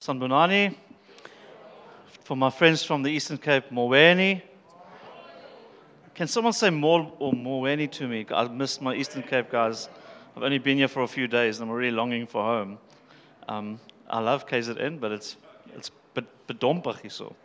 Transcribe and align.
Sanbonani. 0.00 0.74
For 2.24 2.34
my 2.34 2.48
friends 2.48 2.82
from 2.82 3.02
the 3.02 3.10
Eastern 3.10 3.36
Cape, 3.36 3.64
Moweni. 3.70 4.40
Can 6.14 6.26
someone 6.26 6.54
say 6.54 6.70
more 6.70 7.12
or 7.18 7.34
Moweni 7.34 7.90
to 7.92 8.08
me? 8.08 8.24
I 8.30 8.48
missed 8.48 8.80
my 8.80 8.94
Eastern 8.94 9.22
Cape 9.22 9.50
guys. 9.50 9.90
I've 10.34 10.42
only 10.42 10.56
been 10.56 10.78
here 10.78 10.88
for 10.88 11.02
a 11.02 11.06
few 11.06 11.28
days 11.28 11.60
and 11.60 11.68
I'm 11.68 11.76
really 11.76 11.94
longing 11.94 12.26
for 12.26 12.42
home. 12.42 12.78
Um, 13.46 13.78
I 14.08 14.20
love 14.20 14.46
KZN, 14.46 15.00
but 15.00 15.12
it's 15.12 15.36
it's 15.76 15.90
bedompig 16.48 17.12
so. 17.12 17.36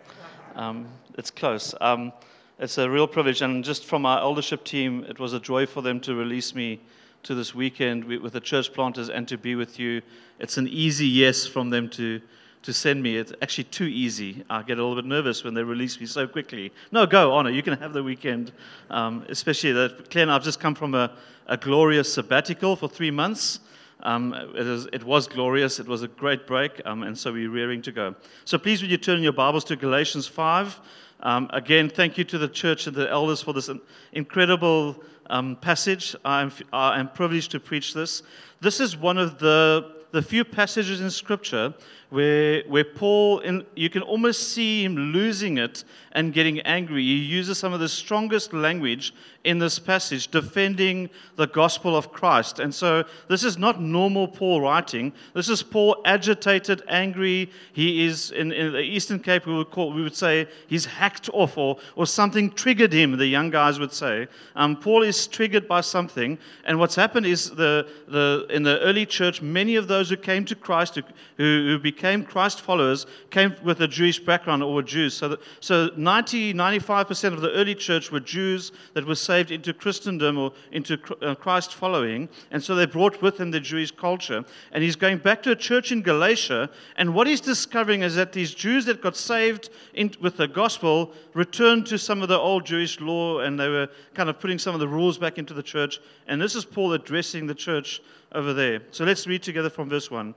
Um, 0.55 0.87
it's 1.17 1.31
close. 1.31 1.75
Um, 1.81 2.13
it's 2.57 2.77
a 2.77 2.89
real 2.89 3.05
privilege, 3.05 3.41
and 3.41 3.65
just 3.65 3.83
from 3.83 4.05
our 4.05 4.21
eldership 4.21 4.63
team, 4.63 5.03
it 5.09 5.19
was 5.19 5.33
a 5.33 5.41
joy 5.41 5.65
for 5.65 5.81
them 5.81 5.99
to 6.01 6.15
release 6.15 6.55
me 6.55 6.79
to 7.23 7.35
this 7.35 7.53
weekend 7.53 8.05
with 8.05 8.31
the 8.31 8.39
church 8.39 8.71
planters 8.71 9.09
and 9.09 9.27
to 9.27 9.37
be 9.37 9.55
with 9.55 9.77
you. 9.77 10.01
It's 10.39 10.57
an 10.57 10.69
easy 10.69 11.07
yes 11.07 11.45
from 11.45 11.69
them 11.69 11.89
to 11.89 12.21
to 12.65 12.73
send 12.73 13.01
me. 13.01 13.17
It's 13.17 13.31
actually 13.41 13.65
too 13.65 13.85
easy. 13.85 14.43
I 14.49 14.63
get 14.63 14.79
a 14.79 14.81
little 14.81 14.95
bit 14.95 15.05
nervous 15.05 15.43
when 15.43 15.53
they 15.53 15.63
release 15.63 15.99
me 15.99 16.07
so 16.07 16.27
quickly. 16.27 16.73
No, 16.91 17.05
go, 17.05 17.31
Honor. 17.31 17.51
You 17.51 17.61
can 17.61 17.77
have 17.77 17.93
the 17.93 18.03
weekend. 18.03 18.51
Um, 18.89 19.23
especially 19.29 19.71
that, 19.73 20.09
Claire 20.09 20.23
and 20.23 20.31
I've 20.31 20.43
just 20.43 20.59
come 20.59 20.73
from 20.73 20.95
a, 20.95 21.11
a 21.47 21.57
glorious 21.57 22.11
sabbatical 22.11 22.75
for 22.75 22.89
three 22.89 23.11
months. 23.11 23.59
Um, 24.01 24.33
it, 24.33 24.67
is, 24.67 24.87
it, 24.93 25.03
was 25.03 25.27
glorious. 25.27 25.79
It 25.79 25.87
was 25.87 26.01
a 26.03 26.07
great 26.07 26.45
break, 26.45 26.81
um, 26.85 27.03
and 27.03 27.17
so 27.17 27.31
we're 27.31 27.49
rearing 27.49 27.81
to 27.83 27.91
go. 27.91 28.15
So 28.45 28.57
please, 28.57 28.81
would 28.81 28.91
you 28.91 28.97
turn 28.97 29.21
your 29.23 29.33
Bibles 29.33 29.63
to 29.65 29.75
Galatians 29.75 30.27
5? 30.27 30.79
Um, 31.21 31.49
again, 31.53 31.89
thank 31.89 32.17
you 32.17 32.23
to 32.25 32.37
the 32.37 32.47
church 32.47 32.87
and 32.87 32.95
the 32.95 33.09
elders 33.09 33.41
for 33.41 33.53
this 33.53 33.69
incredible 34.13 35.03
um, 35.27 35.55
passage. 35.55 36.15
I'm, 36.25 36.51
I 36.73 36.99
am 36.99 37.09
privileged 37.09 37.51
to 37.51 37.59
preach 37.59 37.93
this. 37.93 38.23
This 38.59 38.79
is 38.79 38.97
one 38.97 39.17
of 39.17 39.39
the, 39.39 39.95
the 40.11 40.21
few 40.21 40.43
passages 40.43 41.01
in 41.01 41.09
Scripture 41.09 41.73
where, 42.15 42.63
where 42.69 42.85
Paul, 42.85 43.39
in, 43.39 43.65
you 43.75 43.89
can 43.89 44.01
almost 44.01 44.53
see 44.53 44.85
him 44.85 44.95
losing 44.95 45.57
it 45.57 45.83
and 46.13 46.31
getting 46.31 46.61
angry. 46.61 47.03
He 47.03 47.17
uses 47.17 47.57
some 47.57 47.73
of 47.73 47.81
the 47.81 47.89
strongest 47.89 48.53
language 48.53 49.13
in 49.43 49.59
this 49.59 49.77
passage, 49.77 50.29
defending 50.29 51.09
the 51.35 51.47
gospel 51.47 51.95
of 51.95 52.13
Christ. 52.13 52.59
And 52.59 52.73
so 52.73 53.03
this 53.27 53.43
is 53.43 53.57
not 53.57 53.81
normal 53.81 54.29
Paul 54.29 54.61
writing. 54.61 55.11
This 55.33 55.49
is 55.49 55.61
Paul 55.61 56.01
agitated, 56.05 56.83
angry. 56.87 57.51
He 57.73 58.05
is, 58.05 58.31
in, 58.31 58.53
in 58.53 58.71
the 58.71 58.79
Eastern 58.79 59.19
Cape, 59.19 59.45
we 59.45 59.53
would, 59.53 59.69
call, 59.69 59.91
we 59.91 60.01
would 60.01 60.15
say 60.15 60.47
he's 60.67 60.85
hacked 60.85 61.29
off 61.33 61.57
or, 61.57 61.77
or 61.97 62.07
something 62.07 62.49
triggered 62.49 62.93
him, 62.93 63.17
the 63.17 63.27
young 63.27 63.49
guys 63.49 63.77
would 63.77 63.91
say. 63.91 64.27
Um, 64.55 64.77
Paul 64.77 65.03
is 65.03 65.27
triggered 65.27 65.67
by 65.67 65.81
something. 65.81 66.39
And 66.63 66.79
what's 66.79 66.95
happened 66.95 67.25
is 67.25 67.49
the, 67.49 67.89
the, 68.07 68.47
in 68.49 68.63
the 68.63 68.79
early 68.79 69.05
church, 69.05 69.41
many 69.41 69.75
of 69.75 69.89
those 69.89 70.09
who 70.09 70.15
came 70.15 70.45
to 70.45 70.55
Christ, 70.55 70.95
who, 70.95 71.03
who 71.37 71.77
became 71.77 72.04
Christ 72.23 72.61
followers, 72.61 73.05
came 73.29 73.55
with 73.63 73.81
a 73.81 73.87
Jewish 73.87 74.19
background 74.19 74.63
or 74.63 74.73
were 74.73 74.83
Jews. 74.83 75.13
So, 75.13 75.29
that, 75.29 75.39
so 75.59 75.89
90, 75.97 76.53
95% 76.53 77.33
of 77.33 77.41
the 77.41 77.51
early 77.51 77.75
church 77.75 78.11
were 78.11 78.19
Jews 78.19 78.71
that 78.93 79.05
were 79.05 79.15
saved 79.15 79.51
into 79.51 79.73
Christendom 79.73 80.37
or 80.37 80.51
into 80.71 80.97
uh, 81.21 81.35
Christ 81.35 81.73
following. 81.73 82.29
And 82.51 82.63
so 82.63 82.75
they 82.75 82.85
brought 82.85 83.21
with 83.21 83.37
them 83.37 83.51
the 83.51 83.59
Jewish 83.59 83.91
culture. 83.91 84.43
And 84.71 84.83
he's 84.83 84.95
going 84.95 85.17
back 85.17 85.43
to 85.43 85.51
a 85.51 85.55
church 85.55 85.91
in 85.91 86.01
Galatia. 86.01 86.69
And 86.97 87.13
what 87.13 87.27
he's 87.27 87.41
discovering 87.41 88.01
is 88.01 88.15
that 88.15 88.33
these 88.33 88.53
Jews 88.53 88.85
that 88.85 89.01
got 89.01 89.17
saved 89.17 89.69
in, 89.93 90.13
with 90.21 90.37
the 90.37 90.47
gospel 90.47 91.13
returned 91.33 91.85
to 91.87 91.97
some 91.97 92.21
of 92.21 92.29
the 92.29 92.37
old 92.37 92.65
Jewish 92.65 92.99
law 92.99 93.39
and 93.39 93.59
they 93.59 93.69
were 93.69 93.89
kind 94.13 94.29
of 94.29 94.39
putting 94.39 94.59
some 94.59 94.73
of 94.73 94.79
the 94.79 94.87
rules 94.87 95.17
back 95.17 95.37
into 95.37 95.53
the 95.53 95.63
church. 95.63 95.99
And 96.27 96.41
this 96.41 96.55
is 96.55 96.65
Paul 96.65 96.93
addressing 96.93 97.47
the 97.47 97.55
church 97.55 98.01
over 98.31 98.53
there. 98.53 98.81
So 98.91 99.05
let's 99.05 99.25
read 99.25 99.43
together 99.43 99.69
from 99.69 99.89
verse 99.89 100.11
1. 100.11 100.35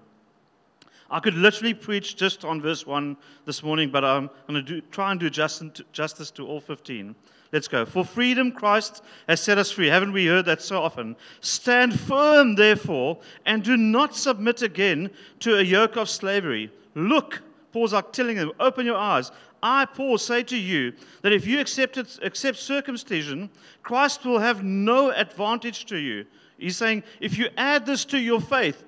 I 1.11 1.20
could 1.20 1.34
literally 1.34 1.75
preach 1.75 2.17
just 2.17 2.45
on 2.45 2.61
verse 2.61 2.87
1 2.87 3.17
this 3.47 3.62
morning, 3.62 3.91
but 3.91 4.05
I'm 4.05 4.28
going 4.47 4.62
to 4.62 4.62
do, 4.62 4.81
try 4.91 5.11
and 5.11 5.19
do 5.19 5.31
justice 5.31 6.31
to 6.33 6.47
all 6.47 6.61
15. 6.61 7.14
Let's 7.51 7.67
go. 7.67 7.87
For 7.87 8.05
freedom, 8.05 8.53
Christ 8.53 9.03
has 9.27 9.41
set 9.41 9.56
us 9.56 9.70
free. 9.70 9.86
Haven't 9.86 10.12
we 10.12 10.27
heard 10.27 10.45
that 10.45 10.61
so 10.61 10.83
often? 10.83 11.17
Stand 11.41 11.98
firm, 11.98 12.55
therefore, 12.55 13.18
and 13.47 13.63
do 13.63 13.79
not 13.79 14.14
submit 14.14 14.61
again 14.61 15.11
to 15.41 15.57
a 15.57 15.63
yoke 15.63 15.97
of 15.97 16.11
slavery. 16.11 16.70
Look, 16.95 17.41
Paul's 17.73 17.95
like 17.95 18.13
telling 18.13 18.36
them, 18.36 18.52
open 18.61 18.85
your 18.85 18.98
eyes. 18.98 19.30
I, 19.63 19.86
Paul, 19.86 20.18
say 20.18 20.42
to 20.42 20.58
you 20.58 20.92
that 21.23 21.33
if 21.33 21.47
you 21.47 21.58
accept, 21.58 21.97
it, 21.97 22.18
accept 22.23 22.58
circumcision, 22.58 23.48
Christ 23.83 24.27
will 24.27 24.39
have 24.39 24.63
no 24.63 25.11
advantage 25.11 25.86
to 25.86 25.97
you. 25.97 26.27
He's 26.58 26.77
saying, 26.77 27.02
if 27.20 27.39
you 27.39 27.48
add 27.57 27.86
this 27.86 28.05
to 28.07 28.18
your 28.18 28.41
faith, 28.41 28.85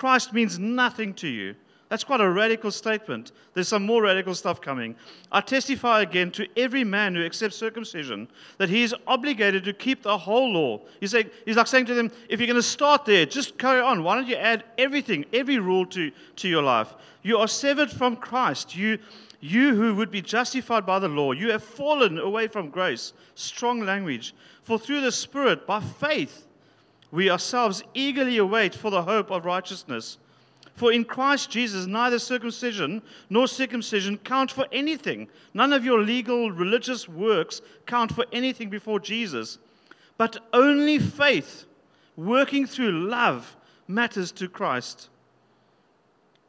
Christ 0.00 0.32
means 0.32 0.58
nothing 0.58 1.12
to 1.12 1.28
you. 1.28 1.54
That's 1.90 2.04
quite 2.04 2.22
a 2.22 2.30
radical 2.30 2.70
statement. 2.70 3.32
There's 3.52 3.68
some 3.68 3.84
more 3.84 4.02
radical 4.02 4.34
stuff 4.34 4.58
coming. 4.58 4.96
I 5.30 5.42
testify 5.42 6.00
again 6.00 6.30
to 6.30 6.48
every 6.56 6.84
man 6.84 7.14
who 7.14 7.22
accepts 7.22 7.56
circumcision 7.56 8.26
that 8.56 8.70
he 8.70 8.82
is 8.82 8.94
obligated 9.06 9.62
to 9.64 9.74
keep 9.74 10.02
the 10.02 10.16
whole 10.16 10.54
law. 10.54 10.80
He's 11.00 11.12
like, 11.12 11.30
he's 11.44 11.58
like 11.58 11.66
saying 11.66 11.84
to 11.84 11.94
them, 11.94 12.10
if 12.30 12.40
you're 12.40 12.46
going 12.46 12.56
to 12.56 12.62
start 12.62 13.04
there, 13.04 13.26
just 13.26 13.58
carry 13.58 13.82
on. 13.82 14.02
Why 14.02 14.14
don't 14.14 14.26
you 14.26 14.36
add 14.36 14.64
everything, 14.78 15.26
every 15.34 15.58
rule 15.58 15.84
to, 15.88 16.10
to 16.36 16.48
your 16.48 16.62
life? 16.62 16.94
You 17.20 17.36
are 17.36 17.48
severed 17.48 17.90
from 17.90 18.16
Christ. 18.16 18.74
You, 18.74 18.98
you 19.40 19.74
who 19.74 19.94
would 19.96 20.10
be 20.10 20.22
justified 20.22 20.86
by 20.86 20.98
the 20.98 21.08
law, 21.08 21.32
you 21.32 21.50
have 21.50 21.62
fallen 21.62 22.16
away 22.16 22.48
from 22.48 22.70
grace. 22.70 23.12
Strong 23.34 23.80
language. 23.80 24.34
For 24.62 24.78
through 24.78 25.02
the 25.02 25.12
Spirit, 25.12 25.66
by 25.66 25.80
faith, 25.80 26.46
we 27.10 27.30
ourselves 27.30 27.82
eagerly 27.94 28.38
await 28.38 28.74
for 28.74 28.90
the 28.90 29.02
hope 29.02 29.30
of 29.30 29.44
righteousness. 29.44 30.18
For 30.74 30.92
in 30.92 31.04
Christ 31.04 31.50
Jesus, 31.50 31.86
neither 31.86 32.18
circumcision 32.18 33.02
nor 33.28 33.46
circumcision 33.46 34.16
count 34.18 34.50
for 34.50 34.66
anything. 34.72 35.28
None 35.52 35.72
of 35.72 35.84
your 35.84 36.00
legal 36.00 36.50
religious 36.50 37.08
works 37.08 37.60
count 37.86 38.12
for 38.12 38.24
anything 38.32 38.70
before 38.70 39.00
Jesus. 39.00 39.58
But 40.16 40.38
only 40.52 40.98
faith, 40.98 41.66
working 42.16 42.66
through 42.66 43.08
love, 43.08 43.56
matters 43.88 44.32
to 44.32 44.48
Christ. 44.48 45.08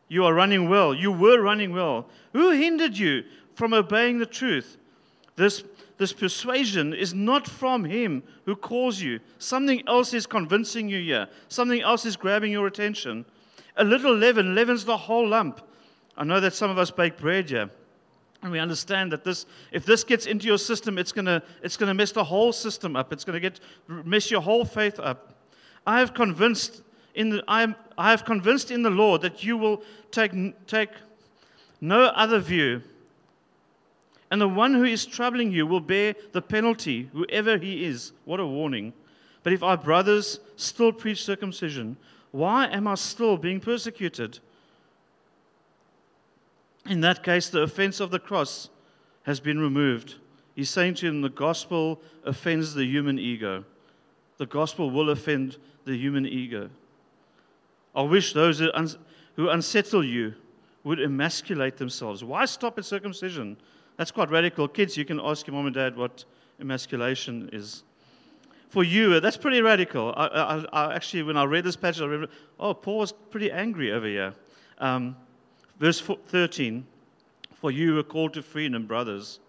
You 0.07 0.25
are 0.25 0.33
running 0.33 0.69
well. 0.69 0.93
You 0.93 1.11
were 1.11 1.41
running 1.41 1.73
well. 1.73 2.07
Who 2.33 2.51
hindered 2.51 2.97
you 2.97 3.23
from 3.55 3.73
obeying 3.73 4.19
the 4.19 4.25
truth? 4.25 4.77
This 5.35 5.63
this 6.01 6.13
persuasion 6.13 6.95
is 6.95 7.13
not 7.13 7.47
from 7.47 7.83
him 7.85 8.23
who 8.45 8.55
calls 8.55 8.99
you. 8.99 9.19
Something 9.37 9.83
else 9.87 10.15
is 10.15 10.25
convincing 10.25 10.89
you 10.89 10.99
here, 10.99 11.27
something 11.47 11.79
else 11.79 12.07
is 12.07 12.15
grabbing 12.17 12.51
your 12.51 12.65
attention. 12.65 13.23
A 13.77 13.83
little 13.83 14.15
leaven 14.15 14.55
leavens 14.55 14.83
the 14.83 14.97
whole 14.97 15.27
lump. 15.27 15.61
I 16.17 16.23
know 16.23 16.39
that 16.39 16.55
some 16.55 16.71
of 16.71 16.79
us 16.79 16.89
bake 16.89 17.19
bread 17.19 17.51
here. 17.51 17.69
And 18.41 18.51
we 18.51 18.57
understand 18.57 19.11
that 19.11 19.23
this, 19.23 19.45
if 19.71 19.85
this 19.85 20.03
gets 20.03 20.25
into 20.25 20.47
your 20.47 20.57
system, 20.57 20.97
it's 20.97 21.11
going 21.11 21.41
it's 21.61 21.77
gonna 21.77 21.93
mess 21.93 22.11
the 22.11 22.23
whole 22.23 22.51
system 22.51 22.95
up. 22.95 23.13
It's 23.13 23.23
going 23.23 23.39
to 23.39 23.39
get 23.39 23.59
mess 23.87 24.31
your 24.31 24.41
whole 24.41 24.65
faith 24.65 24.99
up. 24.99 25.35
I 25.85 25.99
have 25.99 26.15
convinced 26.15 26.81
in 27.13 27.29
the, 27.29 27.43
I, 27.47 27.61
am, 27.61 27.75
I 27.95 28.09
have 28.09 28.25
convinced 28.25 28.71
in 28.71 28.81
the 28.81 28.89
Lord 28.89 29.21
that 29.21 29.43
you 29.43 29.55
will 29.55 29.83
take, 30.09 30.31
take 30.65 30.89
no 31.79 32.05
other 32.05 32.39
view 32.39 32.81
and 34.31 34.39
the 34.39 34.47
one 34.47 34.73
who 34.73 34.85
is 34.85 35.05
troubling 35.05 35.51
you 35.51 35.67
will 35.67 35.81
bear 35.81 36.15
the 36.31 36.41
penalty, 36.41 37.09
whoever 37.11 37.57
he 37.57 37.83
is. 37.85 38.13
What 38.23 38.39
a 38.39 38.45
warning. 38.47 38.93
But 39.43 39.51
if 39.51 39.61
our 39.61 39.75
brothers 39.75 40.39
still 40.55 40.93
preach 40.93 41.23
circumcision, 41.23 41.97
why 42.31 42.67
am 42.67 42.87
I 42.87 42.95
still 42.95 43.35
being 43.35 43.59
persecuted? 43.59 44.39
In 46.89 47.01
that 47.01 47.23
case, 47.23 47.49
the 47.49 47.61
offense 47.61 47.99
of 47.99 48.09
the 48.09 48.19
cross 48.19 48.69
has 49.23 49.41
been 49.41 49.59
removed. 49.59 50.15
He's 50.55 50.69
saying 50.69 50.95
to 50.95 51.07
him, 51.07 51.21
the 51.21 51.29
gospel 51.29 52.01
offends 52.25 52.73
the 52.73 52.85
human 52.85 53.19
ego. 53.19 53.65
The 54.37 54.45
gospel 54.45 54.89
will 54.89 55.09
offend 55.09 55.57
the 55.83 55.97
human 55.97 56.25
ego. 56.25 56.69
I 57.93 58.03
wish 58.03 58.31
those 58.31 58.59
who 59.35 59.49
unsettle 59.49 60.05
you 60.05 60.35
would 60.85 61.01
emasculate 61.01 61.77
themselves. 61.77 62.23
Why 62.23 62.45
stop 62.45 62.77
at 62.77 62.85
circumcision? 62.85 63.57
That's 64.01 64.09
quite 64.09 64.31
radical. 64.31 64.67
Kids, 64.67 64.97
you 64.97 65.05
can 65.05 65.19
ask 65.19 65.45
your 65.45 65.55
mom 65.55 65.67
and 65.67 65.75
dad 65.75 65.95
what 65.95 66.25
emasculation 66.59 67.51
is. 67.53 67.83
For 68.69 68.83
you, 68.83 69.19
that's 69.19 69.37
pretty 69.37 69.61
radical. 69.61 70.11
I, 70.17 70.25
I, 70.25 70.65
I 70.73 70.95
actually, 70.95 71.21
when 71.21 71.37
I 71.37 71.43
read 71.43 71.63
this 71.63 71.75
passage, 71.75 72.01
I 72.01 72.05
read, 72.05 72.29
oh, 72.59 72.73
Paul 72.73 72.97
was 72.97 73.11
pretty 73.11 73.51
angry 73.51 73.91
over 73.91 74.07
here. 74.07 74.33
Um, 74.79 75.15
verse 75.79 76.01
13 76.01 76.83
For 77.53 77.69
you 77.69 77.99
are 77.99 78.03
called 78.03 78.33
to 78.33 78.41
freedom, 78.41 78.87
brothers. 78.87 79.39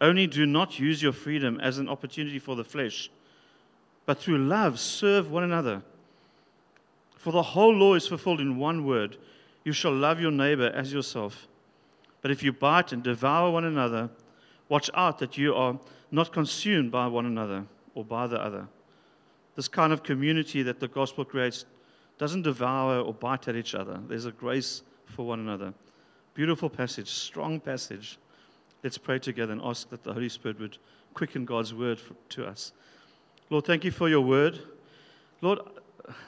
Only 0.00 0.26
do 0.26 0.44
not 0.44 0.80
use 0.80 1.00
your 1.00 1.12
freedom 1.12 1.60
as 1.60 1.78
an 1.78 1.88
opportunity 1.88 2.40
for 2.40 2.56
the 2.56 2.64
flesh, 2.64 3.12
but 4.06 4.18
through 4.18 4.38
love 4.38 4.80
serve 4.80 5.30
one 5.30 5.44
another. 5.44 5.82
For 7.16 7.32
the 7.32 7.44
whole 7.44 7.72
law 7.72 7.94
is 7.94 8.08
fulfilled 8.08 8.40
in 8.40 8.56
one 8.56 8.84
word 8.84 9.18
you 9.62 9.72
shall 9.72 9.94
love 9.94 10.18
your 10.18 10.32
neighbor 10.32 10.72
as 10.74 10.92
yourself. 10.92 11.46
But 12.22 12.30
if 12.30 12.42
you 12.42 12.52
bite 12.52 12.92
and 12.92 13.02
devour 13.02 13.50
one 13.50 13.64
another, 13.64 14.08
watch 14.68 14.88
out 14.94 15.18
that 15.18 15.36
you 15.36 15.54
are 15.54 15.78
not 16.10 16.32
consumed 16.32 16.90
by 16.90 17.06
one 17.08 17.26
another 17.26 17.64
or 17.94 18.04
by 18.04 18.26
the 18.26 18.40
other. 18.40 18.66
This 19.56 19.68
kind 19.68 19.92
of 19.92 20.02
community 20.02 20.62
that 20.62 20.80
the 20.80 20.88
gospel 20.88 21.24
creates 21.24 21.66
doesn't 22.18 22.42
devour 22.42 23.00
or 23.00 23.12
bite 23.12 23.48
at 23.48 23.56
each 23.56 23.74
other. 23.74 24.00
There's 24.08 24.26
a 24.26 24.32
grace 24.32 24.82
for 25.04 25.26
one 25.26 25.40
another. 25.40 25.74
Beautiful 26.34 26.70
passage, 26.70 27.08
strong 27.08 27.60
passage. 27.60 28.18
Let's 28.82 28.96
pray 28.96 29.18
together 29.18 29.52
and 29.52 29.60
ask 29.62 29.90
that 29.90 30.02
the 30.02 30.12
Holy 30.12 30.28
Spirit 30.28 30.58
would 30.60 30.78
quicken 31.14 31.44
God's 31.44 31.74
word 31.74 32.00
for, 32.00 32.14
to 32.30 32.46
us. 32.46 32.72
Lord, 33.50 33.66
thank 33.66 33.84
you 33.84 33.90
for 33.90 34.08
your 34.08 34.22
word. 34.22 34.58
Lord, 35.40 35.58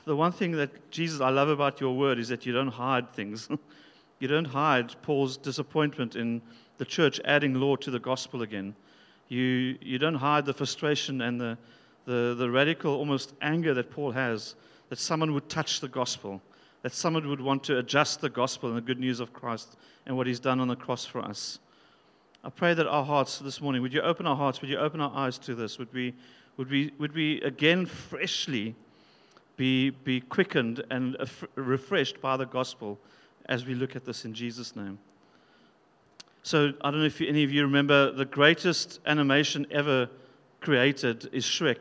the 0.05 0.15
one 0.15 0.33
thing 0.33 0.53
that 0.53 0.91
Jesus 0.91 1.21
I 1.21 1.31
love 1.31 1.49
about 1.49 1.81
your 1.81 1.97
word 1.97 2.19
is 2.19 2.29
that 2.29 2.45
you 2.45 2.53
don't 2.53 2.69
hide 2.69 3.13
things. 3.13 3.49
you 4.25 4.29
don't 4.29 4.47
hide 4.47 4.95
Paul's 5.03 5.37
disappointment 5.37 6.17
in 6.17 6.41
the 6.79 6.85
church 6.87 7.21
adding 7.27 7.53
law 7.53 7.77
to 7.77 7.91
the 7.91 7.99
gospel 7.99 8.41
again. 8.41 8.75
You, 9.29 9.77
you 9.83 9.99
don't 9.99 10.15
hide 10.15 10.47
the 10.47 10.55
frustration 10.55 11.21
and 11.21 11.39
the, 11.39 11.59
the, 12.07 12.35
the 12.39 12.51
radical 12.51 12.95
almost 12.95 13.35
anger 13.43 13.75
that 13.75 13.91
Paul 13.91 14.13
has 14.13 14.55
that 14.89 14.99
someone 14.99 15.35
would 15.35 15.51
touch 15.51 15.81
the 15.81 15.89
gospel, 15.89 16.41
that 16.81 16.95
someone 16.95 17.29
would 17.29 17.41
want 17.43 17.65
to 17.65 17.77
adjust 17.77 18.23
the 18.23 18.31
gospel 18.31 18.71
and 18.71 18.79
the 18.79 18.81
good 18.81 18.99
news 18.99 19.21
of 19.21 19.35
Christ 19.35 19.77
and 20.07 20.17
what 20.17 20.27
he's 20.27 20.41
done 20.41 20.59
on 20.59 20.69
the 20.69 20.77
cross 20.77 21.05
for 21.05 21.21
us. 21.21 21.59
I 22.43 22.49
pray 22.49 22.73
that 22.73 22.87
our 22.87 23.05
hearts 23.05 23.41
this 23.41 23.61
morning, 23.61 23.83
would 23.83 23.93
you 23.93 24.01
open 24.01 24.27
our 24.27 24.37
hearts, 24.37 24.63
would 24.63 24.71
you 24.71 24.79
open 24.79 25.03
our 25.03 25.13
eyes 25.15 25.37
to 25.41 25.55
this? 25.55 25.79
Would 25.79 25.93
we, 25.93 26.15
would 26.57 26.71
we, 26.71 26.95
would 26.99 27.15
we 27.15 27.43
again 27.43 27.85
freshly 27.85 28.75
be, 29.59 29.91
be 29.91 30.23
quickened 30.23 30.83
and 30.91 31.15
refreshed 31.57 32.23
by 32.23 32.39
the 32.39 32.47
gospel 32.47 32.99
as 33.47 33.67
we 33.67 33.75
look 33.75 33.97
at 33.97 34.05
this 34.05 34.25
in 34.25 34.35
Jesus' 34.35 34.77
name? 34.77 34.99
So, 36.43 36.73
I 36.83 36.91
don't 36.91 37.01
know 37.01 37.07
if 37.07 37.21
any 37.21 37.43
of 37.43 37.51
you 37.51 37.63
remember 37.63 38.13
the 38.13 38.27
greatest 38.27 39.01
animation 39.07 39.67
ever 39.71 40.09
created 40.61 41.31
is 41.33 41.45
Shrek. 41.45 41.79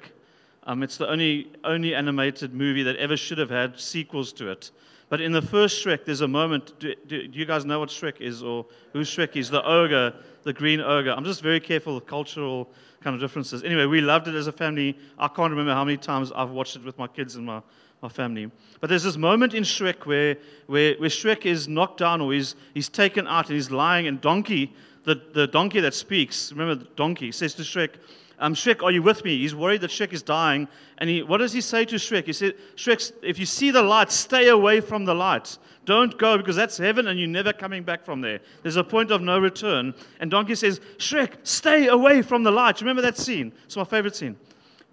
Um, 0.66 0.84
it's 0.84 0.98
the 0.98 1.10
only, 1.10 1.52
only 1.64 1.94
animated 1.94 2.54
movie 2.54 2.84
that 2.84 2.96
ever 2.96 3.18
should 3.18 3.38
have 3.38 3.50
had 3.50 3.78
sequels 3.78 4.32
to 4.34 4.50
it. 4.50 4.72
But 5.10 5.22
in 5.22 5.32
the 5.32 5.42
first 5.42 5.86
Shrek, 5.86 6.06
there's 6.06 6.22
a 6.22 6.28
moment. 6.28 6.80
Do, 6.80 6.96
do, 7.08 7.28
do, 7.28 7.38
you 7.38 7.46
guys 7.46 7.66
know 7.66 7.80
what 7.80 7.90
Shrek 7.90 8.22
is 8.22 8.42
or 8.42 8.66
who 8.94 9.02
Shrek 9.02 9.36
is? 9.36 9.50
The 9.50 9.64
ogre, 9.64 10.14
the 10.44 10.54
green 10.54 10.80
ogre. 10.80 11.12
I'm 11.12 11.26
just 11.26 11.42
very 11.42 11.60
careful 11.60 11.98
of 11.98 12.06
cultural 12.06 12.70
kind 13.02 13.14
of 13.14 13.22
differences. 13.22 13.64
Anyway, 13.64 13.86
we 13.86 14.02
loved 14.02 14.28
it 14.28 14.36
as 14.36 14.48
a 14.48 14.52
family. 14.52 14.98
I 15.20 15.28
can't 15.28 15.52
remember 15.52 15.74
how 15.74 15.84
many 15.84 15.98
times 15.98 16.32
I've 16.32 16.52
watched 16.52 16.78
it 16.78 16.84
with 16.84 16.98
my 16.98 17.08
kids 17.08 17.36
and 17.36 17.46
my, 17.46 17.62
my 18.04 18.10
family. 18.10 18.52
But 18.82 18.90
there's 18.90 19.04
this 19.04 19.16
moment 19.16 19.54
in 19.54 19.64
Shrek 19.64 20.06
where, 20.06 20.36
where, 20.68 20.96
where 20.96 21.10
Shrek 21.10 21.46
is 21.46 21.70
knocked 21.70 22.00
down 22.00 22.20
or 22.20 22.34
he's, 22.34 22.56
he's 22.74 22.90
taken 22.90 23.26
out 23.28 23.48
and 23.48 23.56
he's 23.56 23.72
lying, 23.72 24.08
and 24.08 24.20
Donkey, 24.20 24.76
the, 25.06 25.22
the 25.34 25.48
donkey 25.48 25.80
that 25.80 25.94
speaks, 25.94 26.52
remember 26.52 26.76
the 26.76 26.90
donkey, 26.96 27.32
says 27.32 27.54
to 27.56 27.64
Shrek, 27.64 27.92
um, 28.40 28.56
Shrek, 28.56 28.84
are 28.84 28.92
you 28.92 29.02
with 29.02 29.24
me? 29.24 29.38
He's 29.38 29.56
worried 29.56 29.82
that 29.82 29.92
Shrek 29.92 30.12
is 30.12 30.22
dying. 30.22 30.68
And 30.98 31.10
he, 31.10 31.24
what 31.24 31.38
does 31.38 31.54
he 31.54 31.62
say 31.62 31.86
to 31.86 31.96
Shrek? 31.96 32.26
He 32.26 32.34
said, 32.34 32.56
Shrek, 32.76 33.14
if 33.22 33.40
you 33.40 33.46
see 33.46 33.72
the 33.72 33.82
light, 33.82 34.12
stay 34.12 34.50
away 34.50 34.82
from 34.82 35.06
the 35.06 35.14
light. 35.14 35.58
Don't 35.86 36.18
go 36.18 36.38
because 36.38 36.56
that's 36.56 36.78
heaven 36.78 37.08
and 37.08 37.18
you're 37.18 37.30
never 37.30 37.54
coming 37.54 37.84
back 37.84 38.04
from 38.04 38.20
there. 38.20 38.40
There's 38.64 38.76
a 38.76 38.84
point 38.84 39.12
of 39.12 39.22
no 39.22 39.40
return. 39.40 39.94
And 40.20 40.30
Donkey 40.30 40.56
says, 40.56 40.82
Shrek, 40.98 41.36
stay 41.44 41.88
away 41.88 42.22
from 42.22 42.44
the 42.44 42.52
light. 42.52 42.82
Remember 42.82 43.02
that 43.04 43.18
scene? 43.18 43.54
It's 43.66 43.78
my 43.78 43.86
favorite 43.86 44.16
scene. 44.16 44.36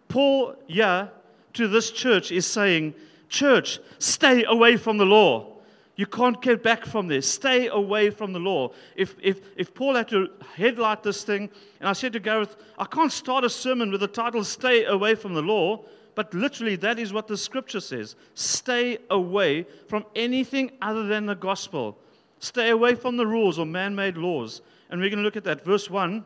Paul, 0.06 0.54
yeah, 0.68 1.08
to 1.54 1.68
this 1.68 1.90
church 1.90 2.32
is 2.32 2.46
saying, 2.46 2.94
Church, 3.28 3.78
stay 3.98 4.44
away 4.44 4.76
from 4.76 4.98
the 4.98 5.06
law. 5.06 5.50
You 5.96 6.06
can't 6.06 6.40
get 6.40 6.62
back 6.62 6.86
from 6.86 7.08
this. 7.08 7.30
Stay 7.30 7.68
away 7.68 8.10
from 8.10 8.32
the 8.32 8.38
law. 8.38 8.72
If, 8.96 9.14
if, 9.22 9.40
if 9.56 9.74
Paul 9.74 9.94
had 9.94 10.08
to 10.08 10.28
headlight 10.54 11.02
this 11.02 11.24
thing, 11.24 11.50
and 11.78 11.88
I 11.88 11.92
said 11.92 12.12
to 12.14 12.20
Gareth, 12.20 12.56
I 12.78 12.86
can't 12.86 13.12
start 13.12 13.44
a 13.44 13.50
sermon 13.50 13.90
with 13.90 14.00
the 14.00 14.08
title 14.08 14.42
Stay 14.42 14.84
Away 14.86 15.14
from 15.14 15.34
the 15.34 15.42
Law, 15.42 15.84
but 16.14 16.32
literally 16.34 16.76
that 16.76 16.98
is 16.98 17.12
what 17.12 17.28
the 17.28 17.36
scripture 17.36 17.80
says. 17.80 18.16
Stay 18.34 18.98
away 19.10 19.66
from 19.88 20.04
anything 20.16 20.72
other 20.80 21.06
than 21.06 21.26
the 21.26 21.34
gospel. 21.34 21.98
Stay 22.38 22.70
away 22.70 22.94
from 22.94 23.16
the 23.16 23.26
rules 23.26 23.58
or 23.58 23.66
man 23.66 23.94
made 23.94 24.16
laws. 24.16 24.62
And 24.88 25.00
we're 25.00 25.10
going 25.10 25.18
to 25.18 25.24
look 25.24 25.36
at 25.36 25.44
that. 25.44 25.64
Verse 25.64 25.88
1, 25.88 26.24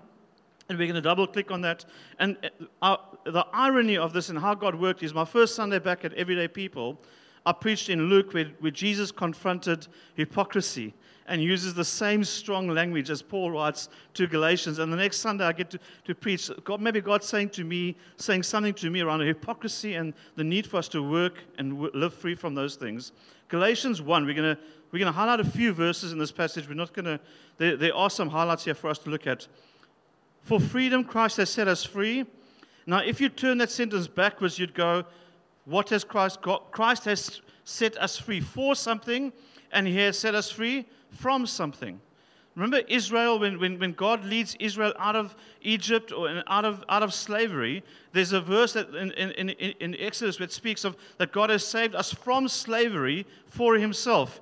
and 0.69 0.79
we're 0.79 0.87
going 0.87 0.95
to 0.95 1.01
double 1.01 1.27
click 1.27 1.51
on 1.51 1.61
that. 1.63 1.85
And 2.19 2.51
uh, 2.81 2.97
the 3.25 3.47
irony 3.53 3.97
of 3.97 4.13
this 4.13 4.29
and 4.29 4.39
how 4.39 4.55
God 4.55 4.75
worked 4.75 5.03
is 5.03 5.13
my 5.13 5.25
first 5.25 5.55
Sunday 5.55 5.79
back 5.79 6.05
at 6.05 6.13
Everyday 6.15 6.49
People. 6.49 6.99
I 7.47 7.53
preached 7.53 7.91
in 7.91 8.05
Luke 8.05 8.33
where, 8.33 8.47
where 8.61 8.71
Jesus 8.71 9.13
confronted 9.13 9.87
hypocrisy 10.15 10.95
and 11.27 11.43
uses 11.43 11.75
the 11.75 11.85
same 11.85 12.25
strong 12.25 12.69
language 12.69 13.11
as 13.11 13.23
Paul 13.23 13.51
writes 13.51 13.89
to 14.15 14.27
Galatians. 14.27 14.79
And 14.79 14.93
the 14.93 14.97
next 14.97 15.19
Sunday 15.19 15.45
I 15.45 15.53
get 15.53 15.71
to, 15.71 15.79
to 16.05 16.15
preach. 16.15 16.51
God, 16.65 16.81
maybe 16.81 17.01
God's 17.01 17.27
saying 17.27 17.51
to 17.51 17.65
me, 17.65 17.97
saying 18.17 18.43
something 18.43 18.75
to 18.75 18.91
me 18.91 19.01
around 19.01 19.21
hypocrisy 19.21 19.95
and 19.95 20.15
the 20.37 20.45
need 20.45 20.67
for 20.67 20.79
us 20.79 20.89
to 20.89 21.03
work 21.03 21.39
and 21.59 21.73
w- 21.73 21.91
live 21.95 22.15
free 22.15 22.35
from 22.35 22.55
those 22.55 22.77
things. 22.77 23.13
Galatians 23.49 24.01
1, 24.01 24.27
we're 24.27 24.35
going 24.35 24.57
we're 24.91 24.99
gonna 24.99 25.13
highlight 25.13 25.41
a 25.41 25.45
few 25.45 25.73
verses 25.73 26.13
in 26.13 26.19
this 26.19 26.31
passage. 26.31 26.69
We're 26.69 26.75
not 26.75 26.93
going 26.93 27.07
to, 27.07 27.21
there, 27.59 27.77
there 27.77 27.95
are 27.97 28.09
some 28.09 28.29
highlights 28.29 28.65
here 28.65 28.75
for 28.75 28.89
us 28.89 28.99
to 29.01 29.11
look 29.11 29.27
at. 29.27 29.49
For 30.45 30.61
freedom, 30.61 31.05
Christ 31.05 31.39
has 31.39 31.51
set 31.51 31.69
us 31.69 31.85
free. 31.85 32.27
Now, 32.87 32.99
if 32.99 33.21
you 33.21 33.31
turn 33.31 33.59
that 33.59 33.71
sentence 33.71 34.07
backwards, 34.07 34.59
you'd 34.59 34.75
go, 34.75 35.05
what 35.65 35.89
has 35.89 36.05
Christ 36.05 36.43
got? 36.43 36.71
Christ 36.71 37.07
has 37.07 37.41
set 37.65 37.97
us 37.97 38.19
free 38.19 38.41
for 38.41 38.75
something, 38.75 39.33
and 39.73 39.87
He 39.87 39.97
has 39.97 40.19
set 40.19 40.35
us 40.35 40.51
free 40.51 40.87
from 41.11 41.47
something. 41.47 41.99
Remember 42.57 42.83
Israel, 42.89 43.39
when, 43.39 43.59
when, 43.59 43.79
when 43.79 43.93
God 43.95 44.25
leads 44.25 44.55
Israel 44.61 44.93
out 44.99 45.17
of 45.17 45.35
Egypt 45.63 46.13
or 46.13 46.43
out 46.47 46.65
of, 46.65 46.85
out 46.89 47.03
of 47.03 47.13
slavery, 47.13 47.83
there's 48.13 48.33
a 48.33 48.41
verse 48.41 48.75
that 48.75 48.95
in, 48.95 49.11
in, 49.13 49.49
in, 49.49 49.97
Exodus 49.99 50.39
which 50.39 50.53
speaks 50.53 50.85
of 50.85 50.97
that 51.19 51.33
God 51.33 51.51
has 51.51 51.67
saved 51.67 51.97
us 51.97 52.13
from 52.13 52.47
slavery 52.47 53.27
for 53.47 53.75
Himself. 53.77 54.41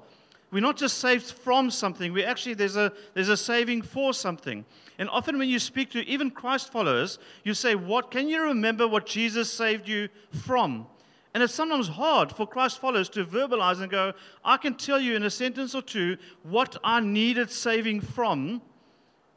We're 0.50 0.60
not 0.60 0.76
just 0.76 0.98
saved 0.98 1.30
from 1.30 1.70
something, 1.70 2.12
we 2.12 2.24
actually, 2.24 2.54
there's 2.54 2.76
a, 2.76 2.92
there's 3.14 3.30
a 3.30 3.36
saving 3.36 3.80
for 3.80 4.12
something. 4.12 4.66
And 5.02 5.10
often 5.10 5.36
when 5.36 5.48
you 5.48 5.58
speak 5.58 5.90
to 5.90 6.06
even 6.06 6.30
Christ 6.30 6.70
followers, 6.70 7.18
you 7.42 7.54
say, 7.54 7.74
What 7.74 8.12
can 8.12 8.28
you 8.28 8.40
remember 8.40 8.86
what 8.86 9.04
Jesus 9.04 9.52
saved 9.52 9.88
you 9.88 10.08
from? 10.30 10.86
And 11.34 11.42
it's 11.42 11.52
sometimes 11.52 11.88
hard 11.88 12.30
for 12.30 12.46
Christ 12.46 12.78
followers 12.78 13.08
to 13.08 13.24
verbalize 13.24 13.80
and 13.80 13.90
go, 13.90 14.12
I 14.44 14.58
can 14.58 14.74
tell 14.74 15.00
you 15.00 15.16
in 15.16 15.24
a 15.24 15.30
sentence 15.30 15.74
or 15.74 15.82
two 15.82 16.18
what 16.44 16.76
I 16.84 17.00
needed 17.00 17.50
saving 17.50 18.00
from 18.00 18.62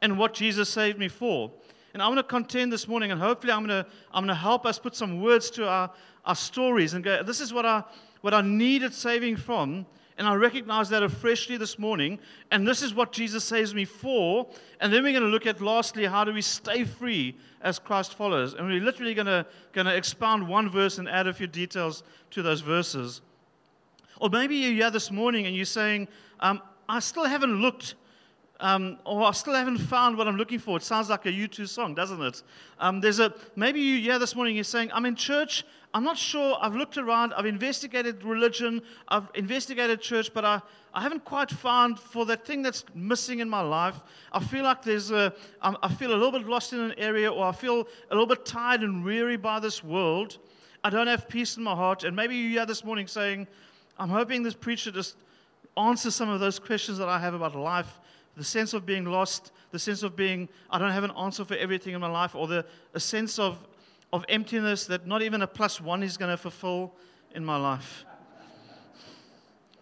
and 0.02 0.16
what 0.16 0.34
Jesus 0.34 0.68
saved 0.68 1.00
me 1.00 1.08
for. 1.08 1.50
And 1.94 2.00
I'm 2.00 2.10
going 2.10 2.18
to 2.18 2.22
contend 2.22 2.72
this 2.72 2.86
morning, 2.86 3.10
and 3.10 3.20
hopefully 3.20 3.52
I'm 3.52 3.66
going 3.66 3.82
to, 3.82 3.90
I'm 4.12 4.22
going 4.22 4.28
to 4.28 4.40
help 4.40 4.66
us 4.66 4.78
put 4.78 4.94
some 4.94 5.20
words 5.20 5.50
to 5.50 5.66
our, 5.66 5.90
our 6.24 6.36
stories 6.36 6.94
and 6.94 7.02
go, 7.02 7.24
this 7.24 7.40
is 7.40 7.52
what 7.52 7.66
I, 7.66 7.82
what 8.20 8.34
I 8.34 8.40
needed 8.40 8.94
saving 8.94 9.34
from, 9.34 9.84
and 10.18 10.26
I 10.26 10.34
recognize 10.34 10.88
that 10.88 11.08
freshly 11.10 11.56
this 11.56 11.78
morning. 11.78 12.18
And 12.50 12.66
this 12.66 12.82
is 12.82 12.94
what 12.94 13.12
Jesus 13.12 13.44
saves 13.44 13.74
me 13.74 13.84
for. 13.84 14.46
And 14.80 14.92
then 14.92 15.02
we're 15.02 15.12
going 15.12 15.24
to 15.24 15.28
look 15.28 15.46
at, 15.46 15.60
lastly, 15.60 16.06
how 16.06 16.24
do 16.24 16.32
we 16.32 16.40
stay 16.40 16.84
free 16.84 17.36
as 17.60 17.78
Christ 17.78 18.14
followers. 18.14 18.54
And 18.54 18.66
we're 18.66 18.80
literally 18.80 19.12
going 19.12 19.26
to, 19.26 19.44
going 19.72 19.86
to 19.86 19.94
expound 19.94 20.46
one 20.46 20.70
verse 20.70 20.98
and 20.98 21.08
add 21.08 21.26
a 21.26 21.34
few 21.34 21.46
details 21.46 22.02
to 22.30 22.42
those 22.42 22.62
verses. 22.62 23.20
Or 24.18 24.30
maybe 24.30 24.56
you're 24.56 24.72
here 24.72 24.90
this 24.90 25.10
morning 25.10 25.46
and 25.46 25.54
you're 25.54 25.66
saying, 25.66 26.08
um, 26.40 26.62
I 26.88 27.00
still 27.00 27.24
haven't 27.24 27.60
looked 27.60 27.96
um, 28.60 28.98
or 29.04 29.24
I 29.24 29.32
still 29.32 29.54
haven't 29.54 29.78
found 29.78 30.16
what 30.16 30.26
I'm 30.26 30.36
looking 30.36 30.58
for. 30.58 30.76
It 30.76 30.82
sounds 30.82 31.10
like 31.10 31.26
a 31.26 31.30
U2 31.30 31.68
song, 31.68 31.94
doesn't 31.94 32.22
it? 32.22 32.42
Um, 32.78 33.00
there's 33.00 33.20
a 33.20 33.34
maybe 33.54 33.80
you 33.80 33.96
yeah 33.96 34.18
this 34.18 34.34
morning 34.34 34.54
you're 34.54 34.64
saying 34.64 34.90
I'm 34.94 35.04
in 35.04 35.14
church. 35.14 35.64
I'm 35.96 36.04
not 36.04 36.18
sure. 36.18 36.58
I've 36.60 36.76
looked 36.76 36.98
around. 36.98 37.32
I've 37.32 37.46
investigated 37.46 38.22
religion. 38.22 38.82
I've 39.08 39.30
investigated 39.34 39.98
church, 39.98 40.30
but 40.34 40.44
I, 40.44 40.60
I 40.92 41.00
haven't 41.00 41.24
quite 41.24 41.48
found 41.48 41.98
for 41.98 42.26
that 42.26 42.44
thing 42.44 42.60
that's 42.60 42.84
missing 42.94 43.40
in 43.40 43.48
my 43.48 43.62
life. 43.62 43.98
I 44.30 44.44
feel 44.44 44.64
like 44.64 44.82
there's 44.82 45.10
a 45.10 45.32
I 45.62 45.88
feel 45.88 46.10
a 46.10 46.18
little 46.20 46.32
bit 46.32 46.46
lost 46.46 46.74
in 46.74 46.80
an 46.80 46.94
area, 46.98 47.32
or 47.32 47.46
I 47.46 47.52
feel 47.52 47.88
a 48.10 48.14
little 48.14 48.26
bit 48.26 48.44
tired 48.44 48.82
and 48.82 49.06
weary 49.06 49.38
by 49.38 49.58
this 49.58 49.82
world. 49.82 50.36
I 50.84 50.90
don't 50.90 51.06
have 51.06 51.30
peace 51.30 51.56
in 51.56 51.62
my 51.62 51.74
heart. 51.74 52.04
And 52.04 52.14
maybe 52.14 52.36
you're 52.36 52.50
here 52.50 52.66
this 52.66 52.84
morning 52.84 53.06
saying, 53.06 53.46
I'm 53.98 54.10
hoping 54.10 54.42
this 54.42 54.52
preacher 54.52 54.90
just 54.90 55.16
answers 55.78 56.14
some 56.14 56.28
of 56.28 56.40
those 56.40 56.58
questions 56.58 56.98
that 56.98 57.08
I 57.08 57.18
have 57.18 57.32
about 57.32 57.54
life 57.54 58.00
the 58.36 58.44
sense 58.44 58.74
of 58.74 58.84
being 58.84 59.06
lost, 59.06 59.52
the 59.70 59.78
sense 59.78 60.02
of 60.02 60.14
being, 60.14 60.48
I 60.70 60.78
don't 60.78 60.90
have 60.90 61.04
an 61.04 61.12
answer 61.12 61.44
for 61.44 61.54
everything 61.54 61.94
in 61.94 62.00
my 62.02 62.10
life, 62.10 62.34
or 62.34 62.46
the, 62.46 62.66
a 62.92 63.00
sense 63.00 63.38
of, 63.38 63.58
of 64.12 64.24
emptiness 64.28 64.86
that 64.86 65.06
not 65.06 65.22
even 65.22 65.42
a 65.42 65.46
plus 65.46 65.80
one 65.80 66.02
is 66.02 66.16
going 66.16 66.30
to 66.30 66.36
fulfill 66.36 66.92
in 67.34 67.44
my 67.44 67.56
life. 67.56 68.04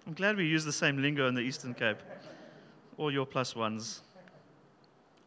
I'm 0.06 0.14
glad 0.14 0.36
we 0.36 0.46
use 0.46 0.64
the 0.64 0.72
same 0.72 1.00
lingo 1.00 1.28
in 1.28 1.34
the 1.34 1.40
Eastern 1.40 1.74
Cape. 1.74 1.98
All 2.98 3.12
your 3.12 3.26
plus 3.26 3.56
ones. 3.56 4.02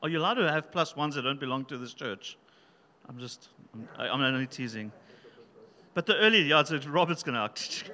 Are 0.04 0.10
you 0.10 0.20
allowed 0.20 0.36
to 0.36 0.52
have 0.52 0.72
plus 0.72 0.96
ones 0.96 1.16
that 1.16 1.24
don't 1.24 1.40
belong 1.40 1.66
to 1.66 1.78
this 1.78 1.94
church? 1.94 2.38
I'm 3.10 3.18
just, 3.18 3.50
I'm, 3.74 3.88
I'm 4.00 4.22
only 4.22 4.48
teasing. 4.48 4.92
But 5.94 6.06
the 6.06 6.16
early, 6.18 6.44
yeah, 6.44 6.64
so 6.64 6.80
Robert's 6.88 7.24
going 7.24 7.36
to 7.56 7.92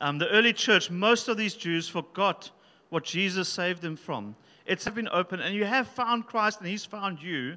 um, 0.00 0.18
The 0.18 0.28
early 0.28 0.52
church, 0.52 0.90
most 0.90 1.28
of 1.28 1.36
these 1.36 1.54
Jews 1.54 1.88
forgot 1.88 2.50
what 2.88 3.04
Jesus 3.04 3.48
saved 3.48 3.82
them 3.82 3.96
from 3.96 4.34
it's 4.68 4.86
been 4.88 5.08
open 5.10 5.40
and 5.40 5.54
you 5.54 5.64
have 5.64 5.88
found 5.88 6.26
Christ 6.26 6.60
and 6.60 6.68
He's 6.68 6.84
found 6.84 7.20
you, 7.20 7.56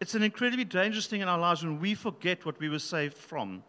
it's 0.00 0.14
an 0.14 0.22
incredibly 0.22 0.64
dangerous 0.64 1.06
thing 1.06 1.20
in 1.20 1.28
our 1.28 1.38
lives 1.38 1.64
when 1.64 1.80
we 1.80 1.94
forget 1.94 2.44
what 2.44 2.58
we 2.60 2.68
were 2.68 2.78
saved 2.78 3.16
from. 3.16 3.62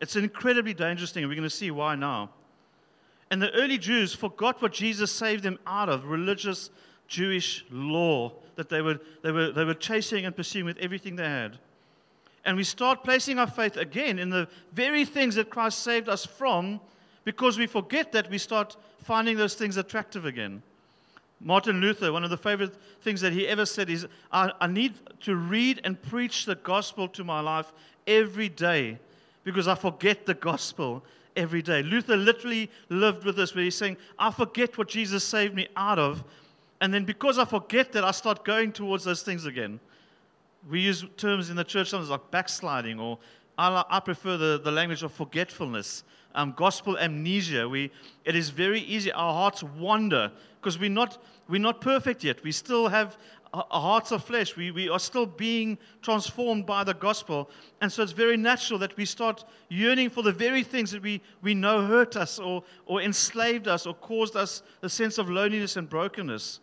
It's 0.00 0.16
an 0.16 0.24
incredibly 0.24 0.74
dangerous 0.74 1.12
thing, 1.12 1.22
and 1.22 1.30
we're 1.30 1.36
going 1.36 1.48
to 1.48 1.54
see 1.54 1.70
why 1.70 1.94
now. 1.94 2.30
And 3.30 3.40
the 3.40 3.52
early 3.52 3.78
Jews 3.78 4.14
forgot 4.14 4.60
what 4.60 4.72
Jesus 4.72 5.10
saved 5.10 5.42
them 5.42 5.58
out 5.66 5.88
of 5.88 6.06
religious 6.06 6.70
Jewish 7.08 7.64
law 7.70 8.32
that 8.56 8.68
they 8.68 8.82
were, 8.82 9.00
they 9.22 9.32
were, 9.32 9.52
they 9.52 9.64
were 9.64 9.74
chasing 9.74 10.26
and 10.26 10.36
pursuing 10.36 10.66
with 10.66 10.78
everything 10.78 11.16
they 11.16 11.28
had. 11.28 11.58
And 12.44 12.56
we 12.56 12.64
start 12.64 13.04
placing 13.04 13.38
our 13.38 13.46
faith 13.46 13.76
again 13.76 14.18
in 14.18 14.28
the 14.28 14.48
very 14.72 15.04
things 15.04 15.36
that 15.36 15.50
Christ 15.50 15.80
saved 15.80 16.08
us 16.08 16.26
from 16.26 16.80
because 17.24 17.58
we 17.58 17.66
forget 17.66 18.12
that 18.12 18.28
we 18.30 18.38
start 18.38 18.76
finding 18.98 19.36
those 19.36 19.54
things 19.54 19.76
attractive 19.76 20.26
again. 20.26 20.62
Martin 21.44 21.80
Luther, 21.80 22.12
one 22.12 22.24
of 22.24 22.30
the 22.30 22.36
favorite 22.36 22.74
things 23.02 23.20
that 23.20 23.32
he 23.32 23.48
ever 23.48 23.66
said 23.66 23.90
is, 23.90 24.06
I, 24.30 24.52
I, 24.60 24.68
need 24.68 24.94
to 25.20 25.34
read 25.34 25.80
and 25.84 26.00
preach 26.00 26.44
the 26.44 26.54
gospel 26.54 27.08
to 27.08 27.24
my 27.24 27.40
life 27.40 27.72
every 28.06 28.48
day 28.48 28.98
because 29.42 29.66
I 29.66 29.74
forget 29.74 30.24
the 30.24 30.34
gospel 30.34 31.02
every 31.36 31.60
day. 31.60 31.82
Luther 31.82 32.16
literally 32.16 32.70
lived 32.88 33.24
with 33.24 33.36
this, 33.36 33.54
where 33.54 33.64
he's 33.64 33.74
saying, 33.74 33.96
I 34.18 34.30
forget 34.30 34.78
what 34.78 34.88
Jesus 34.88 35.24
saved 35.24 35.54
me 35.54 35.68
out 35.76 35.98
of. 35.98 36.22
And 36.80 36.92
then 36.94 37.04
because 37.04 37.38
I 37.38 37.44
forget 37.44 37.92
that, 37.92 38.04
I 38.04 38.12
start 38.12 38.44
going 38.44 38.72
towards 38.72 39.04
those 39.04 39.22
things 39.22 39.46
again. 39.46 39.80
We 40.70 40.80
use 40.80 41.04
terms 41.16 41.50
in 41.50 41.56
the 41.56 41.64
church 41.64 41.90
sometimes 41.90 42.10
like 42.10 42.30
backsliding, 42.30 43.00
or 43.00 43.18
I, 43.58 43.84
I 43.88 44.00
prefer 44.00 44.36
the, 44.36 44.60
the 44.62 44.70
language 44.70 45.02
of 45.02 45.12
forgetfulness, 45.12 46.04
um, 46.34 46.54
gospel 46.56 46.96
amnesia. 46.98 47.68
We, 47.68 47.90
it 48.24 48.36
is 48.36 48.50
very 48.50 48.80
easy. 48.80 49.10
Our 49.10 49.32
hearts 49.32 49.62
wander 49.62 50.30
because 50.62 50.78
we're 50.78 50.88
not, 50.88 51.20
we're 51.48 51.60
not 51.60 51.80
perfect 51.80 52.22
yet. 52.22 52.42
We 52.44 52.52
still 52.52 52.86
have 52.86 53.18
hearts 53.52 54.12
of 54.12 54.22
flesh. 54.24 54.56
We, 54.56 54.70
we 54.70 54.88
are 54.88 55.00
still 55.00 55.26
being 55.26 55.76
transformed 56.02 56.66
by 56.66 56.84
the 56.84 56.94
gospel. 56.94 57.50
And 57.80 57.90
so 57.90 58.04
it's 58.04 58.12
very 58.12 58.36
natural 58.36 58.78
that 58.78 58.96
we 58.96 59.04
start 59.04 59.44
yearning 59.68 60.08
for 60.08 60.22
the 60.22 60.32
very 60.32 60.62
things 60.62 60.92
that 60.92 61.02
we, 61.02 61.20
we 61.42 61.52
know 61.52 61.84
hurt 61.84 62.16
us 62.16 62.38
or, 62.38 62.62
or 62.86 63.02
enslaved 63.02 63.66
us 63.66 63.86
or 63.86 63.94
caused 63.94 64.36
us 64.36 64.62
a 64.82 64.88
sense 64.88 65.18
of 65.18 65.28
loneliness 65.28 65.76
and 65.76 65.88
brokenness. 65.88 66.60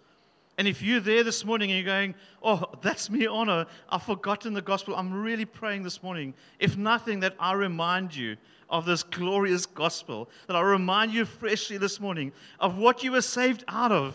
And 0.60 0.68
if 0.68 0.82
you're 0.82 1.00
there 1.00 1.24
this 1.24 1.46
morning 1.46 1.72
and 1.72 1.78
you're 1.80 1.96
going, 1.96 2.14
Oh, 2.44 2.66
that's 2.82 3.10
me, 3.10 3.26
honor, 3.26 3.66
I've 3.88 4.04
forgotten 4.04 4.54
the 4.54 4.62
gospel, 4.62 4.94
I'm 4.94 5.14
really 5.14 5.46
praying 5.46 5.84
this 5.84 6.04
morning. 6.04 6.34
If 6.60 6.76
nothing, 6.76 7.22
that 7.22 7.34
I 7.40 7.54
remind 7.54 8.14
you 8.14 8.36
of 8.70 8.86
this 8.86 9.02
glorious 9.02 9.66
gospel, 9.66 10.30
that 10.48 10.58
I 10.58 10.62
remind 10.62 11.14
you 11.14 11.24
freshly 11.24 11.78
this 11.78 12.02
morning 12.02 12.34
of 12.60 12.78
what 12.78 13.04
you 13.04 13.14
were 13.14 13.22
saved 13.22 13.64
out 13.70 13.94
of 13.94 14.14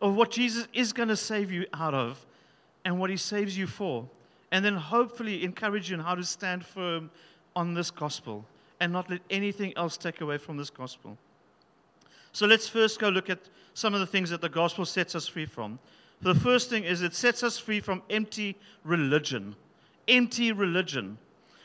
of 0.00 0.14
what 0.14 0.30
Jesus 0.30 0.66
is 0.72 0.94
going 0.94 1.10
to 1.10 1.16
save 1.16 1.52
you 1.52 1.66
out 1.74 1.92
of 1.92 2.24
and 2.86 2.98
what 2.98 3.10
he 3.10 3.18
saves 3.18 3.56
you 3.56 3.66
for. 3.66 4.08
And 4.50 4.64
then 4.64 4.76
hopefully 4.76 5.44
encourage 5.44 5.90
you 5.90 5.94
in 5.94 6.00
how 6.00 6.14
to 6.14 6.24
stand 6.24 6.64
firm 6.64 7.10
on 7.54 7.74
this 7.74 7.90
gospel 7.90 8.46
and 8.80 8.92
not 8.94 9.10
let 9.10 9.20
anything 9.28 9.76
else 9.76 9.98
take 9.98 10.22
away 10.22 10.38
from 10.38 10.56
this 10.56 10.70
gospel. 10.70 11.18
So 12.36 12.44
let's 12.44 12.68
first 12.68 13.00
go 13.00 13.08
look 13.08 13.30
at 13.30 13.48
some 13.72 13.94
of 13.94 14.00
the 14.00 14.06
things 14.06 14.28
that 14.28 14.42
the 14.42 14.50
gospel 14.50 14.84
sets 14.84 15.14
us 15.14 15.26
free 15.26 15.46
from. 15.46 15.78
The 16.20 16.34
first 16.34 16.68
thing 16.68 16.84
is 16.84 17.00
it 17.00 17.14
sets 17.14 17.42
us 17.42 17.56
free 17.56 17.80
from 17.80 18.02
empty 18.10 18.58
religion. 18.84 19.56
Empty 20.06 20.52
religion. 20.52 21.16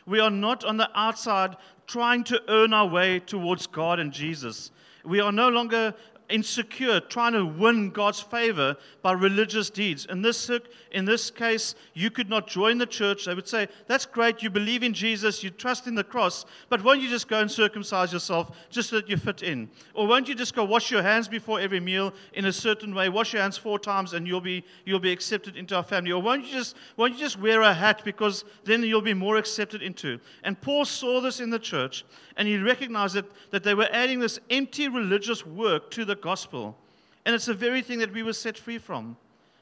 We 0.06 0.22
are 0.22 0.30
not 0.30 0.64
on 0.64 0.78
the 0.78 0.90
outside 0.96 1.58
trying 1.88 2.24
to 2.24 2.42
earn 2.48 2.74
our 2.74 2.88
way 2.88 3.20
towards 3.20 3.68
God 3.68 4.00
and 4.00 4.14
Jesus. 4.14 4.72
We 5.04 5.20
are 5.20 5.34
no 5.34 5.50
longer 5.50 5.94
insecure, 6.32 7.00
trying 7.00 7.34
to 7.34 7.46
win 7.46 7.90
God's 7.90 8.20
favor 8.20 8.76
by 9.02 9.12
religious 9.12 9.70
deeds. 9.70 10.06
In 10.10 10.22
this, 10.22 10.50
in 10.92 11.06
this 11.06 11.30
case, 11.30 11.76
you 11.94 12.10
could 12.10 12.30
not 12.30 12.48
join 12.48 12.78
the 12.78 12.86
church. 12.86 13.26
They 13.26 13.36
would 13.36 13.48
say, 13.48 13.68
That's 13.88 14.06
great, 14.06 14.42
you 14.42 14.50
believe 14.50 14.84
in 14.84 14.94
Jesus, 14.94 15.44
you 15.44 15.50
trust 15.50 15.88
in 15.88 15.96
the 15.96 16.04
cross, 16.04 16.46
but 16.70 16.84
won't 16.84 17.02
you 17.02 17.10
just 17.10 17.28
go 17.28 17.40
and 17.40 17.52
circumcise 17.52 18.14
yourself 18.14 18.56
just 18.70 18.90
so 18.90 18.98
that 18.98 19.10
you 19.10 19.18
fit 19.18 19.44
in? 19.44 19.70
Or 19.94 20.08
won't 20.08 20.28
you 20.28 20.36
just 20.36 20.56
go 20.56 20.64
wash 20.64 20.92
your 20.92 21.04
hands 21.04 21.28
before 21.28 21.60
every 21.60 21.80
meal 21.80 22.14
in 22.34 22.46
a 22.46 22.54
certain 22.54 22.96
way? 22.96 23.10
Wash 23.10 23.34
your 23.34 23.42
hands 23.42 23.58
four 23.58 23.80
times 23.80 24.14
and 24.14 24.28
you'll 24.28 24.42
be, 24.42 24.64
you'll 24.86 25.00
be 25.00 25.12
accepted 25.12 25.58
into 25.58 25.76
our 25.76 25.84
family. 25.84 26.12
Or 26.12 26.22
won't 26.22 26.46
you, 26.46 26.52
just, 26.52 26.76
won't 26.98 27.14
you 27.14 27.20
just 27.20 27.40
wear 27.40 27.62
a 27.62 27.74
hat 27.74 28.02
because 28.04 28.46
then 28.64 28.84
you'll 28.84 29.02
be 29.02 29.14
more 29.14 29.38
accepted 29.38 29.82
into? 29.82 30.20
And 30.44 30.60
Paul 30.62 30.86
saw 30.86 31.22
this 31.22 31.40
in 31.40 31.50
the 31.50 31.60
church 31.60 32.06
and 32.38 32.48
he 32.48 32.58
recognized 32.58 33.16
that, 33.16 33.26
that 33.52 33.64
they 33.64 33.74
were 33.74 33.90
adding 33.92 34.20
this 34.20 34.40
empty 34.50 34.88
religious 34.88 35.46
work 35.46 35.92
to 35.92 36.06
the 36.06 36.16
gospel. 36.22 36.78
And 37.26 37.36
it's 37.36 37.46
the 37.46 37.54
very 37.54 37.82
thing 37.82 38.00
that 38.00 38.14
we 38.14 38.24
were 38.24 38.34
set 38.34 38.58
free 38.58 38.78
from. 38.78 39.16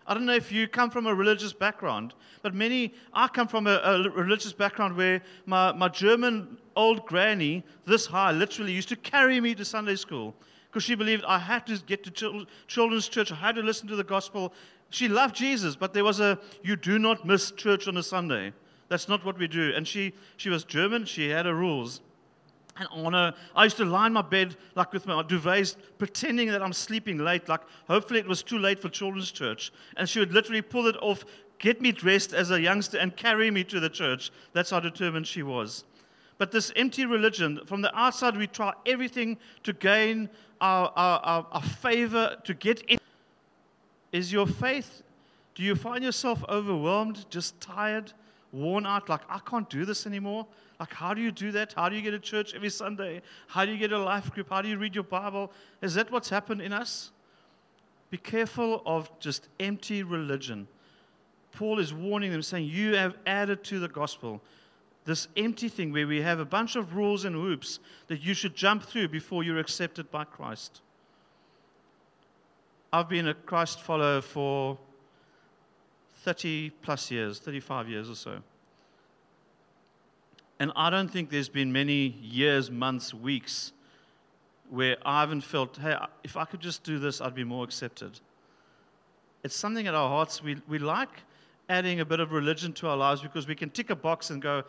I 0.08 0.14
don't 0.16 0.26
know 0.26 0.34
if 0.34 0.52
you 0.52 0.68
come 0.68 0.90
from 0.90 1.06
a 1.06 1.14
religious 1.14 1.54
background, 1.54 2.16
but 2.42 2.56
many, 2.56 2.94
I 3.14 3.28
come 3.28 3.48
from 3.48 3.68
a, 3.68 3.76
a 3.84 4.10
religious 4.10 4.54
background 4.54 4.98
where 4.98 5.22
my, 5.46 5.72
my 5.72 5.88
German 5.88 6.58
old 6.76 7.06
granny, 7.06 7.64
this 7.86 8.08
high, 8.08 8.32
literally 8.32 8.74
used 8.74 8.90
to 8.90 8.96
carry 8.96 9.40
me 9.40 9.54
to 9.54 9.64
Sunday 9.64 9.96
school 9.96 10.34
because 10.70 10.84
she 10.84 10.96
believed 10.96 11.24
I 11.26 11.38
had 11.38 11.66
to 11.68 11.78
get 11.86 12.04
to 12.04 12.46
children's 12.68 13.08
church, 13.08 13.32
I 13.32 13.36
had 13.36 13.56
to 13.56 13.62
listen 13.62 13.88
to 13.88 13.96
the 13.96 14.04
gospel. 14.04 14.54
She 14.90 15.08
loved 15.08 15.36
Jesus, 15.36 15.76
but 15.76 15.94
there 15.94 16.04
was 16.04 16.20
a 16.20 16.40
you 16.64 16.76
do 16.76 16.98
not 16.98 17.26
miss 17.26 17.52
church 17.52 17.88
on 17.88 17.98
a 17.98 18.04
Sunday. 18.04 18.54
That's 18.88 19.08
not 19.08 19.24
what 19.24 19.38
we 19.38 19.48
do. 19.48 19.74
And 19.76 19.88
she, 19.88 20.14
she 20.38 20.50
was 20.50 20.64
German, 20.64 21.06
she 21.06 21.30
had 21.30 21.46
her 21.46 21.54
rules. 21.54 22.02
And 22.80 22.88
on 22.92 23.14
a, 23.14 23.36
I 23.56 23.66
used 23.66 23.78
to 23.78 23.86
lie 23.86 24.08
in 24.08 24.14
my 24.14 24.22
bed, 24.22 24.56
like 24.76 24.94
with 24.94 25.06
my 25.06 25.22
duvets, 25.22 25.76
pretending 25.98 26.48
that 26.50 26.64
I'm 26.64 26.74
sleeping 26.74 27.18
late, 27.18 27.50
like 27.50 27.62
hopefully 27.88 28.20
it 28.20 28.28
was 28.28 28.42
too 28.42 28.58
late 28.58 28.80
for 28.80 28.88
children's 28.88 29.32
church. 29.32 29.72
And 29.98 30.08
she 30.08 30.20
would 30.20 30.34
literally 30.34 30.62
pull 30.62 30.88
it 30.88 30.96
off, 31.02 31.26
get 31.60 31.82
me 31.82 31.92
dressed 31.92 32.34
as 32.34 32.52
a 32.52 32.62
youngster, 32.62 32.98
and 32.98 33.16
carry 33.18 33.52
me 33.52 33.66
to 33.66 33.82
the 33.82 33.90
church. 33.90 34.32
That's 34.54 34.70
how 34.70 34.80
determined 34.80 35.28
she 35.28 35.44
was. 35.44 35.84
But 36.38 36.54
this 36.54 36.72
empty 36.78 37.06
religion, 37.06 37.60
from 37.66 37.82
the 37.82 37.94
outside, 37.98 38.38
we 38.38 38.48
try 38.48 38.74
everything 38.86 39.38
to 39.64 39.74
gain 39.74 40.30
our, 40.62 40.92
our, 40.96 41.20
our, 41.20 41.48
our 41.52 41.62
favor, 41.62 42.38
to 42.46 42.54
get 42.54 42.80
in. 42.88 42.98
Is 44.14 44.32
your 44.32 44.48
faith, 44.48 45.04
do 45.54 45.64
you 45.64 45.76
find 45.76 46.02
yourself 46.02 46.42
overwhelmed, 46.48 47.30
just 47.30 47.60
tired, 47.60 48.14
worn 48.52 48.86
out, 48.86 49.10
like, 49.10 49.22
I 49.30 49.40
can't 49.40 49.70
do 49.70 49.86
this 49.86 50.06
anymore? 50.06 50.48
Like, 50.80 50.94
how 50.94 51.14
do 51.14 51.22
you 51.22 51.32
do 51.32 51.52
that? 51.52 51.74
How 51.74 51.90
do 51.90 51.96
you 51.96 52.02
get 52.02 52.12
to 52.12 52.20
church 52.20 52.54
every 52.56 52.70
Sunday? 52.70 53.22
How 53.48 53.66
do 53.66 53.72
you 53.72 53.78
get 53.78 53.92
a 53.92 53.98
life 53.98 54.32
group? 54.32 54.50
How 54.50 54.62
do 54.62 54.70
you 54.70 54.78
read 54.78 54.96
your 54.96 55.04
Bible? 55.04 55.52
Is 55.82 55.94
that 55.96 56.12
what's 56.12 56.30
happened 56.30 56.62
in 56.62 56.74
us? 56.74 57.12
Be 58.10 58.18
careful 58.18 58.82
of 58.86 59.12
just 59.20 59.50
empty 59.60 60.04
religion. 60.04 60.68
Paul 61.52 61.80
is 61.80 61.94
warning 61.94 62.32
them, 62.32 62.42
saying, 62.42 62.68
You 62.68 62.96
have 62.96 63.16
added 63.26 63.64
to 63.66 63.80
the 63.80 63.88
gospel 63.88 64.42
this 65.06 65.28
empty 65.38 65.70
thing 65.70 65.92
where 65.92 66.06
we 66.06 66.22
have 66.22 66.40
a 66.40 66.46
bunch 66.46 66.76
of 66.76 66.96
rules 66.96 67.26
and 67.26 67.36
hoops 67.36 67.80
that 68.08 68.22
you 68.22 68.36
should 68.36 68.56
jump 68.56 68.84
through 68.84 69.08
before 69.08 69.44
you're 69.44 69.58
accepted 69.58 70.10
by 70.12 70.24
Christ. 70.24 70.82
I've 72.94 73.10
been 73.10 73.28
a 73.28 73.34
Christ 73.34 73.82
follower 73.82 74.22
for 74.22 74.78
30 76.24 76.72
plus 76.82 77.12
years, 77.12 77.40
35 77.40 77.90
years 77.90 78.10
or 78.10 78.16
so. 78.16 78.40
And 80.60 80.72
I 80.76 80.90
don't 80.90 81.10
think 81.10 81.30
there's 81.30 81.50
been 81.50 81.72
many 81.72 82.18
years, 82.22 82.70
months, 82.70 83.14
weeks 83.14 83.72
where 84.70 84.98
I 85.06 85.22
haven't 85.22 85.42
felt, 85.42 85.78
hey, 85.78 85.96
if 86.24 86.36
I 86.36 86.46
could 86.46 86.60
just 86.60 86.84
do 86.84 87.00
this, 87.00 87.22
I'd 87.22 87.34
be 87.34 87.46
more 87.46 87.64
accepted. 87.64 88.20
It's 89.44 89.56
something 89.56 89.86
in 89.86 89.96
our 89.96 90.10
hearts. 90.10 90.44
We, 90.44 90.58
we 90.68 90.78
like 90.78 91.10
adding 91.70 92.02
a 92.02 92.06
bit 92.06 92.20
of 92.20 92.34
religion 92.34 92.74
to 92.74 92.88
our 92.88 92.98
lives 92.98 93.22
because 93.22 93.48
we 93.48 93.56
can 93.56 93.70
tick 93.70 93.90
a 93.90 93.96
box 93.96 94.30
and 94.30 94.42
go, 94.42 94.64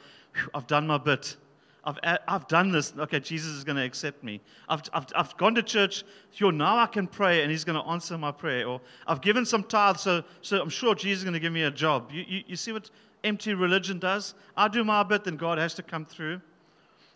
I've 0.54 0.66
done 0.66 0.86
my 0.86 0.98
bit. 0.98 1.36
I've, 1.84 1.98
I've 2.28 2.46
done 2.46 2.70
this. 2.70 2.92
Okay, 2.98 3.20
Jesus 3.20 3.52
is 3.52 3.64
going 3.64 3.76
to 3.76 3.84
accept 3.84 4.22
me. 4.22 4.40
I've, 4.68 4.82
I've, 4.92 5.06
I've 5.16 5.36
gone 5.38 5.54
to 5.54 5.62
church. 5.62 6.04
Sure, 6.32 6.52
now 6.52 6.76
I 6.76 6.86
can 6.86 7.06
pray 7.06 7.42
and 7.42 7.50
he's 7.50 7.64
going 7.64 7.82
to 7.82 7.88
answer 7.88 8.18
my 8.18 8.32
prayer. 8.32 8.66
Or 8.66 8.80
I've 9.06 9.22
given 9.22 9.46
some 9.46 9.64
tithes, 9.64 10.02
so, 10.02 10.22
so 10.42 10.60
I'm 10.60 10.68
sure 10.68 10.94
Jesus 10.94 11.20
is 11.20 11.24
going 11.24 11.34
to 11.34 11.40
give 11.40 11.52
me 11.52 11.62
a 11.62 11.70
job. 11.70 12.10
You, 12.12 12.24
you, 12.28 12.42
you 12.48 12.56
see 12.56 12.72
what 12.72 12.90
empty 13.24 13.54
religion 13.54 13.98
does. 13.98 14.34
I 14.56 14.68
do 14.68 14.84
my 14.84 15.02
bit, 15.02 15.24
then 15.24 15.36
God 15.36 15.58
has 15.58 15.74
to 15.74 15.82
come 15.82 16.04
through. 16.04 16.40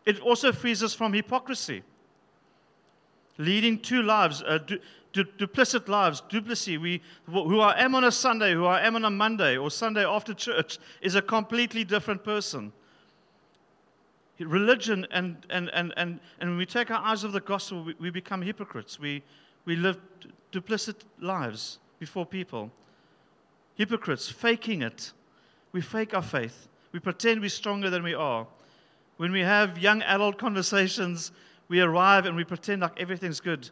It 0.06 0.21
also 0.21 0.52
frees 0.52 0.83
us 0.83 0.94
from 0.94 1.12
hypocrisy, 1.12 1.83
leading 3.38 3.78
two 3.78 4.02
lives, 4.02 4.42
uh, 4.47 4.59
du- 4.59 4.78
du- 5.12 5.25
duplicit 5.25 5.88
lives, 5.88 6.23
duplicity. 6.28 6.78
We, 6.78 7.02
who 7.26 7.61
I 7.61 7.78
am 7.80 7.94
on 7.94 8.04
a 8.04 8.12
Sunday, 8.12 8.52
who 8.52 8.66
I 8.66 8.80
am 8.80 8.97
on 8.97 9.04
a 9.04 9.11
Monday, 9.11 9.56
or 9.56 9.71
Sunday 9.71 10.04
after 10.04 10.35
church, 10.35 10.78
is 11.00 11.14
a 11.14 11.23
completely 11.23 11.85
different 11.85 12.23
person. 12.23 12.73
Religion 14.38 15.07
and, 15.11 15.37
and, 15.50 15.71
and, 15.71 15.93
and, 15.97 16.21
and 16.41 16.50
when 16.50 16.59
we 16.59 16.67
take 16.67 16.91
our 16.91 17.00
eyes 17.05 17.25
off 17.25 17.33
the 17.33 17.41
gospel, 17.41 17.85
we, 17.85 17.95
we 18.00 18.11
become 18.11 18.43
hypocrites. 18.43 18.99
We, 18.99 19.23
we 19.64 19.76
live 19.76 19.99
duplicit 20.53 21.05
lives 21.21 21.79
before 21.99 22.26
people. 22.26 22.71
Hypocrites, 23.76 24.29
faking 24.29 24.83
it 24.83 25.12
we 25.75 25.81
fake 25.81 26.14
our 26.14 26.23
faith. 26.23 26.69
We 26.93 27.00
pretend 27.00 27.41
we're 27.41 27.50
stronger 27.50 27.91
than 27.91 28.05
we 28.05 28.14
are. 28.14 28.47
When 29.17 29.33
we 29.33 29.41
have 29.41 29.76
young 29.76 30.03
adult 30.03 30.38
conversations, 30.38 31.33
we 31.67 31.81
arrive 31.81 32.26
and 32.26 32.37
we 32.37 32.45
pretend 32.45 32.83
like 32.83 32.99
everything's 32.99 33.41
good. 33.41 33.69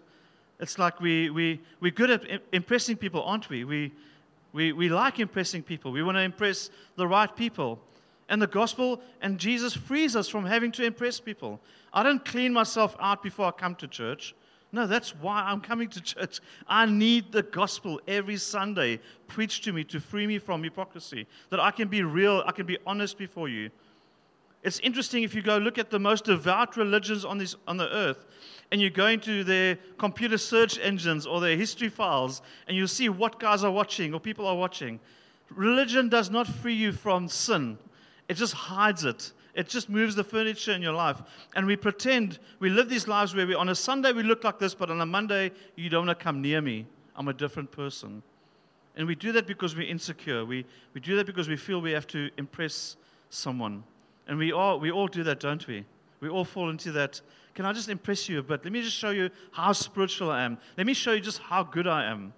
It's 0.58 0.80
like 0.80 1.00
we, 1.00 1.30
we, 1.30 1.60
we're 1.80 1.92
good 1.92 2.10
at 2.10 2.42
impressing 2.52 2.96
people, 2.96 3.22
aren't 3.22 3.48
we? 3.48 3.62
We, 3.64 3.92
we, 4.52 4.72
we 4.72 4.88
like 4.88 5.20
impressing 5.20 5.62
people. 5.62 5.92
We 5.92 6.02
want 6.02 6.16
to 6.16 6.22
impress 6.22 6.70
the 6.96 7.06
right 7.06 7.34
people. 7.34 7.78
And 8.32 8.40
the 8.40 8.46
gospel 8.46 9.02
and 9.20 9.38
Jesus 9.38 9.74
frees 9.74 10.16
us 10.16 10.26
from 10.26 10.46
having 10.46 10.72
to 10.72 10.84
impress 10.84 11.20
people. 11.20 11.60
I 11.92 12.02
don't 12.02 12.24
clean 12.24 12.50
myself 12.50 12.96
out 12.98 13.22
before 13.22 13.44
I 13.44 13.50
come 13.50 13.74
to 13.74 13.86
church. 13.86 14.34
No, 14.72 14.86
that's 14.86 15.14
why 15.16 15.42
I'm 15.42 15.60
coming 15.60 15.90
to 15.90 16.00
church. 16.00 16.40
I 16.66 16.86
need 16.86 17.30
the 17.30 17.42
gospel 17.42 18.00
every 18.08 18.38
Sunday 18.38 19.00
preached 19.28 19.64
to 19.64 19.74
me 19.74 19.84
to 19.84 20.00
free 20.00 20.26
me 20.26 20.38
from 20.38 20.64
hypocrisy, 20.64 21.26
that 21.50 21.60
I 21.60 21.70
can 21.72 21.88
be 21.88 22.04
real, 22.04 22.42
I 22.46 22.52
can 22.52 22.64
be 22.64 22.78
honest 22.86 23.18
before 23.18 23.50
you. 23.50 23.68
It's 24.62 24.78
interesting 24.78 25.24
if 25.24 25.34
you 25.34 25.42
go 25.42 25.58
look 25.58 25.76
at 25.76 25.90
the 25.90 25.98
most 25.98 26.24
devout 26.24 26.78
religions 26.78 27.26
on, 27.26 27.36
this, 27.36 27.54
on 27.68 27.76
the 27.76 27.94
earth, 27.94 28.24
and 28.70 28.80
you 28.80 28.88
go 28.88 29.08
into 29.08 29.44
their 29.44 29.76
computer 29.98 30.38
search 30.38 30.78
engines 30.78 31.26
or 31.26 31.38
their 31.42 31.58
history 31.58 31.90
files, 31.90 32.40
and 32.66 32.74
you 32.78 32.86
see 32.86 33.10
what 33.10 33.38
guys 33.38 33.62
are 33.62 33.70
watching 33.70 34.14
or 34.14 34.20
people 34.20 34.46
are 34.46 34.56
watching. 34.56 34.98
Religion 35.50 36.08
does 36.08 36.30
not 36.30 36.46
free 36.46 36.72
you 36.72 36.92
from 36.92 37.28
sin, 37.28 37.76
it 38.28 38.34
just 38.34 38.54
hides 38.54 39.04
it. 39.04 39.32
It 39.54 39.68
just 39.68 39.90
moves 39.90 40.14
the 40.14 40.24
furniture 40.24 40.72
in 40.72 40.80
your 40.80 40.94
life. 40.94 41.20
And 41.54 41.66
we 41.66 41.76
pretend 41.76 42.38
we 42.58 42.70
live 42.70 42.88
these 42.88 43.06
lives 43.06 43.34
where 43.34 43.46
we, 43.46 43.54
on 43.54 43.68
a 43.68 43.74
Sunday 43.74 44.12
we 44.12 44.22
look 44.22 44.44
like 44.44 44.58
this, 44.58 44.74
but 44.74 44.90
on 44.90 45.00
a 45.00 45.06
Monday 45.06 45.50
you 45.76 45.90
don't 45.90 46.06
want 46.06 46.18
to 46.18 46.24
come 46.24 46.40
near 46.40 46.60
me. 46.60 46.86
I'm 47.16 47.28
a 47.28 47.34
different 47.34 47.70
person. 47.70 48.22
And 48.96 49.06
we 49.06 49.14
do 49.14 49.32
that 49.32 49.46
because 49.46 49.76
we're 49.76 49.88
insecure. 49.88 50.44
We, 50.44 50.64
we 50.94 51.00
do 51.00 51.16
that 51.16 51.26
because 51.26 51.48
we 51.48 51.56
feel 51.56 51.80
we 51.80 51.92
have 51.92 52.06
to 52.08 52.30
impress 52.38 52.96
someone. 53.30 53.84
And 54.28 54.38
we 54.38 54.52
all, 54.52 54.78
we 54.78 54.90
all 54.90 55.08
do 55.08 55.22
that, 55.24 55.40
don't 55.40 55.66
we? 55.66 55.84
We 56.20 56.28
all 56.28 56.44
fall 56.44 56.70
into 56.70 56.92
that. 56.92 57.20
Can 57.54 57.66
I 57.66 57.72
just 57.72 57.88
impress 57.88 58.28
you 58.28 58.38
a 58.38 58.42
bit? 58.42 58.64
Let 58.64 58.72
me 58.72 58.80
just 58.80 58.96
show 58.96 59.10
you 59.10 59.28
how 59.50 59.72
spiritual 59.72 60.30
I 60.30 60.42
am. 60.42 60.56
Let 60.78 60.86
me 60.86 60.94
show 60.94 61.12
you 61.12 61.20
just 61.20 61.38
how 61.38 61.62
good 61.62 61.86
I 61.86 62.04
am. 62.04 62.32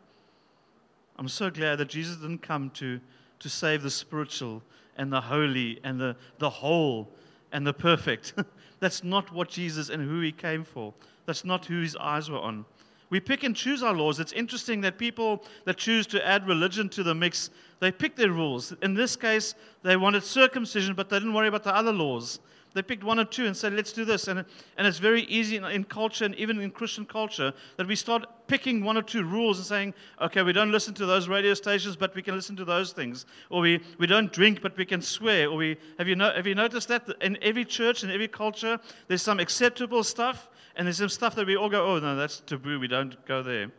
I'm 1.16 1.28
so 1.28 1.50
glad 1.50 1.76
that 1.76 1.88
Jesus 1.88 2.16
didn't 2.16 2.42
come 2.42 2.70
to, 2.70 2.98
to 3.38 3.48
save 3.48 3.82
the 3.82 3.90
spiritual 3.90 4.62
and 4.96 5.12
the 5.12 5.20
holy 5.20 5.80
and 5.84 6.00
the, 6.00 6.16
the 6.38 6.50
whole 6.50 7.08
and 7.52 7.66
the 7.66 7.72
perfect. 7.72 8.34
That's 8.80 9.04
not 9.04 9.32
what 9.32 9.48
Jesus 9.48 9.88
and 9.88 10.02
who 10.02 10.20
he 10.20 10.32
came 10.32 10.64
for. 10.64 10.92
That's 11.26 11.44
not 11.44 11.64
who 11.66 11.80
his 11.80 11.96
eyes 11.96 12.30
were 12.30 12.38
on. 12.38 12.64
We 13.14 13.20
pick 13.20 13.44
and 13.44 13.54
choose 13.54 13.84
our 13.84 13.94
laws. 13.94 14.18
It's 14.18 14.32
interesting 14.32 14.80
that 14.80 14.98
people 14.98 15.44
that 15.66 15.76
choose 15.76 16.04
to 16.08 16.26
add 16.26 16.48
religion 16.48 16.88
to 16.88 17.04
the 17.04 17.14
mix, 17.14 17.50
they 17.78 17.92
pick 17.92 18.16
their 18.16 18.32
rules. 18.32 18.74
In 18.82 18.92
this 18.92 19.14
case, 19.14 19.54
they 19.84 19.96
wanted 19.96 20.24
circumcision, 20.24 20.96
but 20.96 21.08
they 21.08 21.20
didn't 21.20 21.32
worry 21.32 21.46
about 21.46 21.62
the 21.62 21.72
other 21.72 21.92
laws. 21.92 22.40
They 22.72 22.82
picked 22.82 23.04
one 23.04 23.20
or 23.20 23.24
two 23.24 23.46
and 23.46 23.56
said, 23.56 23.72
let's 23.72 23.92
do 23.92 24.04
this. 24.04 24.26
And, 24.26 24.44
and 24.76 24.84
it's 24.84 24.98
very 24.98 25.22
easy 25.26 25.54
in, 25.54 25.64
in, 25.66 25.84
culture 25.84 26.24
and 26.24 26.34
even 26.34 26.58
in 26.60 26.72
Christian 26.72 27.06
culture 27.06 27.54
that 27.76 27.86
we 27.86 27.94
start 27.94 28.24
picking 28.48 28.82
one 28.82 28.96
or 28.96 29.02
two 29.02 29.22
rules 29.22 29.58
and 29.58 29.66
saying, 29.66 29.94
okay, 30.20 30.42
we 30.42 30.52
don't 30.52 30.72
listen 30.72 30.92
to 30.94 31.06
those 31.06 31.28
radio 31.28 31.54
stations, 31.54 31.94
but 31.94 32.16
we 32.16 32.22
can 32.22 32.34
listen 32.34 32.56
to 32.56 32.64
those 32.64 32.92
things. 32.92 33.26
Or 33.48 33.60
we, 33.60 33.80
we 33.98 34.08
don't 34.08 34.32
drink, 34.32 34.60
but 34.60 34.76
we 34.76 34.86
can 34.86 35.00
swear. 35.00 35.50
Or 35.50 35.56
we, 35.56 35.76
have, 35.98 36.08
you 36.08 36.16
no, 36.16 36.32
have 36.32 36.48
you 36.48 36.56
noticed 36.56 36.88
that 36.88 37.08
in 37.20 37.38
every 37.42 37.64
church, 37.64 38.02
in 38.02 38.10
every 38.10 38.26
culture, 38.26 38.80
there's 39.06 39.22
some 39.22 39.38
acceptable 39.38 40.02
stuff 40.02 40.48
and 40.76 40.86
there's 40.86 40.98
some 40.98 41.08
stuff 41.08 41.34
that 41.36 41.46
we 41.46 41.56
all 41.56 41.68
go, 41.68 41.86
oh, 41.86 41.98
no, 41.98 42.16
that's 42.16 42.40
taboo. 42.40 42.80
We 42.80 42.88
don't 42.88 43.24
go 43.26 43.42
there. 43.42 43.70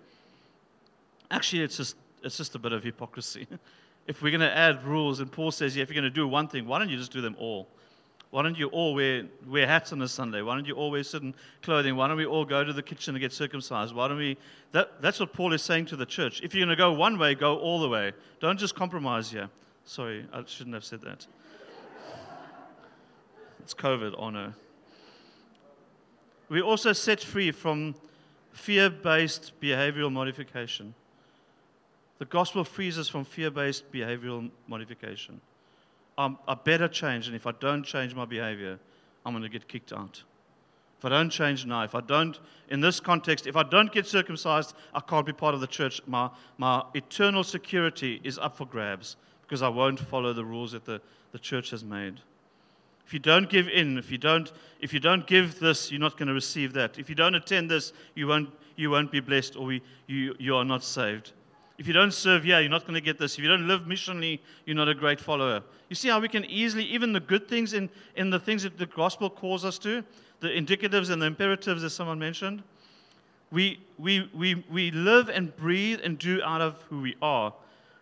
Actually, 1.30 1.64
it's 1.64 1.78
just, 1.78 1.96
it's 2.24 2.38
just 2.38 2.56
a 2.56 2.60
bit 2.60 2.72
of 2.72 2.84
hypocrisy. 2.84 3.48
if 4.08 4.22
we're 4.22 4.32
going 4.32 4.42
to 4.42 4.56
add 4.56 4.84
rules, 4.86 5.20
and 5.20 5.32
Paul 5.32 5.52
says, 5.52 5.76
yeah, 5.76 5.84
if 5.84 5.90
you're 5.90 6.02
going 6.02 6.12
to 6.12 6.16
do 6.16 6.28
one 6.28 6.48
thing, 6.48 6.68
why 6.68 6.80
don't 6.80 6.90
you 6.90 6.98
just 6.98 7.12
do 7.12 7.22
them 7.22 7.36
all? 7.40 7.68
Why 8.32 8.44
don't 8.44 8.58
you 8.58 8.68
all 8.68 8.94
wear, 8.94 9.24
wear 9.48 9.66
hats 9.66 9.94
on 9.94 10.02
a 10.02 10.08
Sunday? 10.08 10.42
Why 10.42 10.56
don't 10.56 10.66
you 10.66 10.76
all 10.76 10.92
wear 10.92 11.04
certain 11.04 11.34
clothing? 11.62 11.96
Why 11.96 12.08
don't 12.08 12.18
we 12.18 12.26
all 12.26 12.44
go 12.44 12.64
to 12.64 12.74
the 12.74 12.84
kitchen 12.84 13.16
and 13.16 13.22
get 13.22 13.32
circumcised? 13.32 13.96
Why 13.96 14.08
don't 14.08 14.18
we? 14.18 14.38
That, 14.74 15.02
that's 15.02 15.20
what 15.20 15.32
Paul 15.32 15.54
is 15.54 15.62
saying 15.62 15.86
to 15.88 15.96
the 15.96 16.06
church. 16.06 16.42
If 16.42 16.54
you're 16.54 16.66
going 16.66 16.76
to 16.76 16.82
go 16.82 16.92
one 16.92 17.18
way, 17.18 17.34
go 17.34 17.58
all 17.58 17.80
the 17.80 17.88
way. 17.88 18.12
Don't 18.42 18.60
just 18.60 18.76
compromise 18.76 19.32
here. 19.32 19.50
Sorry, 19.86 20.26
I 20.34 20.44
shouldn't 20.46 20.74
have 20.74 20.86
said 20.86 21.02
that. 21.02 21.26
It's 23.60 23.74
COVID, 23.74 24.14
oh 24.18 24.30
no. 24.30 24.54
We 26.50 26.62
also 26.62 26.94
set 26.94 27.22
free 27.22 27.52
from 27.52 27.96
fear 28.52 28.90
based 28.90 29.54
behavioral 29.62 30.12
modification. 30.12 30.94
The 32.20 32.26
gospel 32.26 32.64
frees 32.64 32.98
us 32.98 33.08
from 33.08 33.26
fear 33.26 33.52
based 33.52 33.92
behavioral 33.92 34.50
modification. 34.68 35.42
I'm, 36.18 36.38
I 36.48 36.54
better 36.56 36.88
change. 36.88 37.28
And 37.28 37.36
if 37.36 37.46
I 37.46 37.52
don't 37.60 37.84
change 37.84 38.16
my 38.16 38.26
behavior, 38.26 38.80
I'm 39.26 39.34
going 39.34 39.44
to 39.44 39.50
get 39.50 39.68
kicked 39.68 39.92
out. 39.92 40.24
If 40.98 41.04
I 41.04 41.10
don't 41.10 41.30
change 41.30 41.66
now, 41.66 41.84
if 41.84 41.94
I 41.94 42.02
don't, 42.02 42.40
in 42.70 42.80
this 42.80 43.00
context, 43.00 43.48
if 43.48 43.58
I 43.58 43.64
don't 43.64 43.92
get 43.92 44.08
circumcised, 44.08 44.76
I 44.94 45.02
can't 45.02 45.26
be 45.26 45.34
part 45.34 45.54
of 45.54 45.62
the 45.62 45.68
church. 45.68 46.02
My, 46.08 46.30
my 46.58 46.84
eternal 46.94 47.44
security 47.44 48.22
is 48.24 48.40
up 48.40 48.58
for 48.58 48.66
grabs 48.66 49.18
because 49.42 49.62
I 49.62 49.68
won't 49.68 50.00
follow 50.00 50.32
the 50.32 50.46
rules 50.46 50.72
that 50.72 50.86
the, 50.86 51.02
the 51.32 51.40
church 51.40 51.70
has 51.72 51.84
made. 51.84 52.22
If 53.06 53.14
you 53.14 53.20
don't 53.20 53.50
give 53.50 53.68
in, 53.68 53.98
if 53.98 54.10
you 54.10 54.18
don't, 54.18 54.52
if 54.80 54.94
you 54.94 55.00
don't 55.00 55.28
give 55.28 55.60
this, 55.60 55.92
you're 55.92 56.00
not 56.00 56.18
going 56.18 56.28
to 56.28 56.34
receive 56.34 56.74
that. 56.74 56.98
If 56.98 57.08
you 57.08 57.16
don't 57.16 57.36
attend 57.36 57.70
this, 57.70 57.94
you 58.16 58.28
won't, 58.28 58.50
you 58.76 58.90
won't 58.90 59.12
be 59.12 59.20
blessed 59.20 59.56
or 59.56 59.66
we, 59.66 59.82
you, 60.08 60.36
you 60.40 60.56
are 60.56 60.66
not 60.66 60.84
saved. 60.84 61.34
If 61.78 61.88
you 61.88 61.94
don't 61.94 62.14
serve 62.14 62.46
yeah, 62.46 62.60
you're 62.60 62.70
not 62.70 62.82
going 62.82 62.96
to 62.96 63.02
get 63.02 63.20
this. 63.20 63.38
If 63.38 63.44
you 63.44 63.50
don't 63.50 63.68
live 63.68 63.82
missionally, 63.82 64.40
you're 64.66 64.76
not 64.76 64.90
a 64.90 64.96
great 64.96 65.20
follower. 65.20 65.62
You 65.90 65.96
see 65.96 66.08
how 66.10 66.20
we 66.20 66.30
can 66.30 66.46
easily, 66.46 66.84
even 66.86 67.14
the 67.14 67.20
good 67.20 67.48
things 67.48 67.74
in, 67.74 67.90
in 68.16 68.30
the 68.30 68.40
things 68.40 68.64
that 68.64 68.78
the 68.78 68.86
gospel 68.88 69.30
calls 69.30 69.66
us 69.66 69.78
to, 69.80 70.04
the 70.40 70.48
indicatives 70.48 71.10
and 71.10 71.22
the 71.22 71.26
imperatives, 71.28 71.84
as 71.84 71.94
someone 71.94 72.18
mentioned, 72.18 72.64
we, 73.52 73.80
we, 74.00 74.30
we, 74.34 74.56
we 74.72 74.92
live 74.92 75.30
and 75.30 75.56
breathe 75.56 76.00
and 76.04 76.18
do 76.18 76.42
out 76.44 76.62
of 76.62 76.82
who 76.90 77.02
we 77.02 77.16
are. 77.22 77.54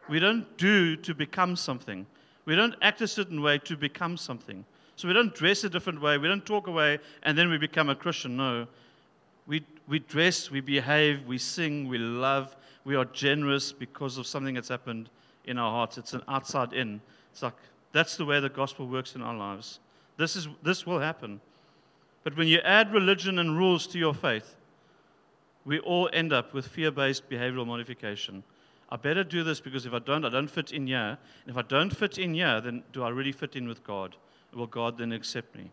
We 0.07 0.19
don't 0.19 0.57
do 0.57 0.95
to 0.97 1.13
become 1.13 1.55
something. 1.55 2.05
We 2.45 2.55
don't 2.55 2.75
act 2.81 3.01
a 3.01 3.07
certain 3.07 3.41
way 3.41 3.57
to 3.59 3.75
become 3.75 4.17
something. 4.17 4.65
So 4.95 5.07
we 5.07 5.13
don't 5.13 5.33
dress 5.33 5.63
a 5.63 5.69
different 5.69 6.01
way. 6.01 6.17
We 6.17 6.27
don't 6.27 6.45
talk 6.45 6.67
away 6.67 6.99
and 7.23 7.37
then 7.37 7.49
we 7.49 7.57
become 7.57 7.89
a 7.89 7.95
Christian. 7.95 8.37
No. 8.37 8.67
We, 9.47 9.65
we 9.87 9.99
dress, 9.99 10.51
we 10.51 10.61
behave, 10.61 11.25
we 11.25 11.37
sing, 11.37 11.87
we 11.87 11.97
love, 11.97 12.55
we 12.85 12.95
are 12.95 13.05
generous 13.05 13.71
because 13.71 14.17
of 14.17 14.27
something 14.27 14.55
that's 14.55 14.69
happened 14.69 15.09
in 15.45 15.57
our 15.57 15.71
hearts. 15.71 15.97
It's 15.97 16.13
an 16.13 16.21
outside 16.27 16.73
in. 16.73 17.01
It's 17.31 17.41
like 17.41 17.53
that's 17.91 18.17
the 18.17 18.25
way 18.25 18.39
the 18.39 18.49
gospel 18.49 18.87
works 18.87 19.15
in 19.15 19.21
our 19.21 19.35
lives. 19.35 19.79
This, 20.17 20.35
is, 20.35 20.47
this 20.61 20.85
will 20.85 20.99
happen. 20.99 21.39
But 22.23 22.35
when 22.37 22.47
you 22.47 22.59
add 22.59 22.93
religion 22.93 23.39
and 23.39 23.57
rules 23.57 23.87
to 23.87 23.99
your 23.99 24.13
faith, 24.13 24.55
we 25.65 25.79
all 25.79 26.09
end 26.11 26.33
up 26.33 26.53
with 26.53 26.67
fear 26.67 26.91
based 26.91 27.29
behavioral 27.29 27.65
modification. 27.65 28.43
I 28.89 28.95
better 28.97 29.23
do 29.23 29.43
this 29.43 29.59
because 29.59 29.85
if 29.85 29.93
I 29.93 29.99
don't, 29.99 30.25
I 30.25 30.29
don't 30.29 30.49
fit 30.49 30.71
in 30.71 30.87
here. 30.87 31.17
And 31.45 31.49
if 31.49 31.57
I 31.57 31.61
don't 31.61 31.95
fit 31.95 32.17
in 32.17 32.33
here, 32.33 32.61
then 32.61 32.83
do 32.91 33.03
I 33.03 33.09
really 33.09 33.31
fit 33.31 33.55
in 33.55 33.67
with 33.67 33.83
God? 33.83 34.15
Will 34.55 34.67
God 34.67 34.97
then 34.97 35.11
accept 35.11 35.55
me? 35.55 35.71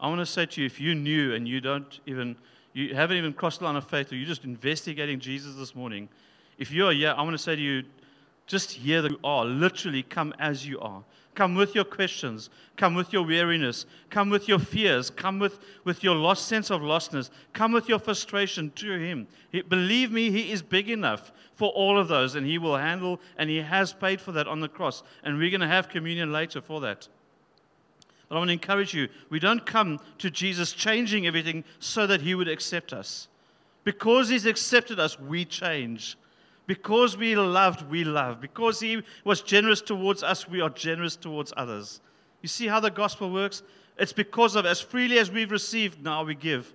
I 0.00 0.08
want 0.08 0.20
to 0.20 0.26
say 0.26 0.46
to 0.46 0.60
you 0.60 0.66
if 0.66 0.80
you 0.80 0.94
knew 0.94 1.34
and 1.34 1.48
you 1.48 1.60
don't 1.60 2.00
even 2.06 2.36
you 2.74 2.94
haven't 2.94 3.16
even 3.16 3.32
crossed 3.32 3.60
the 3.60 3.66
line 3.66 3.76
of 3.76 3.88
faith, 3.88 4.12
or 4.12 4.16
you're 4.16 4.26
just 4.26 4.44
investigating 4.44 5.20
Jesus 5.20 5.54
this 5.54 5.74
morning, 5.74 6.08
if 6.58 6.72
you 6.72 6.86
are 6.86 6.92
here, 6.92 7.14
I 7.16 7.22
want 7.22 7.32
to 7.34 7.38
say 7.38 7.54
to 7.54 7.62
you, 7.62 7.84
just 8.46 8.72
here 8.72 9.00
that 9.00 9.12
you 9.12 9.18
are. 9.24 9.44
Literally, 9.44 10.02
come 10.02 10.34
as 10.38 10.66
you 10.66 10.80
are. 10.80 11.02
Come 11.34 11.54
with 11.54 11.74
your 11.74 11.84
questions. 11.84 12.50
Come 12.76 12.94
with 12.94 13.12
your 13.12 13.24
weariness. 13.24 13.86
Come 14.10 14.28
with 14.28 14.48
your 14.48 14.58
fears. 14.58 15.08
Come 15.08 15.38
with, 15.38 15.58
with 15.84 16.04
your 16.04 16.14
lost 16.14 16.46
sense 16.46 16.70
of 16.70 16.80
lostness. 16.80 17.30
Come 17.52 17.72
with 17.72 17.88
your 17.88 17.98
frustration 17.98 18.70
to 18.76 18.98
Him. 18.98 19.26
He, 19.50 19.62
believe 19.62 20.12
me, 20.12 20.30
He 20.30 20.52
is 20.52 20.62
big 20.62 20.90
enough 20.90 21.32
for 21.54 21.70
all 21.70 21.98
of 21.98 22.08
those, 22.08 22.34
and 22.34 22.46
He 22.46 22.58
will 22.58 22.76
handle, 22.76 23.20
and 23.38 23.48
He 23.48 23.58
has 23.58 23.92
paid 23.92 24.20
for 24.20 24.32
that 24.32 24.46
on 24.46 24.60
the 24.60 24.68
cross. 24.68 25.02
And 25.22 25.38
we're 25.38 25.50
going 25.50 25.60
to 25.60 25.68
have 25.68 25.88
communion 25.88 26.32
later 26.32 26.60
for 26.60 26.80
that. 26.82 27.08
I 28.34 28.38
want 28.38 28.48
to 28.48 28.54
encourage 28.54 28.94
you 28.94 29.08
we 29.30 29.38
don't 29.38 29.64
come 29.64 30.00
to 30.18 30.30
Jesus 30.30 30.72
changing 30.72 31.26
everything 31.26 31.64
so 31.78 32.06
that 32.06 32.20
he 32.20 32.34
would 32.34 32.48
accept 32.48 32.92
us. 32.92 33.28
Because 33.84 34.28
he's 34.28 34.46
accepted 34.46 34.98
us, 34.98 35.20
we 35.20 35.44
change. 35.44 36.16
Because 36.66 37.16
we 37.16 37.36
loved, 37.36 37.88
we 37.90 38.04
love. 38.04 38.40
Because 38.40 38.80
he 38.80 39.02
was 39.24 39.42
generous 39.42 39.82
towards 39.82 40.22
us, 40.22 40.48
we 40.48 40.62
are 40.62 40.70
generous 40.70 41.16
towards 41.16 41.52
others. 41.56 42.00
You 42.40 42.48
see 42.48 42.66
how 42.66 42.80
the 42.80 42.90
gospel 42.90 43.30
works? 43.30 43.62
It's 43.98 44.12
because 44.12 44.56
of 44.56 44.66
as 44.66 44.80
freely 44.80 45.18
as 45.18 45.30
we've 45.30 45.50
received, 45.50 46.02
now 46.02 46.24
we 46.24 46.34
give. 46.34 46.72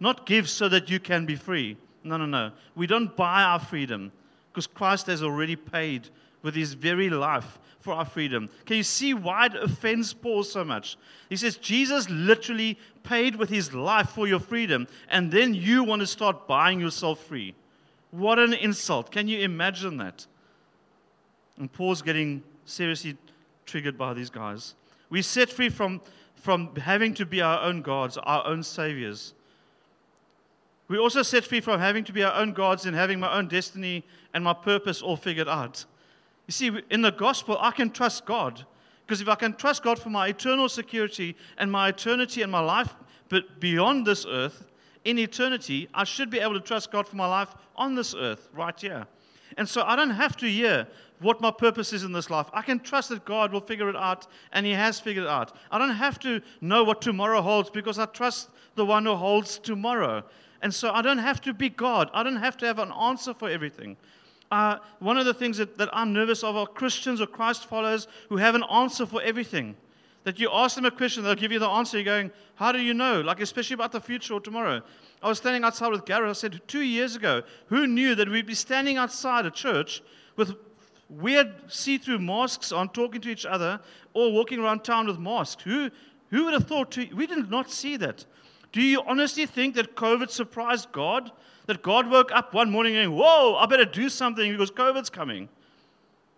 Not 0.00 0.26
give 0.26 0.48
so 0.48 0.68
that 0.68 0.88
you 0.88 1.00
can 1.00 1.26
be 1.26 1.36
free. 1.36 1.76
No, 2.04 2.16
no, 2.16 2.26
no. 2.26 2.52
We 2.74 2.86
don't 2.86 3.14
buy 3.16 3.42
our 3.42 3.60
freedom 3.60 4.12
because 4.50 4.66
Christ 4.66 5.06
has 5.06 5.22
already 5.22 5.56
paid 5.56 6.08
with 6.42 6.54
his 6.54 6.74
very 6.74 7.08
life 7.08 7.58
for 7.80 7.94
our 7.94 8.04
freedom. 8.04 8.48
Can 8.64 8.76
you 8.76 8.82
see 8.82 9.14
why 9.14 9.46
it 9.46 9.56
offends 9.56 10.12
Paul 10.12 10.44
so 10.44 10.64
much? 10.64 10.96
He 11.28 11.36
says, 11.36 11.56
Jesus 11.56 12.08
literally 12.08 12.78
paid 13.02 13.36
with 13.36 13.48
his 13.48 13.74
life 13.74 14.10
for 14.10 14.26
your 14.26 14.40
freedom, 14.40 14.86
and 15.08 15.30
then 15.30 15.54
you 15.54 15.84
want 15.84 16.00
to 16.00 16.06
start 16.06 16.46
buying 16.46 16.80
yourself 16.80 17.24
free. 17.24 17.54
What 18.10 18.38
an 18.38 18.52
insult. 18.54 19.10
Can 19.10 19.26
you 19.26 19.40
imagine 19.40 19.96
that? 19.98 20.26
And 21.58 21.72
Paul's 21.72 22.02
getting 22.02 22.42
seriously 22.64 23.16
triggered 23.66 23.98
by 23.98 24.14
these 24.14 24.30
guys. 24.30 24.74
We 25.10 25.22
set 25.22 25.50
free 25.50 25.68
from, 25.68 26.00
from 26.36 26.74
having 26.76 27.14
to 27.14 27.26
be 27.26 27.40
our 27.40 27.60
own 27.62 27.82
gods, 27.82 28.16
our 28.18 28.46
own 28.46 28.62
saviors. 28.62 29.34
We 30.88 30.98
also 30.98 31.22
set 31.22 31.44
free 31.44 31.60
from 31.60 31.80
having 31.80 32.04
to 32.04 32.12
be 32.12 32.22
our 32.22 32.34
own 32.34 32.52
gods 32.52 32.86
and 32.86 32.94
having 32.94 33.18
my 33.18 33.32
own 33.34 33.48
destiny 33.48 34.04
and 34.34 34.44
my 34.44 34.52
purpose 34.52 35.02
all 35.02 35.16
figured 35.16 35.48
out. 35.48 35.84
You 36.46 36.52
see, 36.52 36.70
in 36.90 37.02
the 37.02 37.12
gospel, 37.12 37.56
I 37.60 37.70
can 37.70 37.90
trust 37.90 38.24
God. 38.26 38.64
Because 39.06 39.20
if 39.20 39.28
I 39.28 39.34
can 39.34 39.54
trust 39.54 39.82
God 39.82 39.98
for 39.98 40.10
my 40.10 40.28
eternal 40.28 40.68
security 40.68 41.36
and 41.58 41.70
my 41.70 41.88
eternity 41.88 42.42
and 42.42 42.50
my 42.50 42.60
life 42.60 42.94
but 43.28 43.60
beyond 43.60 44.06
this 44.06 44.26
earth, 44.26 44.66
in 45.04 45.18
eternity, 45.18 45.88
I 45.94 46.04
should 46.04 46.30
be 46.30 46.38
able 46.38 46.54
to 46.54 46.60
trust 46.60 46.92
God 46.92 47.08
for 47.08 47.16
my 47.16 47.26
life 47.26 47.54
on 47.76 47.94
this 47.94 48.14
earth, 48.14 48.48
right 48.52 48.78
here. 48.78 49.06
And 49.58 49.68
so 49.68 49.82
I 49.82 49.96
don't 49.96 50.10
have 50.10 50.36
to 50.38 50.46
hear 50.46 50.86
what 51.20 51.40
my 51.40 51.50
purpose 51.50 51.92
is 51.92 52.04
in 52.04 52.12
this 52.12 52.30
life. 52.30 52.46
I 52.52 52.62
can 52.62 52.80
trust 52.80 53.08
that 53.10 53.24
God 53.24 53.52
will 53.52 53.60
figure 53.60 53.88
it 53.88 53.96
out, 53.96 54.26
and 54.52 54.64
He 54.66 54.72
has 54.72 55.00
figured 55.00 55.24
it 55.24 55.30
out. 55.30 55.56
I 55.70 55.78
don't 55.78 55.90
have 55.90 56.18
to 56.20 56.40
know 56.60 56.84
what 56.84 57.00
tomorrow 57.02 57.42
holds 57.42 57.70
because 57.70 57.98
I 57.98 58.06
trust 58.06 58.50
the 58.74 58.84
one 58.84 59.04
who 59.04 59.14
holds 59.14 59.58
tomorrow. 59.58 60.24
And 60.62 60.72
so 60.72 60.92
I 60.92 61.02
don't 61.02 61.18
have 61.18 61.40
to 61.42 61.52
be 61.52 61.68
God. 61.68 62.10
I 62.14 62.22
don't 62.22 62.36
have 62.36 62.56
to 62.58 62.66
have 62.66 62.78
an 62.78 62.92
answer 62.92 63.34
for 63.34 63.48
everything. 63.48 63.96
Uh, 64.52 64.76
one 64.98 65.16
of 65.16 65.24
the 65.24 65.32
things 65.32 65.56
that, 65.56 65.78
that 65.78 65.88
I'm 65.94 66.12
nervous 66.12 66.44
of 66.44 66.56
are 66.56 66.66
Christians 66.66 67.22
or 67.22 67.26
Christ 67.26 67.64
followers 67.64 68.06
who 68.28 68.36
have 68.36 68.54
an 68.54 68.62
answer 68.64 69.06
for 69.06 69.22
everything. 69.22 69.74
That 70.24 70.38
you 70.38 70.50
ask 70.52 70.76
them 70.76 70.84
a 70.84 70.90
question, 70.90 71.24
they'll 71.24 71.34
give 71.34 71.52
you 71.52 71.58
the 71.58 71.70
answer. 71.70 71.96
You're 71.96 72.04
going, 72.04 72.30
How 72.56 72.70
do 72.70 72.78
you 72.78 72.92
know? 72.92 73.22
Like, 73.22 73.40
especially 73.40 73.72
about 73.72 73.92
the 73.92 74.00
future 74.00 74.34
or 74.34 74.40
tomorrow. 74.40 74.82
I 75.22 75.28
was 75.30 75.38
standing 75.38 75.64
outside 75.64 75.88
with 75.88 76.04
Gareth. 76.04 76.28
I 76.28 76.32
said, 76.34 76.60
Two 76.68 76.82
years 76.82 77.16
ago, 77.16 77.40
who 77.68 77.86
knew 77.86 78.14
that 78.14 78.28
we'd 78.28 78.44
be 78.44 78.54
standing 78.54 78.98
outside 78.98 79.46
a 79.46 79.50
church 79.50 80.02
with 80.36 80.54
weird 81.08 81.54
see 81.68 81.96
through 81.96 82.18
masks 82.18 82.72
on, 82.72 82.90
talking 82.90 83.22
to 83.22 83.30
each 83.30 83.46
other, 83.46 83.80
or 84.12 84.32
walking 84.32 84.60
around 84.60 84.84
town 84.84 85.06
with 85.06 85.18
masks? 85.18 85.62
Who, 85.62 85.90
who 86.28 86.44
would 86.44 86.52
have 86.52 86.68
thought? 86.68 86.90
To, 86.90 87.08
we 87.14 87.26
did 87.26 87.50
not 87.50 87.70
see 87.70 87.96
that. 87.96 88.26
Do 88.70 88.82
you 88.82 89.02
honestly 89.06 89.46
think 89.46 89.76
that 89.76 89.96
COVID 89.96 90.28
surprised 90.28 90.92
God? 90.92 91.32
That 91.66 91.82
God 91.82 92.10
woke 92.10 92.32
up 92.32 92.54
one 92.54 92.70
morning 92.70 92.96
and, 92.96 93.14
whoa, 93.16 93.56
I 93.56 93.66
better 93.66 93.84
do 93.84 94.08
something 94.08 94.50
because 94.50 94.70
COVID's 94.70 95.10
coming. 95.10 95.48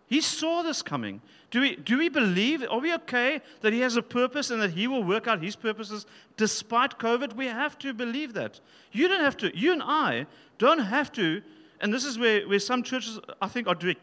He 0.06 0.20
saw 0.20 0.62
this 0.62 0.82
coming. 0.82 1.22
Do 1.50 1.60
we, 1.60 1.76
do 1.76 1.98
we 1.98 2.08
believe, 2.08 2.62
are 2.68 2.78
we 2.78 2.92
okay 2.94 3.40
that 3.60 3.72
He 3.72 3.80
has 3.80 3.96
a 3.96 4.02
purpose 4.02 4.50
and 4.50 4.60
that 4.60 4.70
He 4.70 4.86
will 4.86 5.02
work 5.02 5.26
out 5.26 5.42
His 5.42 5.56
purposes 5.56 6.04
despite 6.36 6.98
COVID? 6.98 7.34
We 7.34 7.46
have 7.46 7.78
to 7.78 7.94
believe 7.94 8.34
that. 8.34 8.60
You 8.92 9.08
don't 9.08 9.22
have 9.22 9.36
to, 9.38 9.56
you 9.56 9.72
and 9.72 9.82
I 9.82 10.26
don't 10.58 10.80
have 10.80 11.10
to, 11.12 11.40
and 11.80 11.92
this 11.92 12.04
is 12.04 12.18
where, 12.18 12.46
where 12.48 12.58
some 12.58 12.82
churches, 12.82 13.18
I 13.40 13.48
think, 13.48 13.66
are 13.66 13.74
doing, 13.74 13.96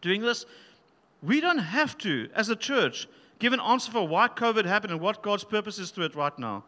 doing 0.00 0.20
this. 0.20 0.46
We 1.22 1.40
don't 1.40 1.58
have 1.58 1.96
to, 1.98 2.28
as 2.34 2.48
a 2.48 2.56
church, 2.56 3.08
give 3.38 3.52
an 3.52 3.60
answer 3.60 3.90
for 3.90 4.06
why 4.06 4.28
COVID 4.28 4.64
happened 4.64 4.92
and 4.92 5.00
what 5.00 5.22
God's 5.22 5.44
purpose 5.44 5.78
is 5.78 5.90
to 5.92 6.02
it 6.02 6.14
right 6.14 6.38
now. 6.38 6.64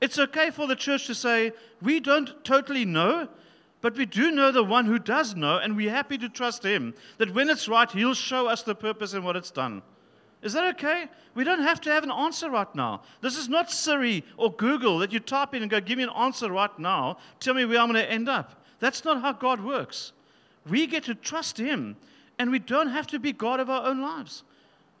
It's 0.00 0.18
okay 0.18 0.50
for 0.50 0.66
the 0.66 0.76
church 0.76 1.06
to 1.06 1.14
say, 1.14 1.52
we 1.80 2.00
don't 2.00 2.44
totally 2.44 2.84
know, 2.84 3.28
but 3.80 3.96
we 3.96 4.06
do 4.06 4.30
know 4.30 4.52
the 4.52 4.64
one 4.64 4.84
who 4.84 4.98
does 4.98 5.34
know, 5.34 5.58
and 5.58 5.76
we're 5.76 5.90
happy 5.90 6.18
to 6.18 6.28
trust 6.28 6.62
him 6.64 6.94
that 7.18 7.34
when 7.34 7.48
it's 7.48 7.68
right, 7.68 7.90
he'll 7.90 8.14
show 8.14 8.46
us 8.46 8.62
the 8.62 8.74
purpose 8.74 9.14
and 9.14 9.24
what 9.24 9.36
it's 9.36 9.50
done. 9.50 9.82
Is 10.42 10.52
that 10.52 10.74
okay? 10.74 11.08
We 11.34 11.44
don't 11.44 11.62
have 11.62 11.80
to 11.82 11.90
have 11.90 12.04
an 12.04 12.10
answer 12.10 12.50
right 12.50 12.72
now. 12.74 13.02
This 13.20 13.36
is 13.36 13.48
not 13.48 13.70
Siri 13.70 14.22
or 14.36 14.52
Google 14.52 14.98
that 14.98 15.12
you 15.12 15.20
type 15.20 15.54
in 15.54 15.62
and 15.62 15.70
go, 15.70 15.80
give 15.80 15.98
me 15.98 16.04
an 16.04 16.10
answer 16.10 16.50
right 16.50 16.78
now. 16.78 17.18
Tell 17.40 17.54
me 17.54 17.64
where 17.64 17.80
I'm 17.80 17.90
going 17.90 18.02
to 18.02 18.10
end 18.10 18.28
up. 18.28 18.62
That's 18.78 19.04
not 19.04 19.22
how 19.22 19.32
God 19.32 19.64
works. 19.64 20.12
We 20.68 20.86
get 20.86 21.04
to 21.04 21.14
trust 21.14 21.58
Him, 21.58 21.96
and 22.38 22.50
we 22.50 22.58
don't 22.58 22.88
have 22.88 23.06
to 23.08 23.18
be 23.18 23.32
God 23.32 23.60
of 23.60 23.70
our 23.70 23.86
own 23.86 24.02
lives. 24.02 24.42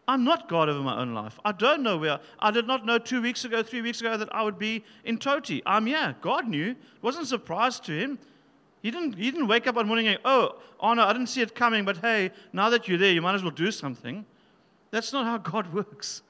I'm 0.08 0.22
not 0.22 0.48
God 0.48 0.68
over 0.68 0.80
my 0.80 1.00
own 1.00 1.14
life. 1.14 1.38
I 1.44 1.52
don't 1.52 1.82
know 1.82 1.96
where. 1.96 2.20
I 2.38 2.52
did 2.52 2.66
not 2.66 2.86
know 2.86 2.98
two 2.98 3.20
weeks 3.20 3.44
ago, 3.44 3.62
three 3.62 3.82
weeks 3.82 4.00
ago 4.00 4.16
that 4.16 4.32
I 4.32 4.42
would 4.42 4.58
be 4.58 4.84
in 5.04 5.18
Toti. 5.18 5.62
I'm 5.66 5.88
yeah. 5.88 6.12
God 6.20 6.46
knew. 6.46 6.70
It 6.70 7.02
wasn't 7.02 7.26
surprised 7.26 7.84
to 7.86 7.92
him. 7.92 8.18
He 8.82 8.92
didn't, 8.92 9.14
he 9.14 9.30
didn't 9.32 9.48
wake 9.48 9.66
up 9.66 9.74
one 9.74 9.88
morning 9.88 10.06
and, 10.06 10.18
oh, 10.24 10.60
oh 10.78 10.94
no, 10.94 11.02
I 11.02 11.12
didn't 11.12 11.28
see 11.28 11.40
it 11.40 11.56
coming, 11.56 11.84
but 11.84 11.96
hey, 11.96 12.30
now 12.52 12.70
that 12.70 12.86
you're 12.86 12.98
there, 12.98 13.10
you 13.10 13.20
might 13.20 13.34
as 13.34 13.42
well 13.42 13.50
do 13.50 13.72
something. 13.72 14.24
That's 14.92 15.12
not 15.12 15.24
how 15.24 15.38
God 15.38 15.72
works. 15.74 16.22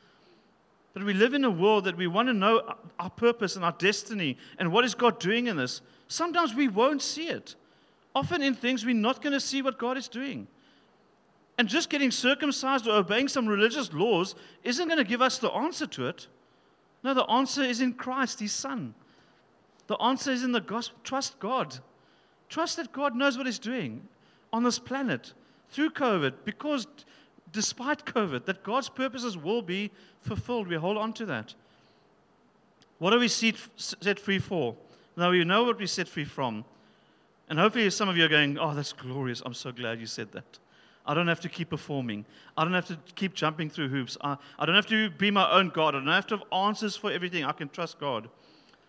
But 0.95 1.05
we 1.05 1.13
live 1.13 1.35
in 1.35 1.45
a 1.45 1.51
world 1.51 1.85
that 1.85 1.99
we 1.99 2.07
want 2.07 2.29
to 2.29 2.33
know 2.33 2.75
our 2.99 3.11
purpose 3.11 3.57
and 3.57 3.65
our 3.65 3.73
destiny 3.73 4.39
and 4.59 4.73
what 4.73 4.87
is 4.87 4.95
God 4.95 5.21
doing 5.21 5.49
in 5.49 5.57
this. 5.59 5.83
Sometimes 6.09 6.55
we 6.55 6.69
won't 6.69 7.03
see 7.03 7.29
it. 7.29 7.57
Often 8.15 8.41
in 8.41 8.55
things, 8.55 8.87
we're 8.87 8.95
not 8.95 9.21
going 9.21 9.35
to 9.35 9.41
see 9.41 9.61
what 9.61 9.77
God 9.77 9.99
is 9.99 10.09
doing. 10.09 10.47
And 11.59 11.69
just 11.69 11.89
getting 11.89 12.11
circumcised 12.11 12.87
or 12.87 12.97
obeying 12.97 13.29
some 13.29 13.47
religious 13.47 13.93
laws 13.93 14.35
isn't 14.63 14.89
going 14.89 14.99
to 14.99 15.05
give 15.05 15.23
us 15.23 15.39
the 15.39 15.51
answer 15.51 15.87
to 15.87 16.07
it. 16.09 16.27
No, 17.03 17.15
the 17.15 17.25
answer 17.25 17.63
is 17.63 17.81
in 17.81 17.95
Christ, 17.95 18.41
His 18.41 18.53
Son. 18.53 18.95
The 19.87 19.97
answer 19.97 20.33
is 20.33 20.43
in 20.43 20.53
the 20.53 20.61
gospel. 20.61 20.99
Trust 21.05 21.39
God. 21.39 21.79
Trust 22.49 22.77
that 22.77 22.93
God 22.93 23.15
knows 23.15 23.39
what 23.39 23.47
He's 23.47 23.59
doing 23.59 24.07
on 24.53 24.65
this 24.65 24.79
planet 24.79 25.33
through 25.71 25.91
COVID, 25.91 26.35
because 26.45 26.87
despite 27.53 28.05
COVID, 28.05 28.45
that 28.45 28.63
God's 28.63 28.89
purposes 28.89 29.37
will 29.37 29.63
be 29.63 29.91
fulfilled. 30.21 30.69
We 30.69 30.77
hold 30.77 30.97
on 30.97 31.13
to 31.15 31.27
that. 31.27 31.55
What 32.99 33.13
are 33.13 33.19
we 33.19 33.29
set 33.29 34.19
free 34.19 34.39
for? 34.39 34.75
Now 35.17 35.31
we 35.31 35.45
know 35.45 35.65
what 35.65 35.79
we 35.79 35.87
set 35.87 36.09
free 36.09 36.25
from. 36.25 36.65
And 37.49 37.59
hopefully, 37.59 37.89
some 37.91 38.09
of 38.09 38.17
you 38.17 38.25
are 38.25 38.29
going, 38.29 38.59
Oh, 38.59 38.75
that's 38.75 38.93
glorious. 38.93 39.43
I'm 39.45 39.55
so 39.55 39.71
glad 39.71 40.01
you 40.01 40.07
said 40.07 40.33
that. 40.33 40.59
I 41.07 41.15
don't 41.15 41.29
have 41.29 41.41
to 41.41 41.49
keep 41.49 41.71
performing. 41.71 42.25
I 42.57 42.65
don't 42.65 42.75
have 42.75 42.87
to 42.87 42.99
keep 43.15 43.35
jumping 43.35 43.71
through 43.71 43.89
hoops. 43.89 44.17
I, 44.21 44.37
I 44.59 44.67
don't 44.67 44.75
have 44.75 44.87
to 44.87 45.11
be 45.11 45.31
my 45.31 45.51
own 45.51 45.69
God. 45.71 45.95
I 45.95 45.99
don't 45.99 46.09
have 46.09 46.27
to 46.29 46.39
have 46.39 46.53
answers 46.53 46.97
for 46.97 47.13
everything. 47.13 47.45
I 47.45 47.53
can 47.53 47.69
trust 47.69 47.99
God. 47.99 48.29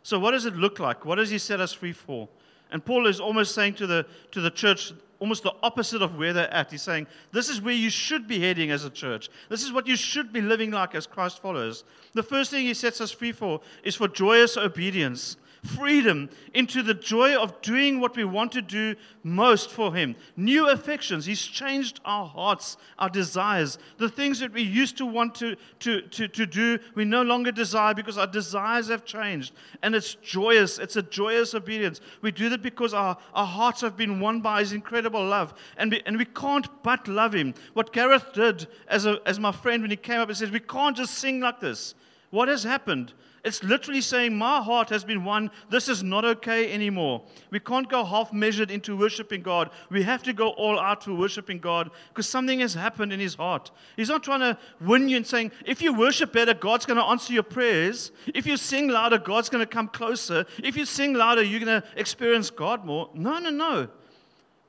So, 0.03 0.17
what 0.17 0.31
does 0.31 0.45
it 0.45 0.55
look 0.55 0.79
like? 0.79 1.05
What 1.05 1.15
does 1.15 1.29
He 1.29 1.37
set 1.37 1.59
us 1.59 1.73
free 1.73 1.93
for? 1.93 2.27
And 2.71 2.83
Paul 2.83 3.07
is 3.07 3.19
almost 3.19 3.53
saying 3.55 3.75
to 3.75 3.87
the, 3.87 4.05
to 4.31 4.41
the 4.41 4.49
church, 4.49 4.91
almost 5.19 5.43
the 5.43 5.53
opposite 5.63 6.01
of 6.01 6.17
where 6.17 6.33
they're 6.33 6.53
at. 6.53 6.71
He's 6.71 6.81
saying, 6.81 7.07
This 7.31 7.49
is 7.49 7.61
where 7.61 7.73
you 7.73 7.89
should 7.89 8.27
be 8.27 8.39
heading 8.39 8.71
as 8.71 8.83
a 8.83 8.89
church. 8.89 9.29
This 9.49 9.63
is 9.63 9.71
what 9.71 9.87
you 9.87 9.95
should 9.95 10.33
be 10.33 10.41
living 10.41 10.71
like 10.71 10.95
as 10.95 11.07
Christ 11.07 11.41
followers. 11.41 11.83
The 12.13 12.23
first 12.23 12.51
thing 12.51 12.65
he 12.65 12.73
sets 12.73 12.99
us 12.99 13.11
free 13.11 13.31
for 13.31 13.61
is 13.83 13.95
for 13.95 14.07
joyous 14.07 14.57
obedience 14.57 15.37
freedom 15.67 16.29
into 16.53 16.81
the 16.81 16.93
joy 16.93 17.35
of 17.35 17.61
doing 17.61 17.99
what 17.99 18.15
we 18.15 18.23
want 18.23 18.51
to 18.53 18.61
do 18.61 18.95
most 19.23 19.69
for 19.69 19.93
Him. 19.93 20.15
New 20.35 20.69
affections. 20.69 21.25
He's 21.25 21.41
changed 21.41 21.99
our 22.05 22.25
hearts, 22.25 22.77
our 22.97 23.09
desires. 23.09 23.77
The 23.97 24.09
things 24.09 24.39
that 24.39 24.53
we 24.53 24.61
used 24.61 24.97
to 24.97 25.05
want 25.05 25.35
to, 25.35 25.55
to, 25.79 26.01
to, 26.01 26.27
to 26.27 26.45
do, 26.45 26.79
we 26.95 27.05
no 27.05 27.21
longer 27.21 27.51
desire 27.51 27.93
because 27.93 28.17
our 28.17 28.27
desires 28.27 28.87
have 28.87 29.05
changed. 29.05 29.53
And 29.83 29.93
it's 29.93 30.15
joyous. 30.15 30.79
It's 30.79 30.95
a 30.95 31.03
joyous 31.03 31.53
obedience. 31.53 32.01
We 32.21 32.31
do 32.31 32.49
that 32.49 32.61
because 32.61 32.93
our, 32.93 33.17
our 33.33 33.45
hearts 33.45 33.81
have 33.81 33.97
been 33.97 34.19
won 34.19 34.41
by 34.41 34.61
His 34.61 34.73
incredible 34.73 35.25
love. 35.25 35.53
And 35.77 35.91
we, 35.91 36.01
and 36.05 36.17
we 36.17 36.25
can't 36.25 36.67
but 36.83 37.07
love 37.07 37.33
Him. 37.33 37.53
What 37.73 37.93
Gareth 37.93 38.33
did 38.33 38.67
as, 38.87 39.05
a, 39.05 39.19
as 39.25 39.39
my 39.39 39.51
friend 39.51 39.81
when 39.81 39.91
he 39.91 39.97
came 39.97 40.19
up 40.19 40.29
and 40.29 40.37
said, 40.37 40.51
We 40.51 40.59
can't 40.59 40.95
just 40.95 41.15
sing 41.15 41.39
like 41.39 41.59
this. 41.59 41.95
What 42.29 42.47
has 42.47 42.63
happened? 42.63 43.13
It's 43.47 43.63
literally 43.63 44.01
saying, 44.01 44.37
My 44.37 44.61
heart 44.61 44.89
has 44.89 45.05
been 45.05 45.23
won. 45.23 45.49
This 45.69 45.87
is 45.87 46.03
not 46.03 46.25
okay 46.25 46.73
anymore. 46.73 47.23
We 47.49 47.61
can't 47.61 47.89
go 47.89 48.03
half 48.03 48.33
measured 48.33 48.71
into 48.71 48.97
worshiping 48.97 49.41
God. 49.41 49.69
We 49.89 50.03
have 50.03 50.21
to 50.23 50.33
go 50.33 50.49
all 50.49 50.77
out 50.77 51.05
for 51.05 51.13
worshiping 51.13 51.59
God 51.59 51.89
because 52.09 52.27
something 52.27 52.59
has 52.59 52.73
happened 52.73 53.13
in 53.13 53.21
his 53.21 53.35
heart. 53.35 53.71
He's 53.95 54.09
not 54.09 54.21
trying 54.21 54.41
to 54.41 54.57
win 54.81 55.07
you 55.07 55.15
and 55.15 55.25
saying, 55.25 55.53
If 55.65 55.81
you 55.81 55.93
worship 55.93 56.33
better, 56.33 56.53
God's 56.53 56.85
going 56.85 56.99
to 56.99 57.05
answer 57.05 57.31
your 57.31 57.43
prayers. 57.43 58.11
If 58.35 58.45
you 58.45 58.57
sing 58.57 58.89
louder, 58.89 59.17
God's 59.17 59.47
going 59.47 59.65
to 59.65 59.71
come 59.71 59.87
closer. 59.87 60.45
If 60.61 60.75
you 60.75 60.83
sing 60.83 61.13
louder, 61.13 61.41
you're 61.41 61.61
going 61.61 61.81
to 61.81 61.87
experience 61.95 62.49
God 62.49 62.83
more. 62.83 63.09
No, 63.13 63.39
no, 63.39 63.49
no. 63.49 63.87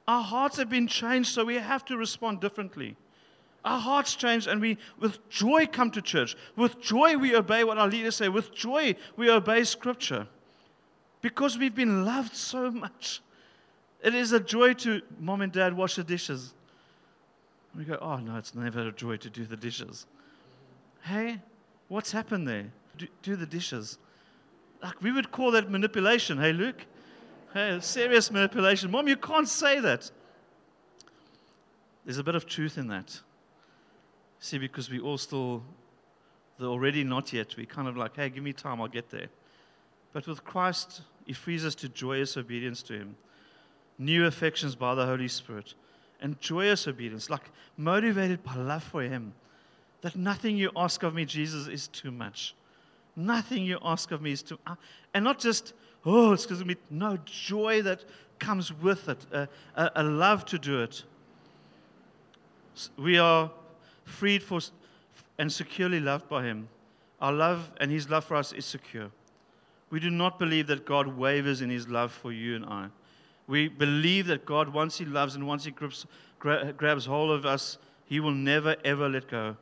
Our 0.07 0.23
hearts 0.23 0.57
have 0.57 0.71
been 0.71 0.87
changed, 0.87 1.35
so 1.35 1.45
we 1.45 1.57
have 1.57 1.85
to 1.87 1.97
respond 1.97 2.41
differently. 2.41 2.97
Our 3.69 3.79
hearts 3.79 4.17
change 4.17 4.47
and 4.47 4.63
we, 4.63 4.79
with 4.99 5.29
joy, 5.29 5.67
come 5.67 5.91
to 5.91 6.01
church. 6.01 6.37
With 6.57 6.81
joy, 6.81 7.19
we 7.19 7.37
obey 7.37 7.65
what 7.65 7.77
our 7.77 7.87
leaders 7.87 8.17
say. 8.17 8.31
With 8.31 8.55
joy, 8.55 8.97
we 9.19 9.29
obey 9.29 9.63
Scripture. 9.65 10.27
Because 11.21 11.59
we've 11.59 11.75
been 11.75 12.07
loved 12.07 12.35
so 12.35 12.71
much. 12.71 13.21
It 14.03 14.15
is 14.15 14.33
a 14.33 14.41
joy 14.41 14.73
to 14.75 15.03
mom 15.21 15.43
and 15.43 15.53
dad 15.53 15.77
wash 15.77 15.97
the 15.97 16.05
dishes. 16.05 16.55
We 17.77 17.85
go, 17.85 17.99
oh 18.01 18.17
no, 18.17 18.37
it's 18.37 18.55
never 18.55 18.89
a 18.89 18.93
joy 18.93 19.19
to 19.19 19.29
do 19.29 19.45
the 19.45 19.57
dishes. 19.57 20.07
Hey, 21.03 21.39
what's 21.89 22.11
happened 22.11 22.49
there? 22.49 22.65
Do, 22.97 23.07
do 23.23 23.37
the 23.37 23.45
dishes. 23.45 23.99
Like 24.83 25.03
we 25.03 25.13
would 25.13 25.31
call 25.31 25.51
that 25.51 25.71
manipulation. 25.71 26.39
Hey, 26.39 26.55
Luke? 26.55 26.87
Hey, 27.53 27.79
serious 27.83 28.31
manipulation. 28.31 28.91
Mom, 28.91 29.09
you 29.09 29.17
can't 29.19 29.49
say 29.49 29.79
that. 29.81 30.11
There's 32.07 32.17
a 32.17 32.25
bit 32.25 32.35
of 32.35 32.47
truth 32.47 32.79
in 32.79 32.87
that. 32.89 33.21
See, 34.41 34.59
because 34.59 34.91
we 34.91 35.01
all 35.01 35.19
still, 35.19 35.63
the 36.59 36.67
already 36.67 37.05
not 37.05 37.33
yet, 37.33 37.57
we 37.57 37.67
kind 37.67 37.89
of 37.89 37.97
like, 37.97 38.17
hey, 38.17 38.29
give 38.31 38.43
me 38.43 38.53
time, 38.53 38.81
I'll 38.81 38.89
get 38.89 39.11
there. 39.11 39.29
But 40.13 40.27
with 40.27 40.45
Christ, 40.45 41.03
He 41.27 41.33
frees 41.33 41.65
us 41.65 41.75
to 41.77 41.89
joyous 41.89 42.37
obedience 42.37 42.83
to 42.85 42.95
Him, 42.95 43.17
new 43.99 44.27
affections 44.27 44.75
by 44.75 44.95
the 44.95 45.05
Holy 45.05 45.29
Spirit, 45.29 45.75
and 46.21 46.41
joyous 46.41 46.87
obedience, 46.87 47.31
like 47.31 47.51
motivated 47.77 48.43
by 48.43 48.55
love 48.55 48.85
for 48.85 49.03
Him. 49.03 49.33
That 50.03 50.15
nothing 50.15 50.57
you 50.57 50.71
ask 50.77 51.03
of 51.03 51.15
me, 51.15 51.25
Jesus, 51.25 51.67
is 51.67 51.89
too 51.89 52.13
much. 52.13 52.55
Nothing 53.17 53.65
you 53.65 53.79
ask 53.83 54.13
of 54.13 54.23
me 54.23 54.31
is 54.31 54.43
too, 54.43 54.59
uh, 54.67 54.77
and 55.13 55.25
not 55.25 55.41
just 55.41 55.75
oh, 56.05 56.33
it's 56.33 56.49
me. 56.65 56.77
No 56.91 57.19
joy 57.25 57.83
that 57.83 58.05
comes 58.39 58.73
with 58.73 59.09
it, 59.09 59.19
a, 59.33 59.49
a, 59.75 59.91
a 59.97 60.03
love 60.03 60.45
to 60.47 60.59
do 60.59 60.83
it. 60.83 61.03
We 62.97 63.19
are 63.19 63.51
freed 64.09 64.43
for, 64.43 64.61
and 65.39 65.53
securely 65.53 66.01
loved 66.01 66.29
by 66.29 66.45
Him. 66.45 66.69
Our 67.21 67.33
love 67.33 67.71
and 67.81 67.91
His 67.91 68.09
love 68.09 68.25
for 68.25 68.37
us 68.37 68.53
is 68.53 68.65
secure. 68.65 69.11
We 69.91 70.01
do 70.01 70.11
not 70.11 70.39
believe 70.39 70.67
that 70.67 70.85
God 70.85 71.07
wavers 71.07 71.63
in 71.63 71.71
His 71.71 71.89
love 71.89 72.13
for 72.13 72.33
you 72.33 72.57
and 72.57 72.65
I. 72.65 72.89
We 73.47 73.69
believe 73.69 74.27
that 74.27 74.45
God, 74.45 74.69
once 74.69 74.99
He 74.99 75.05
loves 75.05 75.35
and 75.35 75.47
once 75.47 75.65
He 75.65 75.71
grips, 75.71 76.07
gra- 76.39 76.73
grabs 76.77 77.07
hold 77.07 77.31
of 77.31 77.47
us, 77.47 77.79
He 78.05 78.21
will 78.21 78.33
never, 78.33 78.77
ever 78.85 79.09
let 79.09 79.29
go. 79.29 79.57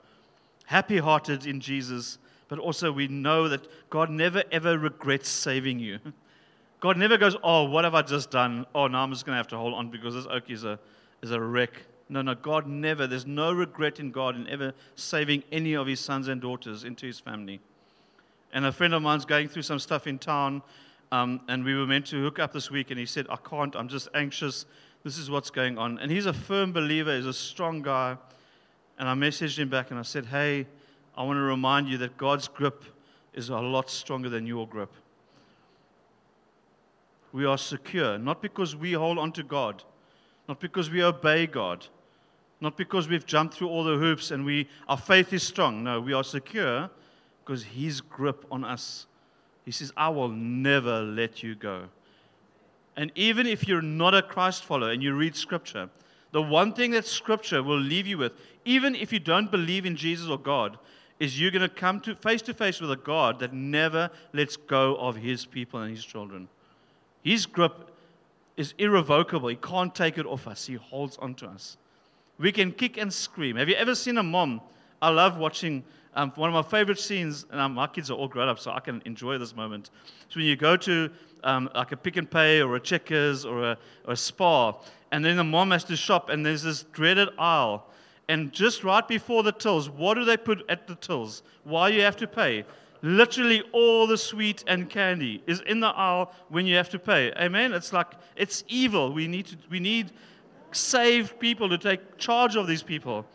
Happy 0.64 0.98
hearted 0.98 1.46
in 1.46 1.60
Jesus, 1.60 2.18
but 2.48 2.58
also 2.58 2.90
we 2.90 3.06
know 3.06 3.48
that 3.48 3.68
God 3.88 4.10
never, 4.10 4.42
ever 4.50 4.78
regrets 4.78 5.28
saving 5.28 5.78
you. 5.78 5.98
God 6.80 6.98
never 6.98 7.16
goes, 7.16 7.36
Oh, 7.42 7.64
what 7.64 7.84
have 7.84 7.94
I 7.94 8.02
just 8.02 8.30
done? 8.30 8.66
Oh, 8.74 8.86
now 8.86 9.02
I'm 9.02 9.10
just 9.10 9.24
going 9.24 9.34
to 9.34 9.38
have 9.38 9.48
to 9.48 9.56
hold 9.56 9.74
on 9.74 9.90
because 9.90 10.14
this 10.14 10.26
oak 10.28 10.50
is 10.50 10.64
a, 10.64 10.78
is 11.22 11.30
a 11.30 11.40
wreck. 11.40 11.72
No, 12.08 12.22
no, 12.22 12.34
God 12.34 12.66
never. 12.66 13.06
There's 13.06 13.26
no 13.26 13.52
regret 13.52 13.98
in 13.98 14.12
God 14.12 14.36
in 14.36 14.48
ever 14.48 14.72
saving 14.94 15.42
any 15.50 15.74
of 15.74 15.86
his 15.86 16.00
sons 16.00 16.28
and 16.28 16.40
daughters 16.40 16.84
into 16.84 17.06
his 17.06 17.18
family. 17.18 17.60
And 18.52 18.64
a 18.64 18.72
friend 18.72 18.94
of 18.94 19.02
mine's 19.02 19.24
going 19.24 19.48
through 19.48 19.62
some 19.62 19.78
stuff 19.78 20.06
in 20.06 20.18
town, 20.18 20.62
um, 21.10 21.40
and 21.48 21.64
we 21.64 21.74
were 21.74 21.86
meant 21.86 22.06
to 22.06 22.22
hook 22.22 22.38
up 22.38 22.52
this 22.52 22.70
week, 22.70 22.90
and 22.90 22.98
he 22.98 23.06
said, 23.06 23.26
I 23.28 23.36
can't, 23.36 23.74
I'm 23.74 23.88
just 23.88 24.08
anxious. 24.14 24.66
This 25.02 25.18
is 25.18 25.30
what's 25.30 25.50
going 25.50 25.78
on. 25.78 25.98
And 25.98 26.10
he's 26.10 26.26
a 26.26 26.32
firm 26.32 26.72
believer, 26.72 27.16
he's 27.16 27.26
a 27.26 27.32
strong 27.32 27.82
guy. 27.82 28.16
And 28.98 29.08
I 29.08 29.14
messaged 29.14 29.58
him 29.58 29.68
back 29.68 29.90
and 29.90 30.00
I 30.00 30.02
said, 30.02 30.24
Hey, 30.26 30.66
I 31.16 31.22
want 31.22 31.36
to 31.36 31.42
remind 31.42 31.88
you 31.88 31.98
that 31.98 32.16
God's 32.16 32.48
grip 32.48 32.84
is 33.34 33.50
a 33.50 33.56
lot 33.56 33.90
stronger 33.90 34.28
than 34.28 34.46
your 34.46 34.66
grip. 34.66 34.92
We 37.32 37.44
are 37.44 37.58
secure, 37.58 38.16
not 38.18 38.40
because 38.40 38.74
we 38.74 38.92
hold 38.92 39.18
on 39.18 39.32
to 39.32 39.42
God, 39.42 39.82
not 40.48 40.60
because 40.60 40.90
we 40.90 41.02
obey 41.02 41.46
God, 41.46 41.86
not 42.60 42.76
because 42.76 43.08
we've 43.08 43.26
jumped 43.26 43.54
through 43.54 43.68
all 43.68 43.84
the 43.84 43.96
hoops 43.96 44.30
and 44.30 44.44
we, 44.44 44.68
our 44.88 44.96
faith 44.96 45.32
is 45.32 45.42
strong. 45.42 45.84
No, 45.84 46.00
we 46.00 46.12
are 46.12 46.24
secure 46.24 46.90
because 47.44 47.62
His 47.62 48.00
grip 48.00 48.44
on 48.50 48.64
us. 48.64 49.06
He 49.64 49.70
says, 49.70 49.92
I 49.96 50.08
will 50.08 50.28
never 50.28 51.00
let 51.00 51.42
you 51.42 51.54
go. 51.54 51.84
And 52.96 53.12
even 53.14 53.46
if 53.46 53.68
you're 53.68 53.82
not 53.82 54.14
a 54.14 54.22
Christ 54.22 54.64
follower 54.64 54.90
and 54.90 55.02
you 55.02 55.14
read 55.14 55.36
Scripture, 55.36 55.90
the 56.32 56.40
one 56.40 56.72
thing 56.72 56.92
that 56.92 57.06
Scripture 57.06 57.62
will 57.62 57.78
leave 57.78 58.06
you 58.06 58.18
with, 58.18 58.32
even 58.64 58.94
if 58.94 59.12
you 59.12 59.18
don't 59.18 59.50
believe 59.50 59.84
in 59.84 59.96
Jesus 59.96 60.28
or 60.28 60.38
God, 60.38 60.78
is 61.20 61.40
you're 61.40 61.50
going 61.50 61.62
to 61.62 61.68
come 61.68 62.00
to 62.00 62.14
face 62.14 62.42
to 62.42 62.54
face 62.54 62.80
with 62.80 62.90
a 62.90 62.96
God 62.96 63.38
that 63.40 63.52
never 63.52 64.10
lets 64.32 64.56
go 64.56 64.96
of 64.96 65.16
His 65.16 65.46
people 65.46 65.80
and 65.80 65.94
His 65.94 66.04
children. 66.04 66.48
His 67.22 67.46
grip 67.46 67.90
is 68.56 68.74
irrevocable. 68.78 69.48
He 69.48 69.56
can't 69.56 69.94
take 69.94 70.18
it 70.18 70.26
off 70.26 70.46
us. 70.46 70.66
He 70.66 70.74
holds 70.74 71.16
on 71.18 71.34
to 71.36 71.46
us. 71.46 71.76
We 72.38 72.52
can 72.52 72.72
kick 72.72 72.98
and 72.98 73.12
scream. 73.12 73.56
Have 73.56 73.68
you 73.68 73.74
ever 73.76 73.94
seen 73.94 74.18
a 74.18 74.22
mom? 74.22 74.60
I 75.00 75.08
love 75.08 75.38
watching 75.38 75.82
um, 76.14 76.32
one 76.36 76.48
of 76.48 76.54
my 76.54 76.68
favorite 76.68 76.98
scenes, 76.98 77.46
and 77.50 77.60
um, 77.60 77.74
my 77.74 77.86
kids 77.86 78.10
are 78.10 78.14
all 78.14 78.28
grown 78.28 78.48
up, 78.48 78.58
so 78.58 78.70
I 78.70 78.80
can 78.80 79.02
enjoy 79.04 79.38
this 79.38 79.54
moment. 79.54 79.90
So 80.28 80.40
when 80.40 80.46
you 80.46 80.56
go 80.56 80.76
to 80.76 81.10
um, 81.44 81.70
like 81.74 81.92
a 81.92 81.96
Pick 81.96 82.16
n 82.16 82.26
Pay 82.26 82.60
or 82.60 82.76
a 82.76 82.80
Checkers 82.80 83.44
or 83.44 83.62
a, 83.62 83.78
or 84.06 84.12
a 84.12 84.16
Spar, 84.16 84.78
and 85.12 85.24
then 85.24 85.36
the 85.36 85.44
mom 85.44 85.70
has 85.70 85.84
to 85.84 85.96
shop, 85.96 86.28
and 86.28 86.44
there's 86.44 86.62
this 86.62 86.82
dreaded 86.92 87.28
aisle. 87.38 87.86
And 88.28 88.52
just 88.52 88.84
right 88.84 89.06
before 89.06 89.42
the 89.42 89.52
tills, 89.52 89.88
what 89.88 90.14
do 90.14 90.24
they 90.24 90.36
put 90.36 90.68
at 90.68 90.86
the 90.86 90.96
tills? 90.96 91.42
Why 91.64 91.88
you 91.88 92.02
have 92.02 92.16
to 92.16 92.26
pay? 92.26 92.64
literally 93.02 93.62
all 93.72 94.06
the 94.06 94.18
sweet 94.18 94.64
and 94.66 94.88
candy 94.90 95.42
is 95.46 95.60
in 95.66 95.80
the 95.80 95.86
aisle 95.86 96.32
when 96.48 96.66
you 96.66 96.76
have 96.76 96.88
to 96.90 96.98
pay. 96.98 97.32
Amen? 97.34 97.72
It's 97.72 97.92
like, 97.92 98.14
it's 98.36 98.64
evil. 98.68 99.12
We 99.12 99.28
need, 99.28 99.46
to, 99.46 99.56
we 99.70 99.80
need 99.80 100.12
saved 100.76 101.38
people 101.38 101.68
to 101.68 101.78
take 101.78 102.18
charge 102.18 102.56
of 102.56 102.66
these 102.66 102.82
people. 102.82 103.26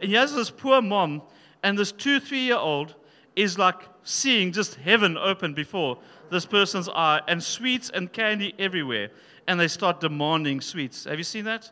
And 0.00 0.10
here's 0.10 0.32
this 0.32 0.50
poor 0.50 0.82
mom, 0.82 1.22
and 1.62 1.78
this 1.78 1.92
two, 1.92 2.20
three 2.20 2.40
year 2.40 2.56
old 2.56 2.94
is 3.36 3.58
like 3.58 3.82
seeing 4.02 4.52
just 4.52 4.74
heaven 4.76 5.16
open 5.16 5.54
before 5.54 5.98
this 6.30 6.44
person's 6.44 6.88
eye, 6.88 7.20
and 7.28 7.42
sweets 7.42 7.90
and 7.90 8.12
candy 8.12 8.54
everywhere. 8.58 9.10
And 9.46 9.58
they 9.58 9.68
start 9.68 10.00
demanding 10.00 10.60
sweets. 10.60 11.04
Have 11.04 11.18
you 11.18 11.24
seen 11.24 11.44
that? 11.44 11.70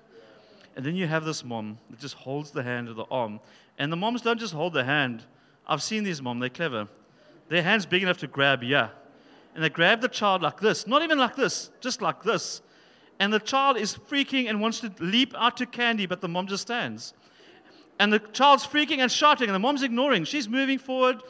And 0.77 0.85
then 0.85 0.95
you 0.95 1.07
have 1.07 1.25
this 1.25 1.45
mom 1.45 1.79
that 1.91 1.99
just 1.99 2.15
holds 2.15 2.51
the 2.51 2.63
hand 2.63 2.89
of 2.89 2.97
the 2.97 3.05
arm. 3.11 3.41
And 3.79 3.93
the 3.93 3.97
moms 3.97 4.23
don't 4.23 4.39
just 4.39 4.55
hold 4.55 4.73
the 4.73 4.85
hand. 4.85 5.25
I've 5.67 5.83
seen 5.83 6.05
these 6.05 6.23
moms, 6.23 6.41
they're 6.41 6.49
clever. 6.49 6.89
Their 7.49 7.63
hand's 7.63 7.87
big 7.87 8.03
enough 8.03 8.19
to 8.19 8.27
grab 8.27 8.63
yeah. 8.63 8.89
And 9.55 9.65
they 9.65 9.71
grab 9.71 10.01
the 10.01 10.09
child 10.09 10.43
like 10.43 10.61
this, 10.61 10.87
not 10.87 11.03
even 11.03 11.19
like 11.19 11.37
this, 11.37 11.71
just 11.81 12.03
like 12.03 12.23
this. 12.23 12.61
And 13.19 13.33
the 13.33 13.41
child 13.41 13.77
is 13.79 13.97
freaking 13.97 14.49
and 14.49 14.61
wants 14.61 14.81
to 14.81 14.93
leap 14.99 15.35
out 15.37 15.57
to 15.59 15.67
candy, 15.67 16.07
but 16.07 16.21
the 16.21 16.29
mom 16.29 16.47
just 16.47 16.63
stands. 16.63 17.15
And 17.99 18.13
the 18.13 18.19
child's 18.19 18.67
freaking 18.67 18.99
and 18.99 19.11
shouting, 19.11 19.49
and 19.49 19.55
the 19.55 19.59
mom's 19.59 19.83
ignoring. 19.83 20.25
She's 20.25 20.49
moving 20.49 20.79
forward. 20.79 21.23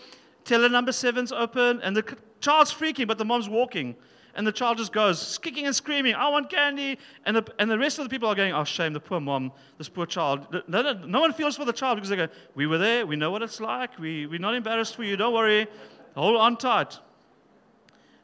Teller 0.44 0.68
number 0.68 0.92
seven's 0.92 1.33
open, 1.33 1.81
and 1.83 1.96
the 1.96 2.16
child's 2.40 2.72
freaking, 2.72 3.07
but 3.07 3.18
the 3.18 3.25
mom's 3.25 3.49
walking. 3.49 3.94
And 4.35 4.46
the 4.46 4.53
child 4.53 4.77
just 4.77 4.92
goes, 4.92 5.38
kicking 5.38 5.64
and 5.64 5.75
screaming, 5.75 6.14
I 6.14 6.29
want 6.29 6.51
candy. 6.51 6.99
And 7.25 7.37
the, 7.37 7.44
and 7.59 7.70
the 7.70 7.79
rest 7.79 7.99
of 7.99 8.05
the 8.05 8.11
people 8.11 8.29
are 8.29 8.35
going, 8.35 8.53
Oh, 8.53 8.64
shame, 8.64 8.92
the 8.92 9.01
poor 9.01 9.18
mom, 9.18 9.51
this 9.79 9.88
poor 9.88 10.05
child. 10.05 10.46
No, 10.68 10.83
no, 10.83 10.92
no 10.92 11.20
one 11.20 11.33
feels 11.33 11.57
for 11.57 11.64
the 11.64 11.72
child 11.72 11.96
because 11.96 12.11
they 12.11 12.16
go, 12.16 12.29
We 12.55 12.66
were 12.66 12.77
there, 12.77 13.07
we 13.07 13.16
know 13.16 13.31
what 13.31 13.42
it's 13.42 13.61
like, 13.61 13.99
we, 13.99 14.27
we're 14.27 14.38
not 14.38 14.55
embarrassed 14.55 14.94
for 14.94 15.05
you, 15.05 15.16
don't 15.16 15.33
worry. 15.33 15.66
Hold 16.14 16.37
on 16.37 16.59
tight. 16.59 16.99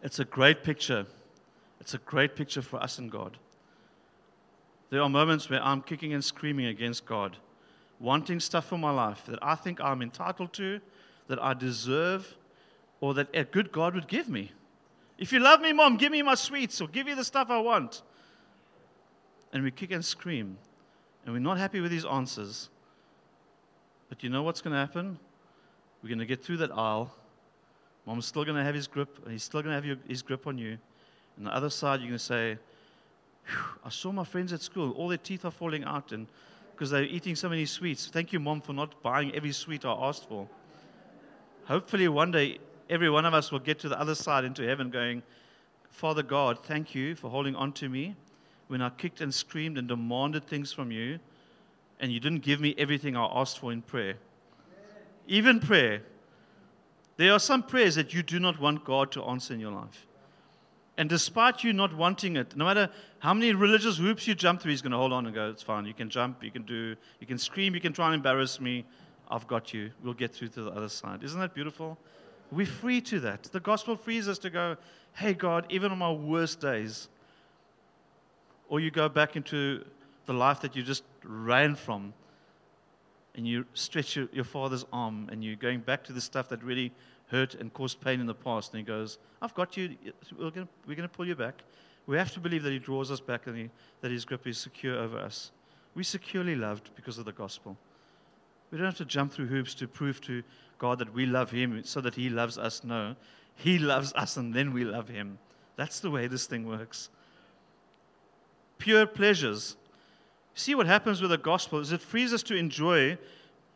It's 0.02 0.18
a 0.18 0.24
great 0.24 0.62
picture. 0.62 1.06
It's 1.80 1.94
a 1.94 1.98
great 1.98 2.36
picture 2.36 2.62
for 2.62 2.82
us 2.82 2.98
and 2.98 3.10
God. 3.10 3.38
There 4.92 5.00
are 5.00 5.08
moments 5.08 5.48
where 5.48 5.64
I'm 5.64 5.80
kicking 5.80 6.12
and 6.12 6.22
screaming 6.22 6.66
against 6.66 7.06
God, 7.06 7.38
wanting 7.98 8.38
stuff 8.40 8.66
for 8.66 8.76
my 8.76 8.90
life 8.90 9.24
that 9.24 9.38
I 9.40 9.54
think 9.54 9.80
I'm 9.80 10.02
entitled 10.02 10.52
to, 10.52 10.80
that 11.28 11.42
I 11.42 11.54
deserve, 11.54 12.36
or 13.00 13.14
that 13.14 13.28
a 13.32 13.44
good 13.44 13.72
God 13.72 13.94
would 13.94 14.06
give 14.06 14.28
me. 14.28 14.52
If 15.16 15.32
you 15.32 15.38
love 15.40 15.62
me, 15.62 15.72
mom, 15.72 15.96
give 15.96 16.12
me 16.12 16.20
my 16.20 16.34
sweets 16.34 16.78
or 16.82 16.88
give 16.88 17.06
me 17.06 17.14
the 17.14 17.24
stuff 17.24 17.48
I 17.48 17.58
want. 17.58 18.02
And 19.54 19.64
we 19.64 19.70
kick 19.70 19.92
and 19.92 20.04
scream, 20.04 20.58
and 21.24 21.32
we're 21.32 21.40
not 21.40 21.56
happy 21.56 21.80
with 21.80 21.90
his 21.90 22.04
answers. 22.04 22.68
But 24.10 24.22
you 24.22 24.28
know 24.28 24.42
what's 24.42 24.60
going 24.60 24.74
to 24.74 24.78
happen? 24.78 25.18
We're 26.02 26.10
going 26.10 26.18
to 26.18 26.26
get 26.26 26.44
through 26.44 26.58
that 26.58 26.70
aisle 26.70 27.10
Mom's 28.04 28.26
still 28.26 28.44
going 28.44 28.56
to 28.56 28.64
have 28.64 28.74
his 28.74 28.88
grip, 28.88 29.16
and 29.22 29.32
he's 29.32 29.44
still 29.44 29.62
going 29.62 29.70
to 29.70 29.76
have 29.76 29.86
your, 29.86 29.96
his 30.08 30.22
grip 30.22 30.46
on 30.46 30.58
you. 30.58 30.76
And 31.36 31.46
the 31.46 31.54
other 31.54 31.70
side, 31.70 32.00
you're 32.00 32.08
going 32.08 32.18
to 32.18 32.24
say, 32.24 32.58
I 33.84 33.88
saw 33.88 34.12
my 34.12 34.24
friends 34.24 34.52
at 34.52 34.60
school, 34.60 34.92
all 34.92 35.08
their 35.08 35.18
teeth 35.18 35.44
are 35.44 35.50
falling 35.50 35.84
out 35.84 36.12
and 36.12 36.26
because 36.72 36.90
they're 36.90 37.04
eating 37.04 37.36
so 37.36 37.48
many 37.48 37.64
sweets. 37.64 38.06
Thank 38.06 38.32
you, 38.32 38.40
Mom, 38.40 38.60
for 38.60 38.72
not 38.72 39.00
buying 39.02 39.32
every 39.34 39.52
sweet 39.52 39.84
I 39.84 39.92
asked 39.92 40.28
for. 40.28 40.48
Hopefully, 41.64 42.08
one 42.08 42.30
day, 42.32 42.58
every 42.90 43.08
one 43.08 43.24
of 43.24 43.34
us 43.34 43.52
will 43.52 43.60
get 43.60 43.78
to 43.80 43.88
the 43.88 44.00
other 44.00 44.14
side 44.14 44.44
into 44.44 44.66
heaven 44.66 44.90
going, 44.90 45.22
Father 45.90 46.22
God, 46.22 46.58
thank 46.64 46.94
you 46.94 47.14
for 47.14 47.30
holding 47.30 47.54
on 47.54 47.72
to 47.74 47.88
me 47.88 48.16
when 48.68 48.82
I 48.82 48.90
kicked 48.90 49.20
and 49.20 49.32
screamed 49.32 49.78
and 49.78 49.86
demanded 49.86 50.44
things 50.46 50.72
from 50.72 50.90
you, 50.90 51.18
and 52.00 52.10
you 52.10 52.18
didn't 52.18 52.40
give 52.40 52.60
me 52.60 52.74
everything 52.78 53.16
I 53.16 53.26
asked 53.26 53.58
for 53.58 53.70
in 53.70 53.82
prayer. 53.82 54.16
Even 55.28 55.60
prayer. 55.60 56.02
There 57.16 57.32
are 57.32 57.38
some 57.38 57.62
prayers 57.62 57.94
that 57.94 58.12
you 58.12 58.22
do 58.22 58.40
not 58.40 58.58
want 58.58 58.84
God 58.84 59.12
to 59.12 59.22
answer 59.22 59.54
in 59.54 59.60
your 59.60 59.72
life. 59.72 60.06
And 61.02 61.10
despite 61.10 61.64
you 61.64 61.72
not 61.72 61.92
wanting 61.96 62.36
it, 62.36 62.54
no 62.54 62.64
matter 62.64 62.88
how 63.18 63.34
many 63.34 63.52
religious 63.54 63.98
hoops 63.98 64.28
you 64.28 64.36
jump 64.36 64.60
through, 64.60 64.70
He's 64.70 64.82
going 64.82 64.92
to 64.92 64.98
hold 64.98 65.12
on 65.12 65.26
and 65.26 65.34
go, 65.34 65.50
It's 65.50 65.60
fine. 65.60 65.84
You 65.84 65.94
can 65.94 66.08
jump, 66.08 66.44
you 66.44 66.52
can 66.52 66.62
do, 66.62 66.94
you 67.18 67.26
can 67.26 67.38
scream, 67.38 67.74
you 67.74 67.80
can 67.80 67.92
try 67.92 68.06
and 68.06 68.14
embarrass 68.14 68.60
me. 68.60 68.84
I've 69.28 69.48
got 69.48 69.74
you. 69.74 69.90
We'll 70.04 70.14
get 70.14 70.32
through 70.32 70.50
to 70.50 70.62
the 70.62 70.70
other 70.70 70.88
side. 70.88 71.24
Isn't 71.24 71.40
that 71.40 71.54
beautiful? 71.54 71.98
We're 72.52 72.66
free 72.66 73.00
to 73.00 73.18
that. 73.18 73.42
The 73.42 73.58
gospel 73.58 73.96
frees 73.96 74.28
us 74.28 74.38
to 74.38 74.50
go, 74.50 74.76
Hey, 75.14 75.34
God, 75.34 75.66
even 75.70 75.90
on 75.90 75.98
my 75.98 76.12
worst 76.12 76.60
days, 76.60 77.08
or 78.68 78.78
you 78.78 78.92
go 78.92 79.08
back 79.08 79.34
into 79.34 79.84
the 80.26 80.34
life 80.34 80.60
that 80.60 80.76
you 80.76 80.84
just 80.84 81.02
ran 81.24 81.74
from 81.74 82.14
and 83.34 83.44
you 83.44 83.66
stretch 83.74 84.14
your, 84.14 84.28
your 84.32 84.44
father's 84.44 84.86
arm 84.92 85.28
and 85.32 85.42
you're 85.42 85.56
going 85.56 85.80
back 85.80 86.04
to 86.04 86.12
the 86.12 86.20
stuff 86.20 86.48
that 86.50 86.62
really 86.62 86.92
hurt 87.32 87.54
and 87.54 87.72
caused 87.72 88.00
pain 88.00 88.20
in 88.20 88.26
the 88.26 88.34
past. 88.34 88.72
And 88.72 88.78
he 88.78 88.84
goes, 88.84 89.18
I've 89.40 89.54
got 89.54 89.76
you. 89.76 89.96
We're 90.38 90.50
going 90.50 90.68
we're 90.86 90.96
to 90.96 91.08
pull 91.08 91.26
you 91.26 91.34
back. 91.34 91.64
We 92.06 92.16
have 92.16 92.32
to 92.34 92.40
believe 92.40 92.62
that 92.62 92.72
he 92.72 92.78
draws 92.78 93.10
us 93.10 93.18
back 93.18 93.46
and 93.48 93.56
he, 93.56 93.70
that 94.00 94.10
his 94.10 94.24
grip 94.24 94.46
is 94.46 94.58
secure 94.58 94.96
over 94.98 95.18
us. 95.18 95.50
We're 95.94 96.04
securely 96.04 96.54
loved 96.54 96.90
because 96.94 97.18
of 97.18 97.24
the 97.24 97.32
gospel. 97.32 97.76
We 98.70 98.78
don't 98.78 98.86
have 98.86 98.96
to 98.98 99.04
jump 99.04 99.32
through 99.32 99.46
hoops 99.46 99.74
to 99.74 99.88
prove 99.88 100.20
to 100.22 100.42
God 100.78 100.98
that 101.00 101.12
we 101.12 101.26
love 101.26 101.50
him 101.50 101.82
so 101.84 102.00
that 102.00 102.14
he 102.14 102.28
loves 102.28 102.58
us. 102.58 102.84
No, 102.84 103.16
he 103.56 103.78
loves 103.78 104.12
us 104.14 104.36
and 104.36 104.54
then 104.54 104.72
we 104.72 104.84
love 104.84 105.08
him. 105.08 105.38
That's 105.76 106.00
the 106.00 106.10
way 106.10 106.26
this 106.26 106.46
thing 106.46 106.66
works. 106.66 107.10
Pure 108.78 109.06
pleasures 109.06 109.76
See 110.54 110.74
what 110.74 110.86
happens 110.86 111.20
with 111.20 111.30
the 111.30 111.38
gospel 111.38 111.78
is 111.78 111.92
it 111.92 112.00
frees 112.00 112.32
us 112.32 112.42
to 112.44 112.54
enjoy 112.54 113.16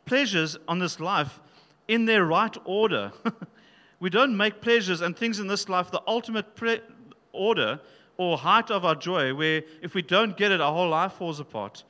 pleasures 0.05 0.57
on 0.69 0.79
this 0.79 1.01
life 1.01 1.41
in 1.89 2.05
their 2.05 2.25
right 2.25 2.57
order. 2.65 3.13
we 4.01 4.11
don't 4.11 4.37
make 4.37 4.61
pleasures 4.61 5.01
and 5.01 5.17
things 5.17 5.39
in 5.39 5.47
this 5.47 5.69
life 5.69 5.91
the 5.91 6.03
ultimate 6.07 6.55
pre- 6.57 6.81
order 7.33 7.81
or 8.17 8.39
height 8.39 8.71
of 8.71 8.85
our 8.85 8.95
joy, 8.95 9.35
where 9.35 9.63
if 9.83 9.95
we 9.95 10.03
don't 10.03 10.37
get 10.37 10.51
it, 10.51 10.61
our 10.61 10.73
whole 10.73 10.89
life 10.89 11.13
falls 11.15 11.41
apart. 11.41 11.85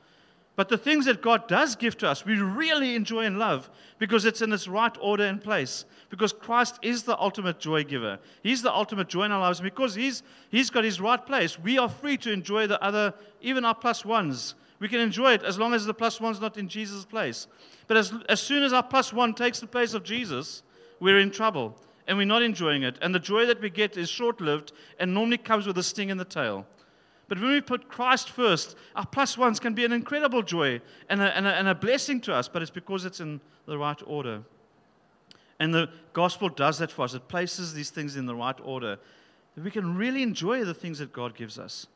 But 0.56 0.70
the 0.70 0.78
things 0.78 1.04
that 1.04 1.20
God 1.20 1.46
does 1.48 1.76
give 1.76 1.98
to 1.98 2.08
us, 2.08 2.24
we 2.24 2.40
really 2.40 2.94
enjoy 2.94 3.24
and 3.24 3.38
love 3.38 3.70
because 3.98 4.24
it's 4.24 4.40
in 4.40 4.52
its 4.52 4.66
right 4.66 4.96
order 5.00 5.24
and 5.24 5.40
place. 5.40 5.84
Because 6.08 6.32
Christ 6.32 6.78
is 6.80 7.02
the 7.02 7.18
ultimate 7.18 7.60
joy 7.60 7.84
giver. 7.84 8.18
He's 8.42 8.62
the 8.62 8.72
ultimate 8.72 9.08
joy 9.08 9.24
in 9.24 9.32
our 9.32 9.40
lives. 9.40 9.60
Because 9.60 9.94
he's, 9.94 10.22
he's 10.48 10.70
got 10.70 10.82
his 10.82 10.98
right 10.98 11.24
place, 11.24 11.58
we 11.58 11.78
are 11.78 11.90
free 11.90 12.16
to 12.18 12.32
enjoy 12.32 12.66
the 12.66 12.82
other, 12.82 13.12
even 13.42 13.66
our 13.66 13.74
plus 13.74 14.04
ones. 14.04 14.54
We 14.78 14.88
can 14.88 15.00
enjoy 15.00 15.32
it 15.32 15.42
as 15.42 15.58
long 15.58 15.74
as 15.74 15.86
the 15.86 15.94
plus 15.94 16.20
one's 16.20 16.40
not 16.40 16.58
in 16.58 16.68
Jesus' 16.68 17.04
place. 17.04 17.46
But 17.86 17.96
as, 17.96 18.12
as 18.28 18.40
soon 18.40 18.62
as 18.62 18.72
our 18.72 18.82
plus 18.82 19.12
one 19.12 19.34
takes 19.34 19.60
the 19.60 19.66
place 19.66 19.94
of 19.94 20.02
Jesus, 20.04 20.62
we're 21.00 21.18
in 21.18 21.30
trouble 21.30 21.76
and 22.06 22.16
we're 22.16 22.26
not 22.26 22.42
enjoying 22.42 22.82
it. 22.82 22.98
And 23.00 23.14
the 23.14 23.18
joy 23.18 23.46
that 23.46 23.60
we 23.60 23.70
get 23.70 23.96
is 23.96 24.08
short 24.08 24.40
lived 24.40 24.72
and 24.98 25.12
normally 25.12 25.38
comes 25.38 25.66
with 25.66 25.78
a 25.78 25.82
sting 25.82 26.10
in 26.10 26.18
the 26.18 26.24
tail. 26.24 26.66
But 27.28 27.40
when 27.40 27.50
we 27.50 27.60
put 27.60 27.88
Christ 27.88 28.30
first, 28.30 28.76
our 28.94 29.06
plus 29.06 29.36
ones 29.36 29.58
can 29.58 29.74
be 29.74 29.84
an 29.84 29.92
incredible 29.92 30.42
joy 30.42 30.80
and 31.08 31.20
a, 31.20 31.36
and 31.36 31.46
a, 31.46 31.54
and 31.54 31.68
a 31.68 31.74
blessing 31.74 32.20
to 32.22 32.34
us, 32.34 32.48
but 32.48 32.62
it's 32.62 32.70
because 32.70 33.04
it's 33.04 33.20
in 33.20 33.40
the 33.66 33.76
right 33.76 34.00
order. 34.06 34.42
And 35.58 35.74
the 35.74 35.88
gospel 36.12 36.48
does 36.48 36.78
that 36.78 36.92
for 36.92 37.02
us. 37.02 37.14
It 37.14 37.26
places 37.28 37.74
these 37.74 37.90
things 37.90 38.16
in 38.16 38.26
the 38.26 38.34
right 38.34 38.58
order. 38.62 38.98
That 39.54 39.64
we 39.64 39.70
can 39.70 39.96
really 39.96 40.22
enjoy 40.22 40.64
the 40.64 40.74
things 40.74 40.98
that 40.98 41.12
God 41.12 41.34
gives 41.34 41.58
us 41.58 41.86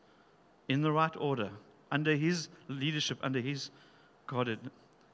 in 0.69 0.83
the 0.83 0.91
right 0.91 1.15
order, 1.19 1.51
under 1.91 2.15
His 2.15 2.49
leadership, 2.69 3.19
under 3.23 3.41
His 3.41 3.71
guided. 4.27 4.59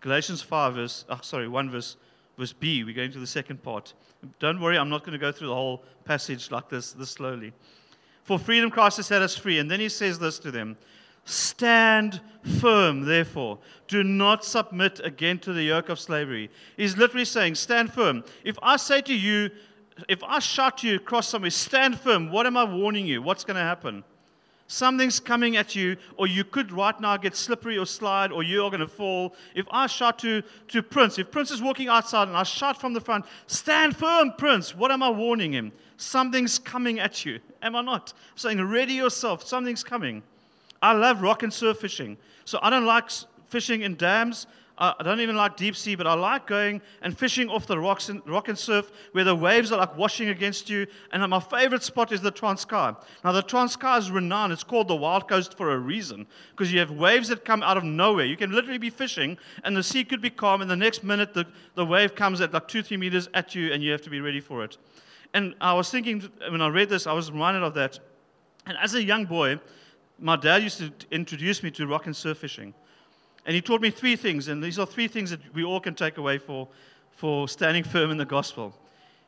Galatians 0.01 0.43
5, 0.43 0.75
verse, 0.75 1.05
oh, 1.09 1.19
sorry, 1.23 1.49
1 1.49 1.71
verse, 1.71 1.97
verse 2.39 2.53
B. 2.53 2.85
We're 2.85 2.95
going 2.95 3.13
to 3.13 3.19
the 3.19 3.27
second 3.27 3.63
part. 3.63 3.95
Don't 4.39 4.61
worry, 4.61 4.79
I'm 4.79 4.89
not 4.89 5.03
going 5.03 5.13
to 5.13 5.19
go 5.19 5.33
through 5.33 5.49
the 5.49 5.55
whole 5.55 5.83
passage 6.05 6.51
like 6.51 6.69
this, 6.69 6.93
this 6.93 7.11
slowly. 7.11 7.53
For 8.25 8.39
freedom 8.39 8.71
Christ 8.71 8.99
has 8.99 9.07
set 9.07 9.23
us 9.23 9.37
free. 9.37 9.59
And 9.59 9.71
then 9.71 9.81
he 9.81 9.89
says 9.89 10.19
this 10.19 10.39
to 10.41 10.51
them 10.51 10.77
Stand 11.25 12.21
firm, 12.61 13.05
therefore. 13.05 13.59
Do 13.89 14.05
not 14.05 14.45
submit 14.45 15.01
again 15.03 15.39
to 15.41 15.53
the 15.53 15.63
yoke 15.63 15.89
of 15.89 15.99
slavery. 15.99 16.51
He's 16.77 16.97
literally 16.97 17.25
saying, 17.25 17.57
Stand 17.57 17.93
firm. 17.93 18.25
If 18.45 18.57
I 18.63 18.77
say 18.77 19.01
to 19.03 19.15
you, 19.15 19.51
if 20.09 20.23
I 20.23 20.39
shout 20.39 20.79
to 20.79 20.89
you 20.89 20.97
across 20.97 21.29
somewhere, 21.29 21.51
stand 21.51 21.99
firm, 21.99 22.31
what 22.31 22.47
am 22.47 22.57
I 22.57 22.65
warning 22.65 23.07
you? 23.07 23.23
What's 23.23 23.45
going 23.45 23.57
to 23.57 23.63
happen? 23.63 24.05
Something's 24.69 25.21
coming 25.21 25.57
at 25.57 25.77
you, 25.77 25.97
or 26.17 26.27
you 26.27 26.43
could 26.43 26.73
right 26.73 26.99
now 27.01 27.17
get 27.17 27.37
slippery 27.37 27.79
or 27.79 27.87
slide, 27.87 28.33
or 28.33 28.43
you 28.43 28.65
are 28.65 28.71
going 28.71 28.81
to 28.81 28.89
fall. 28.89 29.35
If 29.55 29.67
I 29.71 29.87
shout 29.87 30.19
to, 30.21 30.43
to 30.69 30.83
Prince, 30.83 31.19
if 31.19 31.31
Prince 31.31 31.53
is 31.53 31.63
walking 31.63 31.89
outside 31.89 32.27
and 32.27 32.37
I 32.37 32.43
shout 32.43 32.81
from 32.81 32.93
the 32.93 33.01
front, 33.01 33.27
stand 33.47 33.97
firm, 33.97 34.33
Prince, 34.37 34.75
what 34.75 34.91
am 34.91 35.05
I 35.05 35.11
warning 35.11 35.53
him? 35.53 35.71
Something's 35.99 36.59
coming 36.59 36.99
at 36.99 37.25
you. 37.25 37.39
Am 37.63 37.77
I 37.77 37.83
not? 37.83 38.13
I'm 38.33 38.39
saying, 38.39 38.63
ready 38.63 38.95
yourself, 38.95 39.47
something's 39.47 39.85
coming. 39.85 40.23
I 40.83 40.93
love 40.93 41.23
rock 41.23 41.43
and 41.45 41.53
surf 41.53 41.79
fishing. 41.79 42.17
So 42.45 42.59
I 42.61 42.71
don't 42.71 42.87
like 42.87 43.11
fishing 43.47 43.83
in 43.83 43.95
dams. 43.95 44.47
I 44.79 45.03
don't 45.03 45.21
even 45.21 45.37
like 45.37 45.57
deep 45.57 45.75
sea, 45.75 45.95
but 45.95 46.07
I 46.07 46.13
like 46.13 46.47
going 46.47 46.83
and 47.01 47.17
fishing 47.17 47.49
off 47.49 47.67
the 47.67 47.79
rocks 47.79 48.11
and 48.11 48.21
rock 48.27 48.49
and 48.49 48.59
surf 48.59 48.93
where 49.13 49.25
the 49.25 49.35
waves 49.35 49.73
are 49.73 49.79
like 49.79 49.97
washing 49.97 50.29
against 50.29 50.69
you. 50.69 50.87
And 51.13 51.27
my 51.31 51.41
favorite 51.41 51.83
spot 51.83 52.13
is 52.13 52.21
the 52.21 52.31
Transkei. 52.31 52.95
Now, 53.25 53.33
the 53.33 53.43
Transkei 53.43 53.99
is 53.99 54.11
renowned. 54.11 54.53
It's 54.53 54.63
called 54.63 54.89
the 54.89 54.97
Wild 54.97 55.29
Coast 55.29 55.57
for 55.57 55.73
a 55.73 55.79
reason 55.79 56.27
because 56.51 56.71
you 56.71 56.79
have 56.79 56.91
waves 56.91 57.29
that 57.29 57.45
come 57.45 57.63
out 57.63 57.79
of 57.79 57.85
nowhere. 57.85 58.27
You 58.27 58.37
can 58.37 58.51
literally 58.53 58.77
be 58.77 58.91
fishing 58.91 59.39
and 59.65 59.75
the 59.75 59.83
sea 59.83 60.05
could 60.05 60.21
be 60.21 60.29
calm, 60.29 60.61
and 60.61 60.71
the 60.71 60.77
next 60.77 61.03
minute 61.03 61.33
the, 61.33 61.47
the 61.75 61.85
wave 61.85 62.15
comes 62.15 62.43
at 62.43 62.53
like 62.53 62.69
two, 62.69 62.83
three 62.83 62.99
meters 62.99 63.31
at 63.33 63.55
you, 63.55 63.73
and 63.73 63.83
you 63.83 63.91
have 63.93 64.03
to 64.03 64.11
be 64.11 64.21
ready 64.21 64.41
for 64.41 64.63
it. 64.63 64.77
And 65.33 65.55
I 65.61 65.73
was 65.73 65.91
thinking, 65.91 66.23
when 66.51 66.61
I 66.61 66.69
read 66.69 66.91
this, 66.91 67.07
I 67.07 67.13
was 67.15 67.31
reminded 67.31 67.63
of 67.63 67.73
that. 67.75 67.99
And 68.67 68.77
as 68.83 68.95
a 68.95 69.03
young 69.03 69.25
boy, 69.25 69.59
my 70.19 70.37
dad 70.37 70.63
used 70.63 70.79
to 70.79 70.93
introduce 71.11 71.63
me 71.63 71.71
to 71.73 71.87
rock 71.87 72.07
and 72.07 72.15
surf 72.15 72.39
fishing. 72.39 72.75
And 73.47 73.55
he 73.55 73.63
taught 73.63 73.81
me 73.81 73.91
three 73.91 74.17
things, 74.17 74.49
and 74.49 74.63
these 74.63 74.79
are 74.79 74.85
three 74.85 75.07
things 75.07 75.31
that 75.31 75.41
we 75.55 75.65
all 75.65 75.81
can 75.81 75.95
take 75.95 76.19
away 76.19 76.37
for, 76.37 76.69
for 77.13 77.49
standing 77.49 77.85
firm 77.85 78.11
in 78.11 78.19
the 78.19 78.25
gospel. 78.25 78.75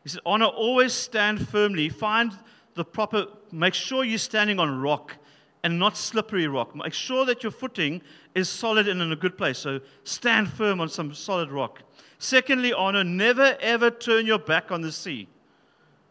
He 0.02 0.08
said, 0.08 0.20
Honor, 0.26 0.46
always 0.46 0.92
stand 0.92 1.48
firmly. 1.48 1.88
Find 1.88 2.32
the 2.74 2.84
proper, 2.84 3.26
make 3.52 3.74
sure 3.74 4.04
you're 4.04 4.18
standing 4.18 4.58
on 4.58 4.80
rock 4.80 5.16
and 5.62 5.78
not 5.78 5.96
slippery 5.96 6.48
rock. 6.48 6.74
Make 6.74 6.94
sure 6.94 7.24
that 7.26 7.42
your 7.44 7.52
footing 7.52 8.02
is 8.34 8.48
solid 8.48 8.88
and 8.88 9.00
in 9.00 9.12
a 9.12 9.16
good 9.16 9.38
place. 9.38 9.58
So 9.58 9.80
stand 10.04 10.48
firm 10.48 10.80
on 10.80 10.88
some 10.88 11.14
solid 11.14 11.50
rock. 11.50 11.82
Secondly, 12.18 12.72
honor, 12.72 13.04
never 13.04 13.56
ever 13.60 13.90
turn 13.90 14.26
your 14.26 14.38
back 14.38 14.72
on 14.72 14.80
the 14.80 14.92
sea. 14.92 15.28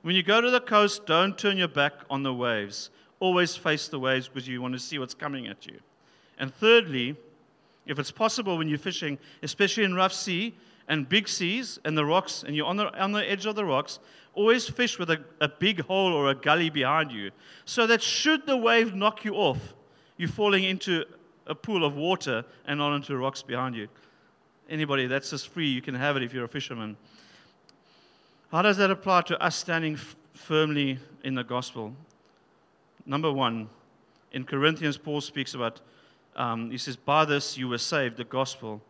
When 0.01 0.15
you 0.15 0.23
go 0.23 0.39
to 0.39 0.49
the 0.49 0.61
coast, 0.61 1.05
don't 1.05 1.37
turn 1.37 1.57
your 1.57 1.67
back 1.67 1.93
on 2.09 2.23
the 2.23 2.33
waves. 2.33 2.89
Always 3.19 3.55
face 3.55 3.87
the 3.87 3.99
waves 3.99 4.27
because 4.27 4.47
you 4.47 4.61
want 4.61 4.73
to 4.73 4.79
see 4.79 4.99
what's 4.99 5.13
coming 5.13 5.47
at 5.47 5.65
you. 5.65 5.79
And 6.37 6.53
thirdly, 6.53 7.15
if 7.87 7.99
it's 7.99 8.11
possible 8.11 8.57
when 8.57 8.67
you're 8.67 8.77
fishing, 8.77 9.17
especially 9.43 9.83
in 9.83 9.93
rough 9.93 10.13
sea 10.13 10.55
and 10.87 11.07
big 11.07 11.27
seas 11.27 11.79
and 11.85 11.97
the 11.97 12.05
rocks, 12.05 12.43
and 12.45 12.55
you're 12.55 12.65
on 12.65 12.77
the, 12.77 13.01
on 13.01 13.11
the 13.11 13.29
edge 13.29 13.45
of 13.45 13.55
the 13.55 13.65
rocks, 13.65 13.99
always 14.33 14.69
fish 14.69 14.99
with 14.99 15.09
a, 15.09 15.19
a 15.41 15.49
big 15.49 15.81
hole 15.81 16.13
or 16.13 16.29
a 16.29 16.35
gully 16.35 16.69
behind 16.69 17.11
you. 17.11 17.31
So 17.65 17.87
that 17.87 18.01
should 18.01 18.45
the 18.45 18.55
wave 18.55 18.93
knock 18.93 19.25
you 19.25 19.33
off, 19.33 19.59
you're 20.17 20.29
falling 20.29 20.63
into 20.63 21.05
a 21.47 21.55
pool 21.55 21.85
of 21.85 21.95
water 21.95 22.43
and 22.65 22.79
not 22.79 22.95
into 22.95 23.17
rocks 23.17 23.41
behind 23.41 23.75
you. 23.75 23.87
Anybody, 24.69 25.07
that's 25.07 25.29
just 25.29 25.47
free. 25.49 25.67
You 25.67 25.81
can 25.81 25.95
have 25.95 26.17
it 26.17 26.23
if 26.23 26.33
you're 26.33 26.45
a 26.45 26.49
fisherman. 26.49 26.97
How 28.51 28.61
does 28.61 28.77
that 28.77 28.91
apply 28.91 29.21
to 29.23 29.41
us 29.41 29.55
standing 29.55 29.93
f- 29.93 30.15
firmly 30.33 30.99
in 31.23 31.35
the 31.35 31.43
gospel? 31.43 31.93
Number 33.05 33.31
one, 33.31 33.69
in 34.33 34.43
Corinthians, 34.43 34.97
Paul 34.97 35.21
speaks 35.21 35.53
about 35.53 35.81
um, 36.37 36.71
he 36.71 36.77
says, 36.77 36.95
By 36.95 37.25
this 37.25 37.57
you 37.57 37.67
were 37.67 37.77
saved, 37.77 38.17
the 38.17 38.23
gospel. 38.23 38.81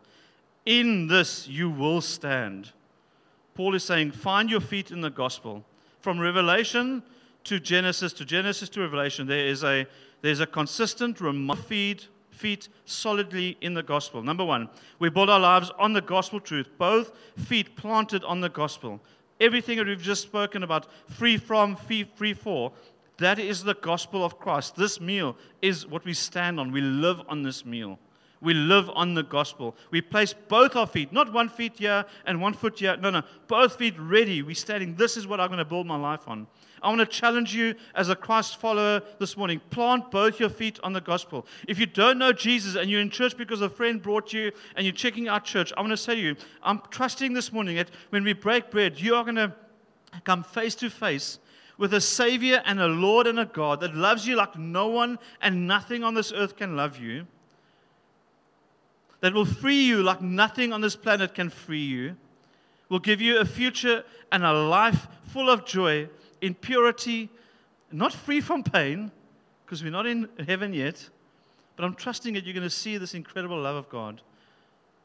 In 0.66 1.06
this 1.06 1.48
you 1.48 1.70
will 1.70 2.00
stand. 2.00 2.72
Paul 3.54 3.74
is 3.74 3.84
saying, 3.84 4.12
Find 4.12 4.50
your 4.50 4.60
feet 4.60 4.90
in 4.90 5.00
the 5.00 5.10
gospel. 5.10 5.64
From 6.00 6.20
Revelation 6.20 7.02
to 7.44 7.58
Genesis, 7.58 8.12
to 8.14 8.24
Genesis 8.24 8.68
to 8.70 8.80
Revelation, 8.80 9.26
there 9.26 9.46
is 9.46 9.64
a, 9.64 9.86
there's 10.20 10.40
a 10.40 10.46
consistent 10.46 11.18
feed, 11.66 12.04
feet 12.30 12.68
solidly 12.84 13.56
in 13.60 13.74
the 13.74 13.82
gospel. 13.82 14.22
Number 14.22 14.44
one, 14.44 14.68
we 14.98 15.08
build 15.08 15.30
our 15.30 15.40
lives 15.40 15.70
on 15.78 15.92
the 15.92 16.00
gospel 16.00 16.40
truth, 16.40 16.68
both 16.78 17.12
feet 17.36 17.74
planted 17.74 18.22
on 18.24 18.40
the 18.40 18.48
gospel. 18.48 19.00
Everything 19.40 19.78
that 19.78 19.86
we've 19.86 20.00
just 20.00 20.22
spoken 20.22 20.62
about, 20.62 20.86
free 21.08 21.36
from, 21.36 21.76
free, 21.76 22.04
free 22.14 22.34
for, 22.34 22.72
that 23.18 23.38
is 23.38 23.64
the 23.64 23.74
gospel 23.74 24.24
of 24.24 24.38
Christ. 24.38 24.76
This 24.76 25.00
meal 25.00 25.36
is 25.60 25.86
what 25.86 26.04
we 26.04 26.14
stand 26.14 26.58
on. 26.58 26.72
We 26.72 26.80
live 26.80 27.20
on 27.28 27.42
this 27.42 27.64
meal. 27.64 27.98
We 28.40 28.54
live 28.54 28.88
on 28.94 29.14
the 29.14 29.24
gospel. 29.24 29.74
We 29.90 30.00
place 30.00 30.32
both 30.32 30.76
our 30.76 30.86
feet, 30.86 31.12
not 31.12 31.32
one 31.32 31.48
feet 31.48 31.78
here 31.78 32.04
and 32.24 32.40
one 32.40 32.54
foot 32.54 32.78
here. 32.78 32.96
No, 32.96 33.10
no, 33.10 33.22
both 33.48 33.76
feet 33.76 33.94
ready. 33.98 34.42
We're 34.42 34.54
standing. 34.54 34.94
This 34.94 35.16
is 35.16 35.26
what 35.26 35.40
I'm 35.40 35.48
going 35.48 35.58
to 35.58 35.64
build 35.64 35.86
my 35.86 35.96
life 35.96 36.28
on. 36.28 36.46
I 36.80 36.88
want 36.88 37.00
to 37.00 37.06
challenge 37.06 37.52
you 37.52 37.74
as 37.96 38.08
a 38.08 38.14
Christ 38.14 38.58
follower 38.58 39.02
this 39.18 39.36
morning. 39.36 39.60
Plant 39.70 40.12
both 40.12 40.38
your 40.38 40.50
feet 40.50 40.78
on 40.84 40.92
the 40.92 41.00
gospel. 41.00 41.44
If 41.66 41.80
you 41.80 41.86
don't 41.86 42.18
know 42.18 42.32
Jesus 42.32 42.76
and 42.76 42.88
you're 42.88 43.00
in 43.00 43.10
church 43.10 43.36
because 43.36 43.60
a 43.60 43.68
friend 43.68 44.00
brought 44.00 44.32
you 44.32 44.52
and 44.76 44.86
you're 44.86 44.94
checking 44.94 45.26
out 45.26 45.44
church, 45.44 45.72
I 45.76 45.80
want 45.80 45.90
to 45.90 45.96
say 45.96 46.14
to 46.14 46.20
you, 46.20 46.36
I'm 46.62 46.80
trusting 46.90 47.32
this 47.32 47.52
morning 47.52 47.74
that 47.76 47.90
when 48.10 48.22
we 48.22 48.32
break 48.32 48.70
bread, 48.70 49.00
you 49.00 49.16
are 49.16 49.24
going 49.24 49.34
to 49.34 49.52
come 50.22 50.44
face 50.44 50.76
to 50.76 50.90
face 50.90 51.40
with 51.78 51.94
a 51.94 52.00
Savior 52.00 52.60
and 52.66 52.80
a 52.80 52.88
Lord 52.88 53.26
and 53.26 53.38
a 53.38 53.46
God 53.46 53.80
that 53.80 53.94
loves 53.94 54.26
you 54.26 54.36
like 54.36 54.58
no 54.58 54.88
one 54.88 55.18
and 55.40 55.66
nothing 55.66 56.02
on 56.02 56.12
this 56.12 56.32
earth 56.32 56.56
can 56.56 56.76
love 56.76 56.98
you, 56.98 57.26
that 59.20 59.32
will 59.32 59.46
free 59.46 59.84
you 59.84 60.02
like 60.02 60.20
nothing 60.20 60.72
on 60.72 60.80
this 60.80 60.96
planet 60.96 61.34
can 61.34 61.48
free 61.48 61.84
you, 61.84 62.16
will 62.88 62.98
give 62.98 63.20
you 63.20 63.38
a 63.38 63.44
future 63.44 64.04
and 64.32 64.44
a 64.44 64.52
life 64.52 65.06
full 65.24 65.48
of 65.48 65.64
joy 65.64 66.08
in 66.40 66.54
purity, 66.54 67.28
not 67.92 68.12
free 68.12 68.40
from 68.40 68.62
pain, 68.62 69.10
because 69.64 69.82
we're 69.82 69.90
not 69.90 70.06
in 70.06 70.28
heaven 70.46 70.72
yet, 70.72 71.08
but 71.76 71.84
I'm 71.84 71.94
trusting 71.94 72.34
that 72.34 72.44
you're 72.44 72.54
going 72.54 72.64
to 72.64 72.70
see 72.70 72.96
this 72.96 73.14
incredible 73.14 73.60
love 73.60 73.76
of 73.76 73.88
God. 73.88 74.20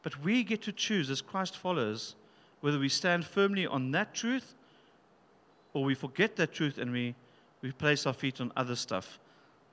But 0.02 0.22
we 0.24 0.42
get 0.42 0.62
to 0.62 0.72
choose 0.72 1.08
as 1.08 1.20
Christ 1.22 1.56
followers 1.56 2.16
whether 2.62 2.78
we 2.78 2.88
stand 2.88 3.24
firmly 3.24 3.66
on 3.66 3.90
that 3.92 4.14
truth 4.14 4.54
or 5.74 5.84
we 5.84 5.94
forget 5.94 6.36
that 6.36 6.52
truth 6.52 6.78
and 6.78 6.90
we, 6.90 7.14
we 7.60 7.72
place 7.72 8.06
our 8.06 8.12
feet 8.12 8.40
on 8.40 8.50
other 8.56 8.76
stuff, 8.76 9.18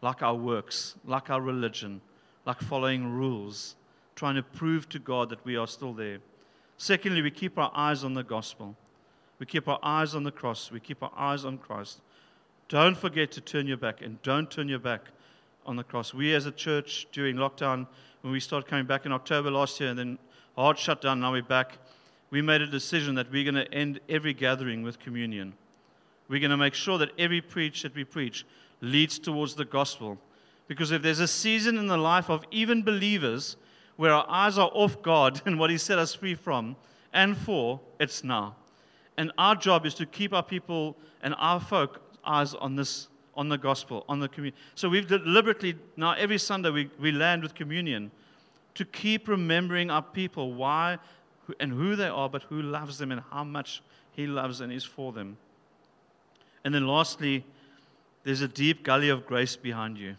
like 0.01 0.21
our 0.21 0.35
works, 0.35 0.95
like 1.05 1.29
our 1.29 1.41
religion, 1.41 2.01
like 2.45 2.59
following 2.59 3.07
rules, 3.07 3.75
trying 4.15 4.35
to 4.35 4.43
prove 4.43 4.89
to 4.89 4.99
God 4.99 5.29
that 5.29 5.43
we 5.45 5.55
are 5.55 5.67
still 5.67 5.93
there. 5.93 6.17
Secondly, 6.77 7.21
we 7.21 7.31
keep 7.31 7.57
our 7.57 7.71
eyes 7.75 8.03
on 8.03 8.15
the 8.15 8.23
gospel. 8.23 8.75
We 9.39 9.45
keep 9.45 9.67
our 9.67 9.79
eyes 9.83 10.15
on 10.15 10.23
the 10.23 10.31
cross. 10.31 10.71
We 10.71 10.79
keep 10.79 11.01
our 11.03 11.11
eyes 11.15 11.45
on 11.45 11.59
Christ. 11.59 12.01
Don't 12.67 12.97
forget 12.97 13.31
to 13.33 13.41
turn 13.41 13.67
your 13.67 13.77
back 13.77 14.01
and 14.01 14.21
don't 14.23 14.49
turn 14.49 14.67
your 14.67 14.79
back 14.79 15.01
on 15.65 15.75
the 15.75 15.83
cross. 15.83 16.13
We 16.13 16.33
as 16.33 16.47
a 16.47 16.51
church 16.51 17.07
during 17.11 17.35
lockdown, 17.35 17.85
when 18.21 18.33
we 18.33 18.39
started 18.39 18.67
coming 18.67 18.85
back 18.85 19.05
in 19.05 19.11
October 19.11 19.51
last 19.51 19.79
year 19.79 19.89
and 19.89 19.99
then 19.99 20.17
hard 20.55 20.77
shut 20.77 21.01
down, 21.01 21.19
now 21.19 21.31
we're 21.31 21.43
back, 21.43 21.77
we 22.29 22.41
made 22.41 22.61
a 22.61 22.67
decision 22.67 23.15
that 23.15 23.31
we're 23.31 23.43
going 23.43 23.63
to 23.63 23.71
end 23.73 23.99
every 24.09 24.33
gathering 24.33 24.83
with 24.83 24.99
communion. 24.99 25.53
We're 26.31 26.39
going 26.39 26.51
to 26.51 26.57
make 26.57 26.75
sure 26.75 26.97
that 26.99 27.11
every 27.19 27.41
preach 27.41 27.81
that 27.81 27.93
we 27.93 28.05
preach 28.05 28.45
leads 28.79 29.19
towards 29.19 29.53
the 29.53 29.65
gospel. 29.65 30.17
Because 30.69 30.91
if 30.91 31.01
there's 31.01 31.19
a 31.19 31.27
season 31.27 31.77
in 31.77 31.87
the 31.87 31.97
life 31.97 32.29
of 32.29 32.45
even 32.51 32.83
believers 32.83 33.57
where 33.97 34.13
our 34.13 34.25
eyes 34.29 34.57
are 34.57 34.71
off 34.73 35.01
God 35.01 35.41
and 35.45 35.59
what 35.59 35.69
He 35.69 35.77
set 35.77 35.99
us 35.99 36.15
free 36.15 36.35
from 36.35 36.77
and 37.11 37.35
for, 37.35 37.81
it's 37.99 38.23
now. 38.23 38.55
And 39.17 39.33
our 39.37 39.57
job 39.57 39.85
is 39.85 39.93
to 39.95 40.05
keep 40.05 40.33
our 40.33 40.41
people 40.41 40.95
and 41.21 41.35
our 41.37 41.59
folk 41.59 42.01
eyes 42.23 42.53
on 42.53 42.77
this, 42.77 43.09
on 43.35 43.49
the 43.49 43.57
gospel, 43.57 44.05
on 44.07 44.21
the 44.21 44.29
communion. 44.29 44.57
So 44.75 44.87
we've 44.87 45.07
deliberately, 45.07 45.75
now 45.97 46.13
every 46.13 46.37
Sunday 46.37 46.69
we, 46.69 46.89
we 46.97 47.11
land 47.11 47.43
with 47.43 47.55
communion 47.55 48.09
to 48.75 48.85
keep 48.85 49.27
remembering 49.27 49.91
our 49.91 50.01
people, 50.01 50.53
why 50.53 50.97
and 51.59 51.73
who 51.73 51.97
they 51.97 52.07
are, 52.07 52.29
but 52.29 52.43
who 52.43 52.61
loves 52.61 52.97
them 52.97 53.11
and 53.11 53.19
how 53.31 53.43
much 53.43 53.83
He 54.13 54.27
loves 54.27 54.61
and 54.61 54.71
is 54.71 54.85
for 54.85 55.11
them. 55.11 55.35
And 56.63 56.73
then 56.73 56.87
lastly, 56.87 57.43
there's 58.23 58.41
a 58.41 58.47
deep 58.47 58.83
gully 58.83 59.09
of 59.09 59.25
grace 59.25 59.55
behind 59.55 59.97
you. 59.97 60.15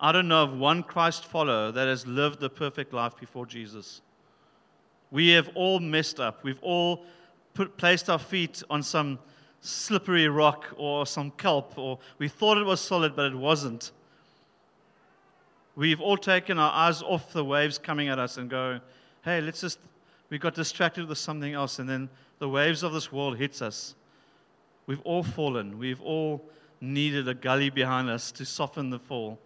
I 0.00 0.12
don't 0.12 0.28
know 0.28 0.44
of 0.44 0.58
one 0.58 0.82
Christ 0.82 1.26
follower 1.26 1.70
that 1.72 1.86
has 1.86 2.06
lived 2.06 2.40
the 2.40 2.48
perfect 2.48 2.92
life 2.92 3.12
before 3.18 3.46
Jesus. 3.46 4.00
We 5.10 5.28
have 5.30 5.50
all 5.54 5.78
messed 5.78 6.20
up. 6.20 6.42
We've 6.42 6.62
all 6.62 7.04
put, 7.54 7.76
placed 7.76 8.08
our 8.08 8.18
feet 8.18 8.62
on 8.70 8.82
some 8.82 9.18
slippery 9.60 10.28
rock 10.28 10.66
or 10.76 11.04
some 11.04 11.30
kelp, 11.32 11.76
or 11.76 11.98
we 12.18 12.28
thought 12.28 12.56
it 12.56 12.64
was 12.64 12.80
solid, 12.80 13.14
but 13.14 13.26
it 13.26 13.36
wasn't. 13.36 13.92
We've 15.76 16.00
all 16.00 16.16
taken 16.16 16.58
our 16.58 16.72
eyes 16.72 17.02
off 17.02 17.32
the 17.32 17.44
waves 17.44 17.78
coming 17.78 18.08
at 18.08 18.18
us 18.18 18.38
and 18.38 18.48
go, 18.48 18.80
hey, 19.22 19.40
let's 19.40 19.60
just, 19.60 19.78
we 20.30 20.38
got 20.38 20.54
distracted 20.54 21.06
with 21.06 21.18
something 21.18 21.52
else, 21.52 21.78
and 21.78 21.88
then 21.88 22.08
the 22.38 22.48
waves 22.48 22.82
of 22.82 22.92
this 22.92 23.12
world 23.12 23.36
hits 23.36 23.60
us. 23.60 23.94
We've 24.86 25.00
all 25.02 25.22
fallen. 25.22 25.78
We've 25.78 26.00
all 26.00 26.44
needed 26.80 27.28
a 27.28 27.34
gully 27.34 27.70
behind 27.70 28.08
us 28.08 28.32
to 28.32 28.44
soften 28.44 28.90
the 28.90 28.98
fall. 28.98 29.38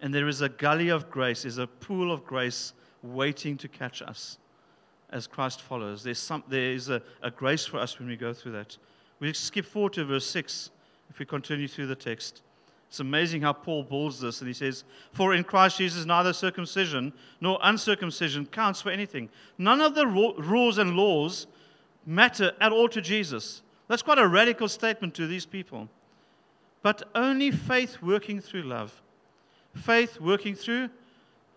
And 0.00 0.12
there 0.12 0.28
is 0.28 0.40
a 0.40 0.48
gully 0.48 0.88
of 0.88 1.10
grace, 1.10 1.44
is 1.44 1.58
a 1.58 1.66
pool 1.66 2.12
of 2.12 2.24
grace 2.24 2.72
waiting 3.02 3.56
to 3.58 3.68
catch 3.68 4.02
us 4.02 4.38
as 5.10 5.26
Christ 5.26 5.62
follows. 5.62 6.02
There's 6.02 6.18
some, 6.18 6.42
there 6.48 6.72
is 6.72 6.88
a, 6.88 7.00
a 7.22 7.30
grace 7.30 7.64
for 7.66 7.78
us 7.78 7.98
when 7.98 8.08
we 8.08 8.16
go 8.16 8.32
through 8.32 8.52
that. 8.52 8.76
We 9.20 9.32
skip 9.32 9.64
forward 9.64 9.92
to 9.94 10.04
verse 10.04 10.26
6 10.26 10.70
if 11.10 11.18
we 11.18 11.26
continue 11.26 11.68
through 11.68 11.86
the 11.86 11.94
text. 11.94 12.42
It's 12.88 13.00
amazing 13.00 13.42
how 13.42 13.52
Paul 13.52 13.82
builds 13.82 14.20
this, 14.20 14.40
and 14.40 14.48
he 14.48 14.54
says, 14.54 14.84
For 15.12 15.34
in 15.34 15.44
Christ 15.44 15.78
Jesus 15.78 16.04
neither 16.04 16.32
circumcision 16.32 17.12
nor 17.40 17.58
uncircumcision 17.62 18.46
counts 18.46 18.82
for 18.82 18.90
anything. 18.90 19.28
None 19.58 19.80
of 19.80 19.94
the 19.94 20.06
rules 20.06 20.78
and 20.78 20.96
laws 20.96 21.46
matter 22.06 22.52
at 22.60 22.72
all 22.72 22.88
to 22.90 23.00
Jesus. 23.00 23.62
That's 23.88 24.02
quite 24.02 24.18
a 24.18 24.26
radical 24.26 24.68
statement 24.68 25.14
to 25.14 25.26
these 25.26 25.46
people. 25.46 25.88
But 26.82 27.02
only 27.14 27.50
faith 27.50 28.02
working 28.02 28.40
through 28.40 28.62
love. 28.62 29.00
Faith 29.74 30.20
working 30.20 30.54
through 30.54 30.90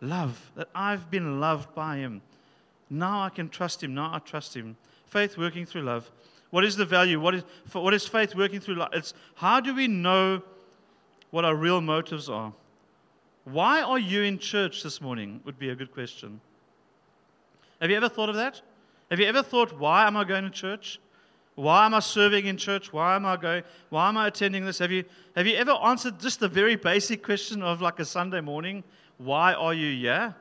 love, 0.02 0.52
that 0.56 0.70
I've 0.74 1.10
been 1.10 1.40
loved 1.40 1.74
by 1.76 1.98
Him. 1.98 2.22
Now 2.90 3.24
I 3.24 3.30
can 3.30 3.50
trust 3.50 3.84
Him. 3.84 3.94
Now 3.94 4.14
I 4.14 4.20
trust 4.20 4.56
Him. 4.56 4.78
Faith 5.08 5.38
working 5.38 5.66
through 5.66 5.84
love. 5.84 6.10
What 6.50 6.64
is 6.64 6.76
the 6.76 6.86
value? 6.86 7.20
What 7.20 7.36
is, 7.36 7.44
what 7.74 7.94
is 7.94 8.06
faith 8.06 8.36
working 8.36 8.60
through 8.60 8.76
love? 8.76 8.90
It's 8.94 9.14
how 9.36 9.60
do 9.60 9.76
we 9.76 9.88
know 9.88 10.42
what 11.32 11.46
our 11.46 11.56
real 11.56 11.82
motives 11.82 12.30
are? 12.30 12.54
Why 13.46 13.82
are 13.82 14.00
you 14.00 14.24
in 14.24 14.40
church 14.40 14.84
this 14.84 15.02
morning? 15.02 15.42
Would 15.46 15.60
be 15.60 15.70
a 15.70 15.76
good 15.76 15.94
question. 15.94 16.42
Have 17.82 17.90
you 17.90 17.98
ever 17.98 18.10
thought 18.10 18.30
of 18.30 18.36
that? 18.36 18.62
Have 19.10 19.20
you 19.20 19.26
ever 19.26 19.44
thought, 19.44 19.78
why 19.78 20.08
am 20.08 20.18
I 20.18 20.24
going 20.24 20.44
to 20.44 20.50
church? 20.50 21.00
Why 21.58 21.88
am 21.88 21.96
I 21.96 22.02
serving 22.02 22.46
in 22.46 22.56
church? 22.56 22.94
Why 22.94 23.16
am 23.16 23.26
I 23.26 23.36
going? 23.36 23.64
Why 23.90 24.10
am 24.10 24.16
I 24.16 24.28
attending 24.28 24.64
this? 24.64 24.78
Have 24.78 24.92
you, 24.92 25.04
have 25.36 25.48
you 25.48 25.56
ever 25.56 25.72
answered 25.72 26.20
just 26.20 26.40
the 26.40 26.48
very 26.48 26.76
basic 26.76 27.24
question 27.24 27.64
of 27.64 27.82
like 27.82 27.98
a 28.00 28.06
Sunday 28.06 28.42
morning? 28.42 28.84
Why 29.18 29.56
are 29.56 29.74
you 29.74 30.00
here? 30.00 30.36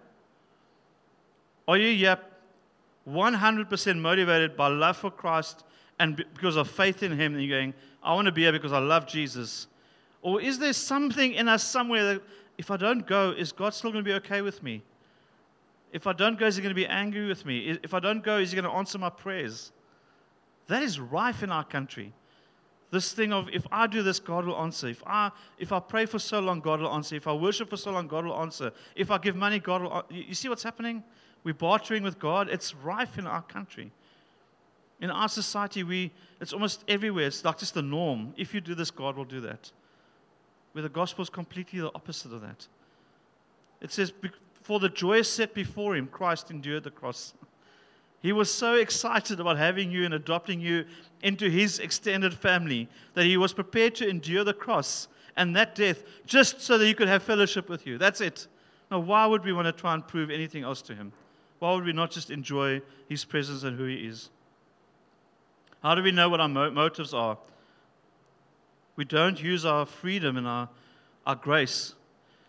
Are 1.67 1.79
you 1.79 1.97
here 1.97 2.19
100% 3.09 3.99
motivated 3.99 4.59
by 4.59 4.69
love 4.69 4.99
for 4.99 5.11
Christ 5.11 5.65
and 5.99 6.17
because 6.17 6.57
of 6.57 6.69
faith 6.69 7.03
in 7.03 7.13
Him? 7.13 7.33
And 7.33 7.43
you're 7.43 7.59
going, 7.61 7.73
I 8.03 8.13
want 8.13 8.27
to 8.27 8.33
be 8.33 8.43
here 8.43 8.53
because 8.53 8.75
I 8.75 8.79
love 8.81 9.07
Jesus. 9.07 9.69
Or 10.21 10.39
is 10.39 10.59
there 10.59 10.75
something 10.75 11.33
in 11.33 11.49
us 11.49 11.65
somewhere 11.65 12.13
that 12.13 12.23
if 12.59 12.71
I 12.71 12.77
don't 12.77 13.07
go, 13.07 13.31
is 13.31 13.53
God 13.53 13.73
still 13.73 13.91
going 13.91 14.05
to 14.05 14.09
be 14.09 14.17
okay 14.17 14.43
with 14.43 14.63
me? 14.63 14.83
If 15.95 16.07
I 16.07 16.13
don't 16.13 16.39
go, 16.39 16.45
is 16.45 16.57
He 16.57 16.63
going 16.63 16.75
to 16.75 16.79
be 16.79 16.87
angry 16.87 17.27
with 17.27 17.47
me? 17.47 17.79
If 17.83 17.95
I 17.95 18.01
don't 18.01 18.23
go, 18.23 18.37
is 18.37 18.51
He 18.51 18.61
going 18.61 18.71
to 18.71 18.77
answer 18.77 18.99
my 18.99 19.09
prayers? 19.09 19.73
That 20.69 20.83
is 20.83 20.99
rife 20.99 21.43
in 21.43 21.51
our 21.51 21.65
country. 21.65 22.13
This 22.91 23.13
thing 23.13 23.33
of 23.33 23.49
if 23.53 23.67
I 23.73 23.87
do 23.87 24.03
this, 24.03 24.21
God 24.21 24.47
will 24.47 24.57
answer. 24.57 24.89
If 24.89 25.03
I, 25.07 25.31
if 25.59 25.73
I 25.73 25.81
pray 25.81 26.07
for 26.07 26.19
so 26.19 26.41
long, 26.41 26.61
God 26.61 26.81
will 26.81 26.93
answer. 26.93 27.17
If 27.17 27.27
I 27.27 27.33
worship 27.33 27.69
for 27.69 27.77
so 27.77 27.91
long, 27.91 28.07
God 28.07 28.25
will 28.25 28.41
answer. 28.41 28.73
If 28.95 29.11
I 29.11 29.19
give 29.19 29.37
money, 29.37 29.59
God 29.59 29.83
will. 29.83 30.05
You 30.09 30.35
see 30.35 30.49
what's 30.49 30.63
happening? 30.63 31.03
We're 31.43 31.55
bartering 31.55 32.03
with 32.03 32.19
God. 32.19 32.49
It's 32.49 32.75
rife 32.75 33.19
in 33.19 33.27
our 33.27 33.43
country. 33.43 33.93
In 35.01 35.11
our 35.11 35.29
society, 35.29 35.83
we, 35.83 36.11
it's 36.41 36.53
almost 36.53 36.85
everywhere. 36.89 37.27
It's 37.27 37.45
like 37.45 37.59
just 37.59 37.75
the 37.75 37.83
norm. 37.83 38.33
If 38.37 38.55
you 38.55 38.61
do 38.61 38.75
this, 38.75 38.91
God 38.91 39.17
will 39.17 39.25
do 39.25 39.41
that. 39.43 39.71
Where 40.73 40.83
the 40.83 40.89
gospel 40.89 41.23
is 41.23 41.31
completely 41.31 41.81
the 41.81 41.91
opposite 41.95 42.33
of 42.33 42.41
that. 42.41 42.67
It 43.81 43.93
says, 43.93 44.13
For 44.63 44.81
the 44.81 44.89
joy 44.89 45.23
set 45.23 45.55
before 45.55 45.97
him, 45.97 46.07
Christ 46.07 46.51
endured 46.51 46.85
the 46.85 46.91
cross. 46.91 47.35
He 48.27 48.33
was 48.33 48.53
so 48.53 48.75
excited 48.75 49.39
about 49.39 49.57
having 49.57 49.89
you 49.89 50.05
and 50.05 50.15
adopting 50.15 50.61
you 50.61 50.85
into 51.23 51.49
his 51.49 51.79
extended 51.79 52.35
family 52.35 52.89
that 53.15 53.25
he 53.25 53.37
was 53.37 53.53
prepared 53.53 53.95
to 53.95 54.09
endure 54.09 54.43
the 54.43 54.53
cross 54.53 55.07
and 55.37 55.55
that 55.55 55.77
death 55.77 56.03
just 56.27 56.61
so 56.61 56.77
that 56.77 56.85
he 56.85 56.93
could 56.93 57.07
have 57.07 57.23
fellowship 57.23 57.69
with 57.69 57.87
you. 57.87 57.99
That's 57.99 58.21
it. 58.21 58.49
Now, 58.91 58.99
why 58.99 59.27
would 59.27 59.45
we 59.45 59.53
want 59.53 59.67
to 59.67 59.73
try 59.73 59.95
and 59.95 60.05
prove 60.05 60.31
anything 60.31 60.65
else 60.65 60.83
to 60.83 60.95
him? 60.97 61.13
Why 61.61 61.73
would 61.73 61.85
we 61.85 61.93
not 61.93 62.11
just 62.11 62.33
enjoy 62.33 62.83
his 63.09 63.25
presence 63.25 63.63
and 63.63 63.79
who 63.79 63.87
he 63.87 64.09
is? 64.09 64.29
How 65.81 65.95
do 65.95 66.03
we 66.03 66.11
know 66.11 66.29
what 66.29 66.41
our 66.41 66.49
motives 66.49 67.15
are? 67.15 67.39
We 68.97 69.05
don't 69.05 69.41
use 69.41 69.65
our 69.65 69.87
freedom 69.87 70.37
and 70.37 70.49
our, 70.49 70.69
our 71.29 71.37
grace. 71.37 71.95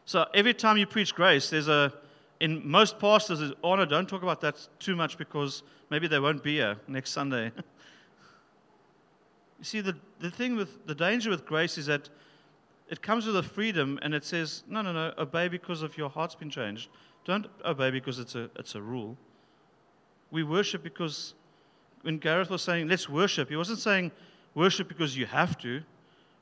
So 0.06 0.26
every 0.34 0.56
time 0.56 0.78
you 0.78 0.88
preach 0.88 1.14
grace, 1.14 1.52
there's 1.52 1.68
a 1.68 1.94
in 2.40 2.68
most 2.68 3.00
pastors 3.00 3.42
is, 3.42 3.52
oh 3.64 3.76
no, 3.76 3.86
don't 3.86 4.08
talk 4.08 4.24
about 4.24 4.42
that 4.42 4.68
too 4.80 4.96
much 4.96 5.18
because 5.18 5.64
maybe 5.90 6.08
they 6.08 6.20
won't 6.20 6.44
be 6.44 6.56
here 6.56 6.78
next 6.88 7.12
Sunday. 7.12 7.46
you 9.58 9.64
see, 9.64 9.82
the, 9.82 9.96
the 10.20 10.30
thing 10.30 10.56
with 10.56 10.86
the 10.86 10.96
danger 10.96 11.30
with 11.30 11.46
grace 11.46 11.78
is 11.78 11.88
that 11.88 12.10
it 12.90 13.02
comes 13.02 13.26
with 13.26 13.36
a 13.38 13.44
freedom 13.44 14.00
and 14.02 14.14
it 14.14 14.24
says, 14.24 14.64
no, 14.68 14.82
no, 14.82 14.94
no, 14.94 15.14
obey 15.18 15.48
because 15.48 15.82
of 15.82 15.98
your 15.98 16.10
heart's 16.10 16.36
been 16.36 16.50
changed. 16.50 16.90
Don't 17.26 17.48
obey 17.66 17.92
because 17.92 18.20
it's 18.20 18.36
a, 18.36 18.50
it's 18.56 18.76
a 18.76 18.82
rule. 18.82 19.18
We 20.32 20.44
worship 20.44 20.84
because 20.84 21.34
when 22.02 22.18
Gareth 22.18 22.50
was 22.50 22.62
saying, 22.62 22.88
let's 22.88 23.10
worship, 23.10 23.50
he 23.50 23.56
wasn't 23.56 23.80
saying 23.80 24.12
worship 24.56 24.88
because 24.88 25.18
you 25.18 25.26
have 25.26 25.58
to. 25.60 25.82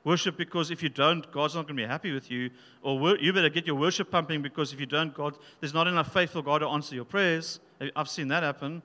Worship 0.06 0.36
because 0.36 0.70
if 0.70 0.84
you 0.84 0.88
don't, 0.88 1.28
God's 1.32 1.56
not 1.56 1.62
going 1.66 1.76
to 1.76 1.82
be 1.82 1.88
happy 1.88 2.12
with 2.12 2.30
you. 2.30 2.50
Or 2.80 3.16
you 3.18 3.32
better 3.32 3.48
get 3.48 3.66
your 3.66 3.74
worship 3.74 4.08
pumping 4.08 4.40
because 4.40 4.72
if 4.72 4.78
you 4.78 4.86
don't, 4.86 5.12
God, 5.12 5.34
there's 5.58 5.74
not 5.74 5.88
enough 5.88 6.12
faith 6.12 6.30
for 6.30 6.42
God 6.42 6.58
to 6.58 6.68
answer 6.68 6.94
your 6.94 7.04
prayers. 7.04 7.58
I've 7.96 8.08
seen 8.08 8.28
that 8.28 8.44
happen. 8.44 8.82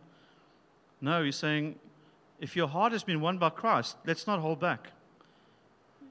No, 0.99 1.23
he's 1.23 1.35
saying, 1.35 1.75
if 2.39 2.55
your 2.55 2.67
heart 2.67 2.91
has 2.93 3.03
been 3.03 3.21
won 3.21 3.37
by 3.37 3.51
Christ, 3.51 3.97
let's 4.03 4.25
not 4.25 4.39
hold 4.39 4.59
back. 4.59 4.89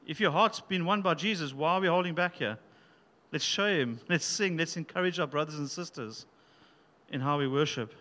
If 0.07 0.21
your 0.21 0.31
heart's 0.31 0.61
been 0.61 0.85
won 0.85 1.03
by 1.03 1.15
Jesus, 1.15 1.53
why 1.53 1.73
are 1.73 1.81
we 1.81 1.89
holding 1.89 2.15
back 2.15 2.37
here? 2.37 2.57
Let's 3.33 3.45
show 3.45 3.67
him. 3.67 3.99
Let's 4.09 4.25
sing. 4.25 4.57
Let's 4.57 4.77
encourage 4.77 5.19
our 5.19 5.27
brothers 5.27 5.57
and 5.57 5.69
sisters 5.69 6.27
in 7.11 7.21
how 7.21 7.37
we 7.37 7.49
worship. 7.49 7.95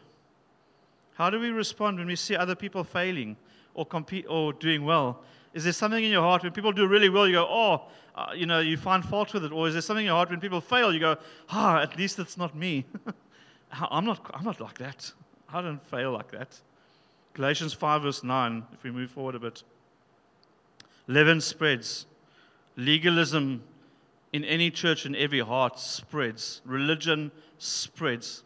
How 1.16 1.32
do 1.32 1.40
we 1.40 1.50
respond 1.50 1.98
when 1.98 2.06
we 2.06 2.16
see 2.16 2.36
other 2.36 2.54
people 2.54 2.84
failing 2.84 3.36
or 3.74 3.84
compete 3.84 4.28
or 4.30 4.54
doing 4.54 4.86
well? 4.86 5.24
Is 5.54 5.64
there 5.64 5.74
something 5.74 6.04
in 6.04 6.12
your 6.12 6.22
heart 6.22 6.44
when 6.44 6.52
people 6.52 6.72
do 6.72 6.88
really 6.88 7.10
well, 7.10 7.28
you 7.28 7.34
go, 7.34 7.48
oh, 7.50 7.88
uh, 8.16 8.34
you 8.36 8.46
know, 8.46 8.60
you 8.60 8.78
find 8.78 9.04
fault 9.04 9.34
with 9.34 9.44
it? 9.46 9.52
Or 9.52 9.68
is 9.68 9.74
there 9.74 9.82
something 9.82 10.06
in 10.06 10.08
your 10.08 10.16
heart 10.16 10.30
when 10.30 10.40
people 10.40 10.62
fail, 10.62 10.94
you 10.94 11.00
go, 11.00 11.18
ah, 11.50 11.82
at 11.82 11.98
least 11.98 12.20
it's 12.20 12.38
not 12.38 12.56
me? 12.56 12.86
I'm, 13.72 14.06
not, 14.06 14.30
I'm 14.34 14.44
not 14.44 14.60
like 14.60 14.78
that. 14.78 15.12
I 15.52 15.62
don't 15.62 15.84
fail 15.88 16.12
like 16.12 16.32
that. 16.32 16.60
Galatians 17.34 17.74
5, 17.74 18.02
verse 18.04 18.24
9, 18.24 18.64
if 18.74 18.84
we 18.84 18.92
move 18.92 19.10
forward 19.12 19.36
a 19.36 19.40
bit. 19.40 19.64
Leaven 21.08 21.42
spreads. 21.42 22.06
Legalism 22.76 23.64
in 24.34 24.44
any 24.46 24.70
church 24.70 25.06
in 25.06 25.16
every 25.16 25.40
heart 25.40 25.80
spreads. 25.80 26.62
Religion 26.66 27.32
spreads. 27.58 28.44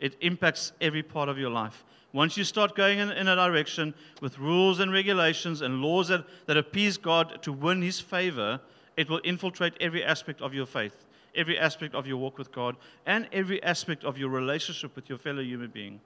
It 0.00 0.16
impacts 0.20 0.72
every 0.80 1.02
part 1.02 1.28
of 1.28 1.38
your 1.38 1.50
life. 1.50 1.84
Once 2.12 2.36
you 2.36 2.44
start 2.44 2.74
going 2.74 2.98
in, 2.98 3.10
in, 3.10 3.28
a 3.28 3.36
direction 3.36 3.94
with 4.20 4.38
rules 4.38 4.80
and 4.80 4.92
regulations 4.92 5.62
and 5.62 5.80
laws 5.80 6.08
that, 6.08 6.24
that 6.46 6.56
appease 6.56 6.96
God 6.96 7.40
to 7.42 7.52
win 7.52 7.80
His 7.82 8.00
favor, 8.00 8.60
it 8.96 9.08
will 9.08 9.20
infiltrate 9.22 9.74
every 9.80 10.02
aspect 10.02 10.42
of 10.42 10.52
your 10.52 10.66
faith, 10.66 11.04
every 11.36 11.58
aspect 11.58 11.94
of 11.94 12.06
your 12.06 12.16
walk 12.16 12.36
with 12.36 12.50
God, 12.50 12.76
and 13.06 13.28
every 13.32 13.62
aspect 13.62 14.04
of 14.04 14.18
your 14.18 14.28
relationship 14.28 14.96
with 14.96 15.08
your 15.08 15.18
fellow 15.18 15.42
human 15.42 15.70
being. 15.70 16.00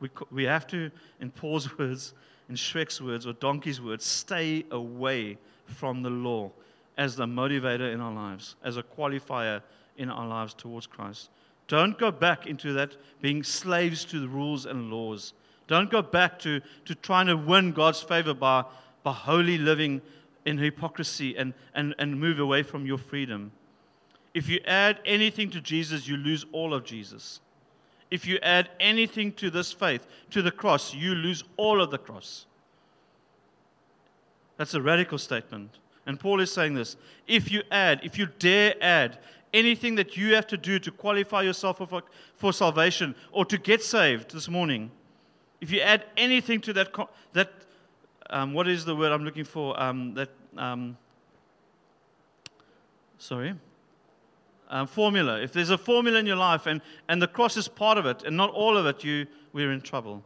We, 0.00 0.10
we 0.32 0.44
have 0.44 0.66
to, 0.68 0.90
in 1.20 1.30
Paul's 1.30 1.78
words, 1.78 2.12
in 2.48 2.56
Shrek's 2.56 3.00
words, 3.00 3.26
or 3.26 3.32
Donkey's 3.34 3.80
words, 3.80 4.04
stay 4.04 4.64
away 4.72 5.38
from 5.66 6.02
the 6.02 6.10
law 6.10 6.50
as 6.98 7.14
the 7.14 7.26
motivator 7.26 7.92
in 7.92 8.00
our 8.00 8.12
lives, 8.12 8.56
as 8.64 8.76
a 8.76 8.82
qualifier 8.82 9.62
in 9.98 10.10
our 10.10 10.26
lives 10.26 10.54
towards 10.54 10.86
Christ. 10.86 11.30
Don't 11.68 11.98
go 11.98 12.10
back 12.10 12.46
into 12.46 12.72
that 12.74 12.96
being 13.20 13.42
slaves 13.42 14.04
to 14.06 14.20
the 14.20 14.28
rules 14.28 14.66
and 14.66 14.90
laws. 14.90 15.32
Don't 15.66 15.90
go 15.90 16.02
back 16.02 16.38
to, 16.40 16.60
to 16.84 16.94
trying 16.94 17.26
to 17.26 17.36
win 17.36 17.72
God's 17.72 18.00
favor 18.00 18.34
by, 18.34 18.64
by 19.02 19.12
holy 19.12 19.58
living 19.58 20.00
in 20.44 20.58
hypocrisy 20.58 21.36
and, 21.36 21.52
and, 21.74 21.94
and 21.98 22.18
move 22.18 22.38
away 22.38 22.62
from 22.62 22.86
your 22.86 22.98
freedom. 22.98 23.50
If 24.32 24.48
you 24.48 24.60
add 24.64 25.00
anything 25.04 25.50
to 25.50 25.60
Jesus, 25.60 26.06
you 26.06 26.16
lose 26.16 26.46
all 26.52 26.72
of 26.72 26.84
Jesus. 26.84 27.40
If 28.10 28.26
you 28.26 28.38
add 28.42 28.70
anything 28.78 29.32
to 29.32 29.50
this 29.50 29.72
faith, 29.72 30.06
to 30.30 30.42
the 30.42 30.52
cross, 30.52 30.94
you 30.94 31.14
lose 31.14 31.42
all 31.56 31.82
of 31.82 31.90
the 31.90 31.98
cross. 31.98 32.46
That's 34.56 34.74
a 34.74 34.80
radical 34.80 35.18
statement. 35.18 35.70
And 36.06 36.20
Paul 36.20 36.40
is 36.40 36.52
saying 36.52 36.74
this. 36.74 36.96
If 37.26 37.50
you 37.50 37.62
add, 37.70 38.00
if 38.04 38.16
you 38.16 38.28
dare 38.38 38.74
add 38.80 39.18
anything 39.56 39.94
that 39.94 40.16
you 40.16 40.34
have 40.34 40.46
to 40.48 40.56
do 40.56 40.78
to 40.78 40.90
qualify 40.90 41.42
yourself 41.42 41.78
for, 41.78 42.02
for 42.36 42.52
salvation 42.52 43.14
or 43.32 43.44
to 43.46 43.58
get 43.58 43.82
saved 43.82 44.32
this 44.32 44.48
morning, 44.48 44.90
if 45.60 45.70
you 45.70 45.80
add 45.80 46.04
anything 46.16 46.60
to 46.60 46.72
that, 46.74 46.94
that 47.32 47.50
um, 48.30 48.52
what 48.52 48.68
is 48.68 48.84
the 48.84 48.94
word 48.94 49.12
I'm 49.12 49.24
looking 49.24 49.44
for? 49.44 49.80
Um, 49.80 50.14
that, 50.14 50.28
um, 50.56 50.96
sorry, 53.18 53.54
um, 54.68 54.86
formula. 54.86 55.40
If 55.40 55.52
there's 55.52 55.70
a 55.70 55.78
formula 55.78 56.18
in 56.18 56.26
your 56.26 56.36
life 56.36 56.66
and, 56.66 56.82
and 57.08 57.20
the 57.20 57.28
cross 57.28 57.56
is 57.56 57.68
part 57.68 57.98
of 57.98 58.06
it 58.06 58.24
and 58.24 58.36
not 58.36 58.50
all 58.50 58.76
of 58.76 58.86
it, 58.86 59.02
you, 59.02 59.26
we're 59.52 59.72
in 59.72 59.80
trouble. 59.80 60.22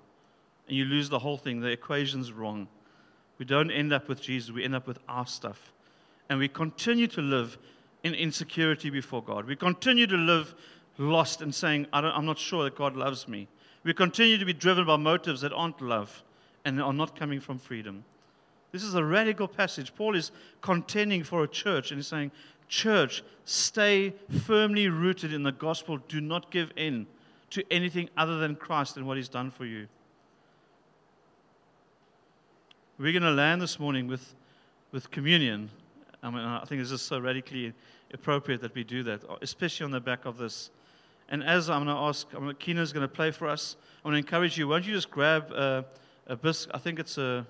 And 0.66 0.76
you 0.76 0.84
lose 0.84 1.08
the 1.08 1.18
whole 1.18 1.36
thing. 1.36 1.60
The 1.60 1.68
equation's 1.68 2.32
wrong. 2.32 2.66
We 3.38 3.46
don't 3.46 3.70
end 3.70 3.92
up 3.92 4.08
with 4.08 4.20
Jesus, 4.20 4.50
we 4.50 4.64
end 4.64 4.74
up 4.74 4.86
with 4.86 4.98
our 5.08 5.26
stuff. 5.26 5.72
And 6.28 6.38
we 6.38 6.48
continue 6.48 7.06
to 7.08 7.22
live 7.22 7.58
in 8.02 8.14
insecurity 8.14 8.90
before 8.90 9.22
God. 9.22 9.46
We 9.46 9.56
continue 9.56 10.06
to 10.06 10.16
live 10.16 10.54
lost 10.98 11.42
and 11.42 11.54
saying, 11.54 11.86
I 11.92 12.16
am 12.16 12.26
not 12.26 12.38
sure 12.38 12.64
that 12.64 12.76
God 12.76 12.96
loves 12.96 13.28
me. 13.28 13.48
We 13.84 13.94
continue 13.94 14.38
to 14.38 14.44
be 14.44 14.52
driven 14.52 14.86
by 14.86 14.96
motives 14.96 15.40
that 15.40 15.52
aren't 15.52 15.80
love 15.80 16.22
and 16.64 16.80
are 16.80 16.92
not 16.92 17.18
coming 17.18 17.40
from 17.40 17.58
freedom. 17.58 18.04
This 18.72 18.82
is 18.84 18.94
a 18.94 19.04
radical 19.04 19.48
passage. 19.48 19.94
Paul 19.94 20.14
is 20.14 20.30
contending 20.60 21.24
for 21.24 21.42
a 21.42 21.48
church 21.48 21.90
and 21.90 21.98
he's 21.98 22.06
saying, 22.06 22.30
Church, 22.68 23.24
stay 23.46 24.14
firmly 24.46 24.88
rooted 24.88 25.32
in 25.32 25.42
the 25.42 25.50
gospel. 25.50 25.98
Do 26.08 26.20
not 26.20 26.52
give 26.52 26.70
in 26.76 27.06
to 27.50 27.64
anything 27.68 28.08
other 28.16 28.38
than 28.38 28.54
Christ 28.54 28.96
and 28.96 29.06
what 29.08 29.16
he's 29.16 29.28
done 29.28 29.50
for 29.50 29.64
you. 29.64 29.88
We're 32.96 33.12
going 33.12 33.24
to 33.24 33.32
land 33.32 33.60
this 33.60 33.80
morning 33.80 34.06
with, 34.06 34.34
with 34.92 35.10
communion. 35.10 35.70
I 36.22 36.30
mean, 36.30 36.40
I 36.40 36.64
think 36.64 36.80
it's 36.80 36.90
just 36.90 37.06
so 37.06 37.18
radically 37.18 37.72
appropriate 38.12 38.60
that 38.60 38.74
we 38.74 38.84
do 38.84 39.02
that, 39.04 39.22
especially 39.42 39.84
on 39.84 39.90
the 39.90 40.00
back 40.00 40.26
of 40.26 40.36
this. 40.36 40.70
And 41.30 41.44
as 41.44 41.70
I'm 41.70 41.84
going 41.84 41.96
to 41.96 42.02
ask, 42.02 42.26
I'm 42.34 42.40
going 42.40 42.56
to, 42.56 42.92
going 42.92 43.08
play 43.08 43.30
for 43.30 43.48
us. 43.48 43.76
I 44.04 44.08
want 44.08 44.14
to 44.14 44.18
encourage 44.18 44.58
you. 44.58 44.68
Why 44.68 44.76
don't 44.76 44.86
you 44.86 44.94
just 44.94 45.10
grab 45.10 45.50
a, 45.52 45.84
a 46.26 46.36
biscuit? 46.36 46.74
I 46.74 46.78
think 46.78 46.98
it's 46.98 47.18
a 47.18 47.46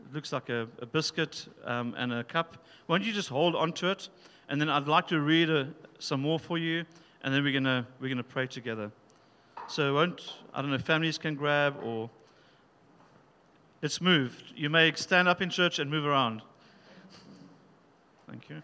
it 0.00 0.14
looks 0.14 0.32
like 0.32 0.48
a, 0.48 0.66
a 0.80 0.86
biscuit 0.86 1.46
um, 1.64 1.94
and 1.96 2.12
a 2.12 2.24
cup. 2.24 2.64
Why 2.86 2.98
don't 2.98 3.06
you 3.06 3.12
just 3.12 3.28
hold 3.28 3.54
onto 3.54 3.88
it? 3.88 4.08
And 4.48 4.60
then 4.60 4.68
I'd 4.68 4.88
like 4.88 5.06
to 5.08 5.20
read 5.20 5.50
a, 5.50 5.68
some 5.98 6.20
more 6.20 6.38
for 6.38 6.56
you, 6.56 6.84
and 7.22 7.34
then 7.34 7.42
we're 7.42 7.52
going 7.52 7.64
to 7.64 7.86
we're 8.00 8.08
gonna 8.08 8.22
pray 8.22 8.46
together. 8.46 8.90
So, 9.68 9.92
won't, 9.94 10.34
I 10.54 10.62
don't 10.62 10.70
know, 10.70 10.78
families 10.78 11.18
can 11.18 11.34
grab 11.34 11.76
or 11.82 12.08
let's 13.82 14.00
move. 14.00 14.42
You 14.56 14.70
may 14.70 14.92
stand 14.92 15.28
up 15.28 15.42
in 15.42 15.50
church 15.50 15.78
and 15.78 15.90
move 15.90 16.06
around. 16.06 16.40
Thank 18.28 18.50
you. 18.50 18.62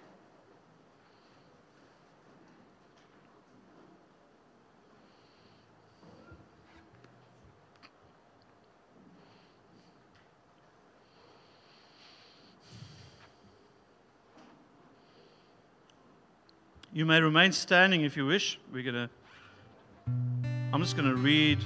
You 16.93 17.05
may 17.07 17.21
remain 17.21 17.51
standing 17.51 18.03
if 18.03 18.17
you 18.17 18.25
wish. 18.25 18.61
We're 18.73 18.85
going 18.85 18.95
to 18.95 19.11
I'm 20.73 20.83
just 20.83 20.97
going 20.97 21.09
to 21.09 21.17
read 21.17 21.59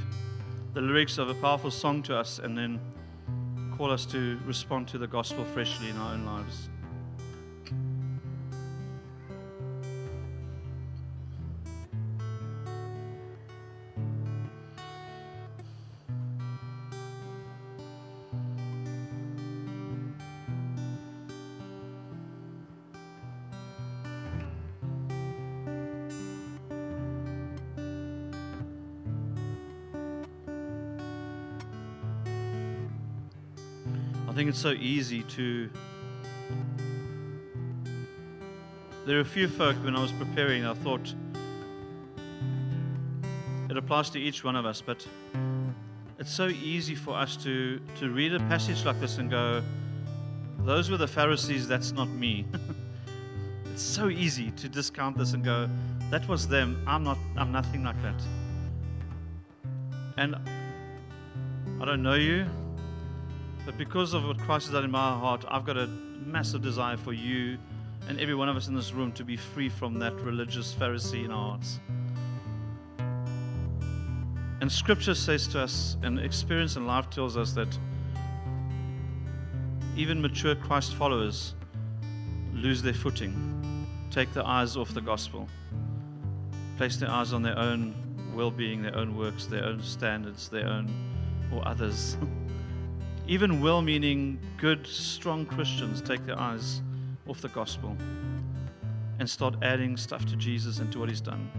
the 0.74 0.80
lyrics 0.80 1.18
of 1.18 1.28
a 1.28 1.34
powerful 1.34 1.70
song 1.70 2.02
to 2.04 2.16
us 2.16 2.38
and 2.38 2.56
then 2.56 2.78
call 3.76 3.90
us 3.90 4.06
to 4.06 4.38
respond 4.46 4.86
to 4.88 4.98
the 4.98 5.06
gospel 5.06 5.44
freshly 5.44 5.88
in 5.88 5.96
our 5.96 6.12
own 6.12 6.24
lives. 6.24 6.68
It's 34.58 34.64
so 34.64 34.72
easy 34.72 35.22
to. 35.22 35.70
There 39.06 39.16
are 39.16 39.20
a 39.20 39.24
few 39.24 39.46
folk 39.46 39.76
when 39.84 39.94
I 39.94 40.02
was 40.02 40.10
preparing, 40.10 40.66
I 40.66 40.74
thought 40.74 41.14
it 43.70 43.76
applies 43.76 44.10
to 44.10 44.18
each 44.18 44.42
one 44.42 44.56
of 44.56 44.66
us, 44.66 44.82
but 44.84 45.06
it's 46.18 46.32
so 46.32 46.48
easy 46.48 46.96
for 46.96 47.16
us 47.16 47.36
to, 47.36 47.80
to 48.00 48.10
read 48.10 48.34
a 48.34 48.40
passage 48.48 48.84
like 48.84 48.98
this 48.98 49.18
and 49.18 49.30
go, 49.30 49.62
Those 50.64 50.90
were 50.90 50.96
the 50.96 51.06
Pharisees, 51.06 51.68
that's 51.68 51.92
not 51.92 52.08
me. 52.08 52.44
it's 53.72 53.80
so 53.80 54.08
easy 54.08 54.50
to 54.50 54.68
discount 54.68 55.16
this 55.16 55.34
and 55.34 55.44
go, 55.44 55.70
That 56.10 56.26
was 56.26 56.48
them, 56.48 56.82
I'm, 56.84 57.04
not, 57.04 57.18
I'm 57.36 57.52
nothing 57.52 57.84
like 57.84 58.02
that. 58.02 58.20
And 60.16 60.34
I 61.80 61.84
don't 61.84 62.02
know 62.02 62.14
you. 62.14 62.44
But 63.68 63.76
because 63.76 64.14
of 64.14 64.24
what 64.24 64.38
Christ 64.38 64.68
has 64.68 64.72
done 64.72 64.84
in 64.84 64.90
my 64.90 65.10
heart, 65.18 65.44
I've 65.46 65.66
got 65.66 65.76
a 65.76 65.88
massive 65.88 66.62
desire 66.62 66.96
for 66.96 67.12
you 67.12 67.58
and 68.08 68.18
every 68.18 68.34
one 68.34 68.48
of 68.48 68.56
us 68.56 68.66
in 68.66 68.74
this 68.74 68.94
room 68.94 69.12
to 69.12 69.24
be 69.24 69.36
free 69.36 69.68
from 69.68 69.98
that 69.98 70.14
religious 70.22 70.74
Pharisee 70.74 71.26
in 71.26 71.30
our 71.30 71.50
hearts. 71.50 71.78
And 74.62 74.72
scripture 74.72 75.14
says 75.14 75.46
to 75.48 75.60
us, 75.60 75.98
and 76.02 76.18
experience 76.18 76.76
in 76.76 76.86
life 76.86 77.10
tells 77.10 77.36
us 77.36 77.52
that 77.52 77.68
even 79.96 80.22
mature 80.22 80.54
Christ 80.54 80.94
followers 80.94 81.54
lose 82.54 82.80
their 82.80 82.94
footing, 82.94 83.86
take 84.10 84.32
their 84.32 84.46
eyes 84.46 84.78
off 84.78 84.94
the 84.94 85.02
gospel, 85.02 85.46
place 86.78 86.96
their 86.96 87.10
eyes 87.10 87.34
on 87.34 87.42
their 87.42 87.58
own 87.58 87.94
well 88.34 88.50
being, 88.50 88.80
their 88.80 88.96
own 88.96 89.14
works, 89.14 89.44
their 89.44 89.66
own 89.66 89.82
standards, 89.82 90.48
their 90.48 90.68
own 90.68 90.90
or 91.52 91.68
others. 91.68 92.16
Even 93.28 93.60
well 93.60 93.82
meaning, 93.82 94.40
good, 94.56 94.86
strong 94.86 95.44
Christians 95.44 96.00
take 96.00 96.24
their 96.24 96.40
eyes 96.40 96.80
off 97.26 97.42
the 97.42 97.48
gospel 97.48 97.94
and 99.18 99.28
start 99.28 99.54
adding 99.60 99.98
stuff 99.98 100.24
to 100.24 100.36
Jesus 100.36 100.78
and 100.78 100.90
to 100.92 100.98
what 100.98 101.10
he's 101.10 101.20
done. 101.20 101.50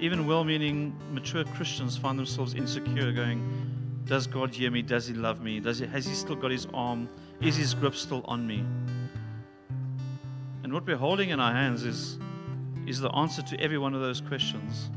Even 0.00 0.26
well 0.26 0.42
meaning, 0.42 0.98
mature 1.10 1.44
Christians 1.44 1.98
find 1.98 2.18
themselves 2.18 2.54
insecure, 2.54 3.12
going, 3.12 3.42
Does 4.06 4.26
God 4.26 4.54
hear 4.54 4.70
me? 4.70 4.80
Does 4.80 5.06
he 5.06 5.12
love 5.12 5.42
me? 5.42 5.60
Does 5.60 5.80
he, 5.80 5.86
has 5.86 6.06
he 6.06 6.14
still 6.14 6.36
got 6.36 6.50
his 6.50 6.66
arm? 6.72 7.10
Is 7.42 7.54
his 7.54 7.74
grip 7.74 7.94
still 7.94 8.22
on 8.24 8.46
me? 8.46 8.64
And 10.62 10.72
what 10.72 10.86
we're 10.86 10.96
holding 10.96 11.28
in 11.28 11.40
our 11.40 11.52
hands 11.52 11.84
is, 11.84 12.18
is 12.86 13.00
the 13.00 13.10
answer 13.10 13.42
to 13.42 13.60
every 13.60 13.76
one 13.76 13.92
of 13.92 14.00
those 14.00 14.22
questions. 14.22 14.88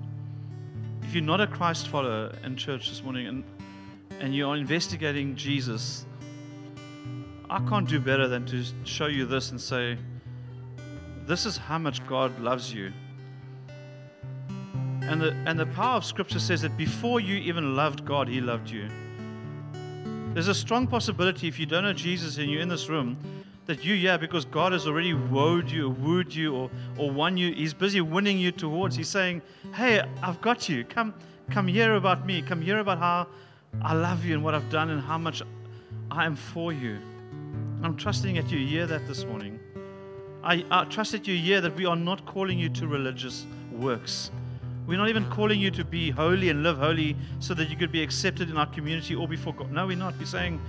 If 1.04 1.14
you're 1.14 1.26
not 1.26 1.42
a 1.42 1.48
Christ 1.48 1.90
follower 1.90 2.32
in 2.46 2.56
church 2.56 2.88
this 2.88 3.04
morning, 3.04 3.28
and 3.28 3.44
and 4.20 4.36
you're 4.36 4.56
investigating 4.56 5.36
Jesus, 5.36 6.06
I 7.50 7.60
can't 7.70 7.88
do 7.88 8.00
better 8.00 8.28
than 8.28 8.46
to 8.48 8.64
show 8.84 9.08
you 9.08 9.26
this 9.26 9.52
and 9.52 9.62
say, 9.62 9.98
This 11.26 11.46
is 11.46 11.58
how 11.58 11.78
much 11.78 12.06
God 12.08 12.38
loves 12.40 12.74
you. 12.74 12.92
And 15.02 15.22
the, 15.22 15.32
and 15.46 15.60
the 15.60 15.68
power 15.68 15.98
of 15.98 16.06
Scripture 16.06 16.40
says 16.40 16.62
that 16.64 16.76
before 16.78 17.20
you 17.20 17.36
even 17.36 17.76
loved 17.76 18.06
God, 18.06 18.28
He 18.28 18.42
loved 18.42 18.70
you. 18.70 18.90
There's 20.34 20.48
a 20.48 20.56
strong 20.56 20.88
possibility 20.88 21.48
if 21.48 21.60
you 21.60 21.66
don't 21.66 21.84
know 21.84 21.94
Jesus 21.94 22.38
and 22.38 22.50
you're 22.50 22.62
in 22.62 22.70
this 22.70 22.90
room 22.90 23.18
that 23.68 23.84
you, 23.84 23.94
yeah, 23.94 24.18
because 24.18 24.46
God 24.46 24.74
has 24.74 24.88
already 24.88 25.14
wooed 25.14 25.70
you, 25.70 25.90
wooed 25.90 26.34
you, 26.34 26.56
or, 26.56 26.70
or 26.98 27.10
won 27.10 27.38
you. 27.38 27.54
He's 27.54 27.74
busy 27.74 28.02
winning 28.02 28.38
you 28.38 28.52
towards. 28.52 28.96
He's 28.96 29.08
saying, 29.08 29.42
Hey, 29.74 30.02
I've 30.22 30.42
got 30.42 30.70
you. 30.70 30.84
Come, 30.84 31.14
come 31.52 31.68
hear 31.68 31.96
about 31.96 32.26
me. 32.26 32.42
Come 32.42 32.62
hear 32.62 32.80
about 32.80 33.00
how 33.00 33.28
I 33.82 33.94
love 33.94 34.26
you 34.26 34.34
and 34.34 34.44
what 34.44 34.56
I've 34.56 34.70
done 34.70 34.90
and 34.90 35.02
how 35.02 35.18
much 35.18 35.42
I 36.12 36.26
am 36.26 36.36
for 36.36 36.74
you. 36.74 36.98
I'm 37.84 37.96
trusting 37.96 38.36
that 38.36 38.50
you 38.50 38.66
hear 38.66 38.88
that 38.88 39.08
this 39.08 39.26
morning. 39.26 39.60
I, 40.44 40.64
I 40.72 40.86
trust 40.86 41.12
that 41.12 41.28
you 41.28 41.38
hear 41.38 41.62
that 41.62 41.76
we 41.76 41.86
are 41.86 41.96
not 41.96 42.26
calling 42.26 42.58
you 42.58 42.70
to 42.70 42.88
religious 42.88 43.46
works. 43.72 44.32
We're 44.88 44.98
not 44.98 45.10
even 45.10 45.26
calling 45.32 45.60
you 45.60 45.72
to 45.72 45.84
be 45.84 46.12
holy 46.12 46.50
and 46.50 46.62
live 46.62 46.78
holy 46.78 47.16
so 47.40 47.56
that 47.56 47.70
you 47.70 47.76
could 47.76 47.92
be 47.92 48.04
accepted 48.04 48.50
in 48.50 48.58
our 48.58 48.68
community 48.68 49.16
or 49.16 49.28
before 49.28 49.54
God. 49.54 49.72
No, 49.72 49.88
we're 49.88 49.98
not. 49.98 50.18
We're 50.20 50.26
saying, 50.26 50.62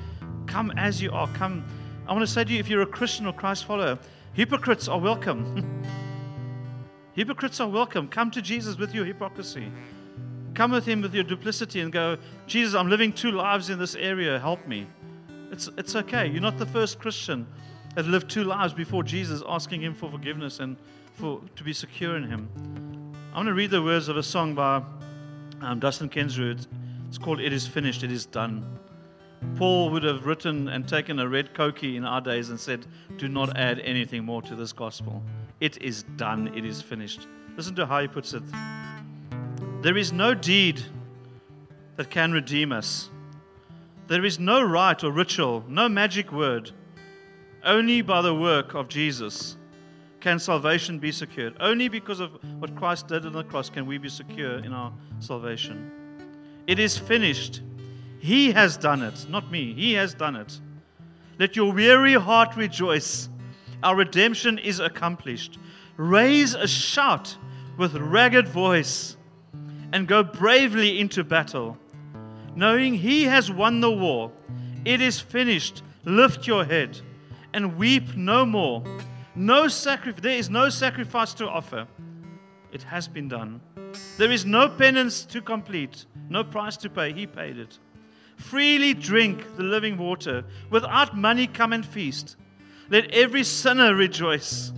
come 0.47 0.73
as 0.77 1.03
you 1.03 1.11
are. 1.13 1.29
Come. 1.35 1.65
I 2.07 2.13
want 2.13 2.27
to 2.27 2.33
say 2.33 2.45
to 2.45 2.53
you, 2.53 2.59
if 2.59 2.69
you're 2.69 2.83
a 2.83 2.87
Christian 2.87 3.27
or 3.27 3.35
Christ 3.35 3.67
follower, 3.67 3.99
hypocrites 4.33 4.89
are 4.89 4.99
welcome. 4.99 5.83
hypocrites 7.13 7.61
are 7.61 7.69
welcome. 7.69 8.09
Come 8.09 8.31
to 8.31 8.41
Jesus 8.41 8.79
with 8.79 8.95
your 8.95 9.05
hypocrisy. 9.05 9.71
Come 10.57 10.71
with 10.71 10.87
Him 10.87 11.03
with 11.03 11.15
your 11.15 11.23
duplicity 11.23 11.83
and 11.83 11.93
go, 11.93 12.17
Jesus, 12.47 12.75
I'm 12.75 12.89
living 12.89 13.13
two 13.13 13.31
lives 13.31 13.69
in 13.69 13.79
this 13.79 13.95
area. 13.95 14.39
Help 14.39 14.67
me. 14.67 14.87
It's, 15.53 15.69
it's 15.77 15.95
okay. 15.95 16.27
You're 16.27 16.41
not 16.41 16.57
the 16.57 16.65
first 16.65 16.99
Christian 16.99 17.47
that 17.95 18.07
lived 18.07 18.31
two 18.31 18.43
lives 18.43 18.73
before 18.73 19.03
Jesus, 19.03 19.43
asking 19.47 19.83
Him 19.83 19.95
for 19.95 20.11
forgiveness 20.11 20.61
and 20.61 20.79
for, 21.13 21.43
to 21.57 21.63
be 21.63 21.75
secure 21.75 22.17
in 22.17 22.25
Him. 22.25 22.49
I'm 23.35 23.45
going 23.45 23.47
to 23.49 23.53
read 23.53 23.71
the 23.71 23.83
words 23.83 24.09
of 24.09 24.17
a 24.17 24.23
song 24.23 24.55
by 24.55 24.83
um, 25.61 25.79
Dustin 25.79 26.09
Kensrue. 26.09 26.59
It's 27.07 27.19
called 27.19 27.39
It 27.39 27.53
Is 27.53 27.67
Finished, 27.67 28.03
It 28.03 28.11
Is 28.11 28.25
Done. 28.25 28.65
Paul 29.57 29.91
would 29.91 30.05
have 30.05 30.25
written 30.25 30.69
and 30.69 30.89
taken 30.89 31.19
a 31.19 31.29
red 31.29 31.53
cokie 31.53 31.97
in 31.97 32.07
our 32.07 32.23
days 32.23 32.49
and 32.49 32.59
said, 32.59 32.87
Do 33.19 33.29
not 33.29 33.59
add 33.59 33.81
anything 33.81 34.25
more 34.25 34.41
to 34.41 34.57
this 34.57 34.73
gospel. 34.73 35.23
It 35.61 35.83
is 35.83 36.05
done, 36.17 36.51
it 36.57 36.65
is 36.65 36.81
finished. 36.81 37.29
Listen 37.59 37.75
to 37.75 37.85
how 37.85 38.01
he 38.01 38.09
puts 38.09 38.33
it. 38.33 38.43
There 39.87 39.97
is 39.97 40.13
no 40.13 40.35
deed 40.35 40.83
that 41.95 42.11
can 42.11 42.33
redeem 42.33 42.73
us. 42.73 43.09
There 44.09 44.25
is 44.25 44.41
no 44.41 44.61
rite 44.61 45.05
or 45.05 45.13
ritual, 45.13 45.63
no 45.69 45.89
magic 45.89 46.33
word. 46.33 46.73
Only 47.63 48.03
by 48.03 48.21
the 48.21 48.35
work 48.35 48.75
of 48.75 48.89
Jesus 48.89 49.57
can 50.19 50.41
salvation 50.41 50.99
be 50.99 51.13
secured. 51.13 51.55
Only 51.61 51.87
because 51.89 52.19
of 52.19 52.33
what 52.59 52.75
Christ 52.75 53.07
did 53.07 53.27
on 53.27 53.33
the 53.33 53.45
cross 53.45 53.71
can 53.71 53.87
we 53.87 53.97
be 53.97 54.09
secure 54.09 54.59
in 54.59 54.73
our 54.73 54.93
salvation. 55.21 55.89
It 56.67 56.81
is 56.81 56.99
finished. 56.99 57.63
He 58.19 58.51
has 58.51 58.77
done 58.77 59.03
it, 59.03 59.29
not 59.29 59.53
me. 59.53 59.73
He 59.73 59.93
has 59.93 60.15
done 60.15 60.35
it. 60.35 60.61
Let 61.39 61.55
your 61.55 61.73
weary 61.73 62.15
heart 62.15 62.57
rejoice. 62.57 63.29
Our 63.85 63.95
redemption 63.95 64.59
is 64.59 64.81
accomplished. 64.81 65.61
Raise 65.97 66.55
a 66.55 66.67
shout 66.67 67.37
with 67.79 67.95
ragged 67.95 68.49
voice 68.49 69.16
and 69.93 70.09
go 70.09 70.23
bravely 70.23 71.01
into 71.01 71.25
battle, 71.25 71.77
knowing 72.55 72.95
He 72.95 73.25
has 73.25 73.51
won 73.51 73.81
the 73.81 73.91
war. 73.91 74.33
It 74.85 75.01
is 75.01 75.21
finished. 75.21 75.83
Lift 76.05 76.47
your 76.47 76.65
head 76.65 77.01
and 77.53 77.77
weep 77.77 78.15
no 78.15 78.47
more. 78.47 78.85
No 79.35 79.67
sacrifice, 79.67 80.23
there 80.23 80.39
is 80.39 80.49
no 80.49 80.69
sacrifice 80.69 81.35
to 81.35 81.49
offer. 81.49 81.87
It 82.73 82.83
has 82.83 83.09
been 83.09 83.29
done. 83.29 83.61
There 84.19 84.31
is 84.31 84.45
no 84.45 84.69
penance 84.69 85.25
to 85.27 85.41
complete, 85.41 86.07
no 86.29 86.45
price 86.45 86.77
to 86.79 86.91
pay. 86.91 87.13
He 87.13 87.27
paid 87.27 87.59
it. 87.59 87.79
Freely 88.37 88.95
drink 88.95 89.57
the 89.57 89.63
living 89.63 89.97
water. 89.97 90.45
Without 90.71 91.17
money, 91.17 91.47
come 91.47 91.73
and 91.73 91.85
feast. 91.85 92.37
Let 92.91 93.11
every 93.11 93.45
sinner 93.45 93.95
rejoice. 93.95 94.73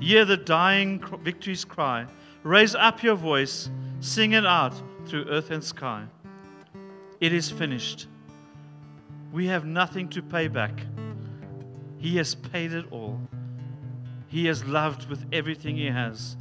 Hear 0.00 0.24
the 0.24 0.36
dying 0.36 1.02
victories 1.22 1.64
cry. 1.64 2.06
Raise 2.42 2.74
up 2.74 3.02
your 3.02 3.14
voice. 3.14 3.70
Sing 4.02 4.32
it 4.32 4.44
out 4.44 4.74
through 5.06 5.26
earth 5.26 5.52
and 5.52 5.62
sky. 5.62 6.04
It 7.20 7.32
is 7.32 7.48
finished. 7.48 8.08
We 9.32 9.46
have 9.46 9.64
nothing 9.64 10.08
to 10.08 10.20
pay 10.20 10.48
back. 10.48 10.72
He 11.98 12.16
has 12.16 12.34
paid 12.34 12.72
it 12.72 12.84
all. 12.90 13.20
He 14.26 14.46
has 14.46 14.64
loved 14.64 15.08
with 15.08 15.24
everything 15.32 15.76
He 15.76 15.86
has. 15.86 16.36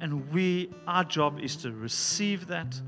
And 0.00 0.30
we, 0.32 0.70
our 0.86 1.02
job 1.02 1.40
is 1.40 1.56
to 1.56 1.72
receive 1.72 2.46
that, 2.46 2.80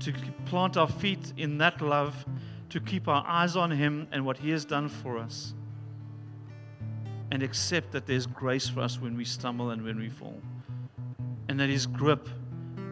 to 0.00 0.12
plant 0.46 0.76
our 0.76 0.88
feet 0.88 1.32
in 1.36 1.58
that 1.58 1.80
love, 1.80 2.26
to 2.70 2.80
keep 2.80 3.06
our 3.06 3.24
eyes 3.24 3.54
on 3.54 3.70
Him 3.70 4.08
and 4.10 4.26
what 4.26 4.36
He 4.36 4.50
has 4.50 4.64
done 4.64 4.88
for 4.88 5.16
us, 5.16 5.54
and 7.30 7.44
accept 7.44 7.92
that 7.92 8.04
there's 8.04 8.26
grace 8.26 8.68
for 8.68 8.80
us 8.80 9.00
when 9.00 9.16
we 9.16 9.24
stumble 9.24 9.70
and 9.70 9.84
when 9.84 9.96
we 9.96 10.08
fall. 10.08 10.40
And 11.48 11.60
that 11.60 11.68
His 11.68 11.86
grip 11.86 12.28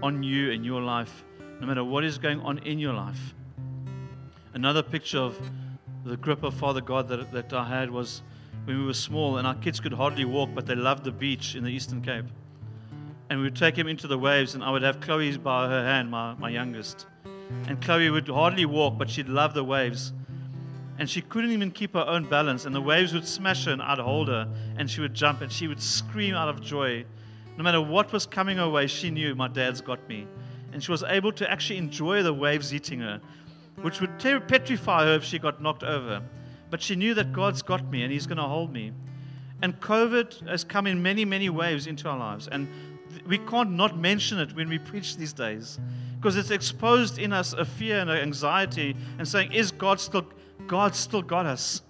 on 0.03 0.23
you 0.23 0.51
and 0.51 0.65
your 0.65 0.81
life, 0.81 1.25
no 1.61 1.67
matter 1.67 1.85
what 1.85 2.05
is 2.05 2.19
going 2.19 2.41
on 2.41 2.59
in 2.59 2.79
your 2.79 2.95
life. 2.95 3.35
Another 4.55 4.83
picture 4.83 5.19
of 5.19 5.39
the 6.05 6.17
grip 6.17 6.43
of 6.43 6.55
Father 6.55 6.81
God 6.81 7.09
that, 7.09 7.31
that 7.33 7.53
I 7.53 7.65
had 7.65 7.91
was 7.91 8.23
when 8.65 8.79
we 8.79 8.85
were 8.85 8.95
small 8.95 9.39
and 9.39 9.47
our 9.47 9.55
kids 9.57 9.81
could 9.81 9.93
hardly 9.93 10.25
walk, 10.25 10.51
but 10.55 10.67
they 10.67 10.75
loved 10.75 11.05
the 11.05 11.13
beach 11.13 11.55
in 11.55 11.65
the 11.65 11.71
Eastern 11.71 12.03
Cape. 12.03 12.25
And 13.29 13.39
we 13.39 13.45
would 13.45 13.57
take 13.57 13.77
him 13.77 13.87
into 13.87 14.09
the 14.09 14.19
waves, 14.19 14.55
and 14.55 14.65
I 14.65 14.71
would 14.71 14.83
have 14.83 15.01
Chloe 15.01 15.37
by 15.37 15.69
her 15.69 15.85
hand, 15.85 16.11
my, 16.11 16.35
my 16.35 16.51
youngest. 16.51 17.07
And 17.69 17.81
Chloe 17.81 18.11
would 18.11 18.29
hardly 18.29 18.67
walk, 18.67 18.99
but 18.99 19.09
she'd 19.09 19.29
love 19.29 19.55
the 19.55 19.63
waves. 19.63 20.13
And 20.99 21.09
she 21.09 21.23
couldn't 21.23 21.53
even 21.53 21.71
keep 21.71 21.95
her 21.95 22.05
own 22.07 22.29
balance, 22.29 22.65
and 22.67 22.75
the 22.75 22.81
waves 22.81 23.15
would 23.15 23.27
smash 23.27 23.67
her, 23.67 23.73
and 23.73 23.81
I'd 23.81 23.99
hold 23.99 24.29
her, 24.29 24.49
and 24.77 24.91
she 24.91 25.01
would 25.01 25.15
jump, 25.15 25.43
and 25.43 25.51
she 25.51 25.69
would 25.69 25.81
scream 25.81 26.35
out 26.35 26.49
of 26.49 26.61
joy. 26.61 27.05
No 27.57 27.65
matter 27.65 27.81
what 27.81 28.13
was 28.13 28.27
coming 28.27 28.59
her 28.59 28.69
way, 28.69 28.87
she 28.87 29.11
knew 29.11 29.35
my 29.35 29.49
dad's 29.49 29.81
got 29.81 30.07
me. 30.09 30.27
And 30.73 30.83
she 30.83 30.91
was 30.91 31.03
able 31.03 31.33
to 31.33 31.51
actually 31.51 31.79
enjoy 31.79 32.23
the 32.23 32.33
waves 32.33 32.73
eating 32.73 33.01
her, 33.01 33.21
which 33.83 34.01
would 34.01 34.19
petrify 34.19 35.05
her 35.05 35.15
if 35.15 35.25
she 35.25 35.39
got 35.39 35.61
knocked 35.61 35.83
over. 35.83 36.23
But 36.71 36.81
she 36.81 36.95
knew 36.95 37.15
that 37.15 37.33
God's 37.33 37.63
got 37.63 37.85
me 37.91 38.03
and 38.03 38.13
He's 38.13 38.27
going 38.27 38.39
to 38.39 38.45
hold 38.45 38.73
me. 38.73 38.93
And 39.63 39.79
COVID 39.81 40.49
has 40.49 40.65
come 40.65 40.87
in 40.87 41.03
many, 41.03 41.25
many 41.25 41.51
waves 41.51 41.87
into 41.87 42.09
our 42.09 42.19
lives. 42.19 42.49
And 42.49 42.69
we 43.27 43.39
can't 43.39 43.73
not 43.73 43.99
mention 43.99 44.39
it 44.39 44.55
when 44.55 44.69
we 44.69 44.79
preach 44.79 45.17
these 45.17 45.33
days 45.33 45.79
because 46.17 46.37
it's 46.37 46.51
exposed 46.51 47.19
in 47.19 47.33
us 47.33 47.53
a 47.55 47.65
fear 47.65 47.99
and 47.99 48.11
an 48.11 48.19
anxiety 48.19 48.97
and 49.19 49.27
saying, 49.27 49.53
Is 49.53 49.73
God 49.73 50.01
still, 50.01 50.27
God 50.67 50.95
still 50.95 51.23
got 51.23 51.47
us? 51.47 51.83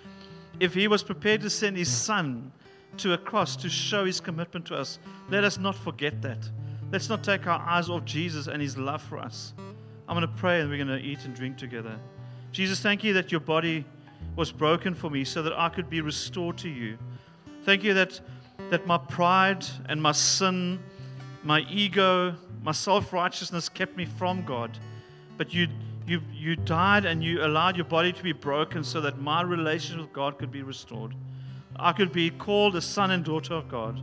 if 0.60 0.74
He 0.74 0.88
was 0.88 1.02
prepared 1.02 1.40
to 1.42 1.50
send 1.50 1.76
His 1.76 1.90
Son 1.90 2.50
to 2.98 3.14
a 3.14 3.18
cross 3.18 3.56
to 3.56 3.68
show 3.68 4.04
His 4.04 4.20
commitment 4.20 4.66
to 4.66 4.76
us, 4.76 4.98
let 5.28 5.44
us 5.44 5.58
not 5.58 5.74
forget 5.74 6.20
that. 6.22 6.48
Let's 6.90 7.08
not 7.08 7.24
take 7.24 7.46
our 7.46 7.60
eyes 7.60 7.88
off 7.88 8.04
Jesus 8.04 8.46
and 8.46 8.60
His 8.60 8.76
love 8.76 9.02
for 9.02 9.18
us. 9.18 9.54
I'm 10.08 10.16
going 10.16 10.28
to 10.28 10.40
pray 10.40 10.60
and 10.60 10.68
we're 10.68 10.84
going 10.84 10.88
to 10.88 11.04
eat 11.04 11.24
and 11.24 11.34
drink 11.34 11.56
together. 11.56 11.98
Jesus, 12.52 12.80
thank 12.80 13.02
you 13.02 13.14
that 13.14 13.32
your 13.32 13.40
body 13.40 13.84
was 14.36 14.52
broken 14.52 14.94
for 14.94 15.10
me 15.10 15.24
so 15.24 15.42
that 15.42 15.52
I 15.54 15.68
could 15.68 15.88
be 15.88 16.00
restored 16.00 16.58
to 16.58 16.68
you. 16.68 16.98
Thank 17.64 17.82
you 17.82 17.94
that, 17.94 18.20
that 18.70 18.86
my 18.86 18.98
pride 18.98 19.64
and 19.88 20.02
my 20.02 20.12
sin, 20.12 20.80
my 21.44 21.60
ego, 21.70 22.34
my 22.62 22.72
self 22.72 23.12
righteousness 23.12 23.68
kept 23.68 23.96
me 23.96 24.04
from 24.04 24.44
God. 24.44 24.78
But 25.38 25.54
you, 25.54 25.68
you, 26.06 26.20
you 26.32 26.56
died 26.56 27.04
and 27.04 27.22
you 27.22 27.44
allowed 27.44 27.76
your 27.76 27.86
body 27.86 28.12
to 28.12 28.22
be 28.22 28.32
broken 28.32 28.84
so 28.84 29.00
that 29.00 29.20
my 29.20 29.42
relationship 29.42 30.02
with 30.02 30.12
God 30.12 30.38
could 30.38 30.50
be 30.50 30.62
restored. 30.62 31.14
I 31.76 31.92
could 31.92 32.12
be 32.12 32.30
called 32.30 32.76
a 32.76 32.80
son 32.80 33.10
and 33.10 33.24
daughter 33.24 33.54
of 33.54 33.68
God. 33.68 34.00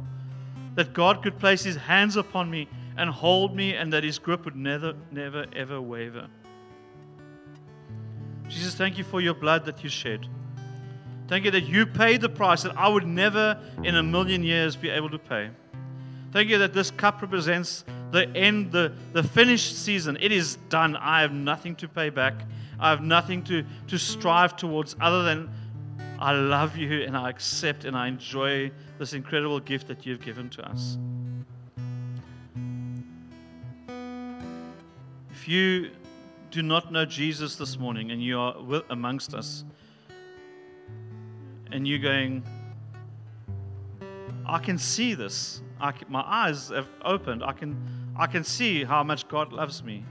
That 0.76 0.94
God 0.94 1.24
could 1.24 1.40
place 1.40 1.64
his 1.64 1.76
hands 1.76 2.16
upon 2.16 2.50
me 2.50 2.68
and 2.98 3.10
hold 3.10 3.56
me, 3.56 3.76
and 3.76 3.94
that 3.94 4.04
his 4.04 4.20
grip 4.20 4.44
would 4.44 4.58
never, 4.58 4.94
never, 5.12 5.46
ever 5.56 5.80
waver. 5.82 6.28
Jesus, 8.50 8.76
thank 8.76 8.98
you 8.98 9.04
for 9.04 9.22
your 9.22 9.34
blood 9.34 9.66
that 9.66 9.84
you 9.84 9.90
shed. 9.90 10.28
Thank 11.30 11.46
you 11.46 11.52
that 11.52 11.64
you 11.64 11.86
paid 11.86 12.22
the 12.22 12.30
price 12.30 12.64
that 12.64 12.76
I 12.76 12.90
would 12.90 13.06
never 13.06 13.58
in 13.84 13.96
a 13.96 14.04
million 14.04 14.44
years 14.44 14.76
be 14.76 14.90
able 14.90 15.10
to 15.12 15.20
pay. 15.20 15.50
Thank 16.32 16.50
you 16.50 16.58
that 16.58 16.74
this 16.74 16.92
cup 16.92 17.22
represents 17.22 17.86
the 18.12 18.28
end, 18.36 18.72
the, 18.72 18.92
the 19.14 19.24
finished 19.24 19.78
season. 19.78 20.18
It 20.20 20.32
is 20.32 20.58
done. 20.70 20.96
I 20.96 21.22
have 21.22 21.32
nothing 21.32 21.76
to 21.78 21.88
pay 21.88 22.10
back. 22.10 22.34
I 22.80 22.90
have 22.90 23.02
nothing 23.02 23.44
to, 23.46 23.64
to 23.88 23.98
strive 23.98 24.56
towards 24.56 24.96
other 25.00 25.24
than 25.24 25.50
I 26.22 26.34
love 26.34 26.76
you 26.76 27.04
and 27.04 27.16
I 27.16 27.30
accept 27.30 27.86
and 27.86 27.96
I 27.96 28.10
enjoy 28.10 28.72
this 28.98 29.14
incredible 29.14 29.62
gift 29.62 29.88
that 29.88 30.06
you've 30.06 30.22
given 30.22 30.50
to 30.50 30.70
us. 30.70 30.98
If 35.32 35.48
you 35.48 35.92
do 36.52 36.62
not 36.62 36.92
know 36.92 37.06
Jesus 37.06 37.56
this 37.56 37.80
morning 37.80 38.12
and 38.12 38.22
you 38.22 38.38
are 38.38 38.54
amongst 38.90 39.34
us, 39.34 39.64
and 41.72 41.88
you're 41.88 42.00
going, 42.00 42.44
I 44.46 44.60
can 44.60 44.78
see 44.78 45.14
this. 45.14 45.62
Can, 45.80 45.94
my 46.10 46.24
eyes 46.26 46.70
have 46.70 46.90
opened. 47.06 47.44
I 47.44 47.54
can, 47.54 47.78
I 48.18 48.28
can 48.28 48.44
see 48.44 48.84
how 48.84 49.04
much 49.04 49.28
God 49.30 49.54
loves 49.54 49.84
me. 49.84 50.04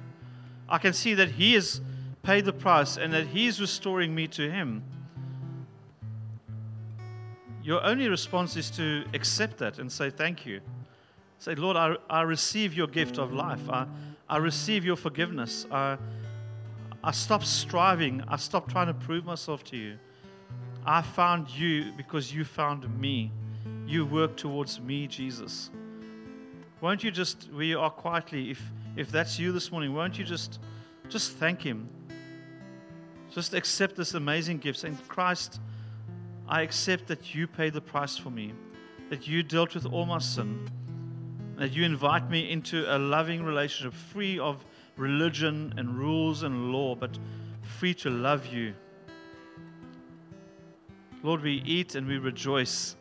I 0.71 0.79
can 0.79 0.95
see 0.95 1.13
that 1.15 1.33
He 1.33 1.53
has 1.55 1.83
paid 2.23 2.47
the 2.47 2.53
price 2.53 2.97
and 2.97 3.13
that 3.13 3.27
He 3.27 3.47
is 3.47 3.61
restoring 3.61 4.15
me 4.15 4.27
to 4.29 4.51
Him. 4.51 4.83
Your 7.69 7.85
only 7.85 8.09
response 8.09 8.57
is 8.57 8.71
to 8.71 9.05
accept 9.13 9.59
that 9.59 9.79
and 9.79 9.93
say, 9.93 10.09
Thank 10.09 10.47
you. 10.47 10.63
Say, 11.39 11.55
Lord, 11.55 11.77
I, 11.77 11.97
I 12.09 12.23
receive 12.23 12.73
your 12.73 12.87
gift 12.87 13.19
of 13.19 13.35
life. 13.35 13.61
I, 13.69 13.87
I 14.27 14.39
receive 14.39 14.87
your 14.87 14.97
forgiveness. 14.97 15.67
I, 15.71 15.99
I 17.05 17.11
stop 17.11 17.45
striving. 17.45 18.23
I 18.27 18.37
stop 18.37 18.71
trying 18.71 18.87
to 18.87 18.95
prove 18.95 19.27
myself 19.27 19.65
to 19.65 19.77
you. 19.77 19.99
I 20.87 21.03
found 21.03 21.51
you 21.51 21.93
because 21.95 22.33
you 22.33 22.43
found 22.43 22.89
me. 22.99 23.31
You 23.87 24.07
work 24.07 24.39
towards 24.39 24.81
me, 24.81 25.07
Jesus. 25.07 25.69
won't 26.81 27.05
you 27.05 27.11
just, 27.11 27.51
you 27.53 27.79
are 27.79 27.91
quietly, 27.91 28.51
if, 28.51 28.63
if 28.97 29.11
that's 29.11 29.39
you 29.39 29.53
this 29.53 29.71
morning, 29.71 29.93
won't 29.93 30.19
you 30.19 30.25
just, 30.25 30.59
just 31.11 31.33
thank 31.33 31.61
Him? 31.61 31.87
Just 33.31 33.53
accept 33.53 33.95
this 33.95 34.15
amazing 34.15 34.57
gift, 34.57 34.79
saying, 34.79 34.99
Christ, 35.07 35.61
I 36.49 36.63
accept 36.63 37.07
that 37.09 37.35
you 37.35 37.47
paid 37.47 37.75
the 37.75 37.81
price 37.81 38.17
for 38.17 38.31
me, 38.31 38.53
that 39.11 39.29
you 39.29 39.43
dealt 39.43 39.75
with 39.75 39.87
all 39.87 40.07
my 40.07 40.19
sin, 40.19 40.69
that 41.57 41.73
you 41.73 41.85
invite 41.85 42.31
me 42.31 42.51
into 42.51 42.85
a 42.89 42.97
loving 42.99 43.45
relationship 43.45 43.93
free 43.93 44.39
of 44.39 44.65
religion 44.97 45.75
and 45.77 45.99
rules 45.99 46.43
and 46.43 46.73
law, 46.73 46.95
but 46.95 47.19
free 47.79 47.95
to 47.95 48.11
love 48.11 48.47
you. 48.47 48.75
Lord, 51.23 51.43
we 51.43 51.63
eat 51.67 51.95
and 51.95 52.07
we 52.07 52.19
rejoice. 52.19 52.97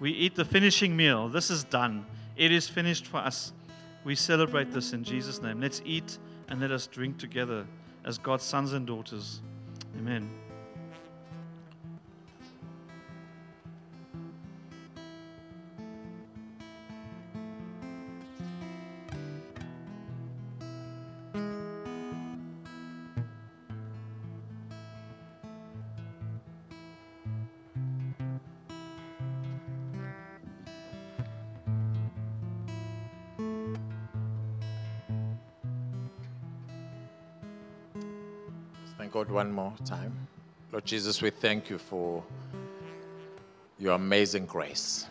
We 0.00 0.10
eat 0.10 0.34
the 0.34 0.44
finishing 0.44 0.96
meal. 0.96 1.28
This 1.28 1.50
is 1.50 1.64
done. 1.64 2.04
It 2.36 2.52
is 2.52 2.68
finished 2.68 3.06
for 3.06 3.18
us. 3.18 3.52
We 4.04 4.14
celebrate 4.16 4.72
this 4.72 4.92
in 4.92 5.04
Jesus' 5.04 5.40
name. 5.40 5.60
Let's 5.60 5.80
eat 5.84 6.18
and 6.48 6.60
let 6.60 6.72
us 6.72 6.86
drink 6.88 7.18
together 7.18 7.64
as 8.04 8.18
God's 8.18 8.44
sons 8.44 8.72
and 8.72 8.86
daughters. 8.86 9.40
Amen. 9.96 10.41
One 39.32 39.50
more 39.50 39.72
time. 39.84 40.12
Lord 40.70 40.84
Jesus, 40.84 41.22
we 41.22 41.30
thank 41.30 41.70
you 41.70 41.78
for 41.78 42.22
your 43.78 43.94
amazing 43.94 44.46
grace. 44.46 45.06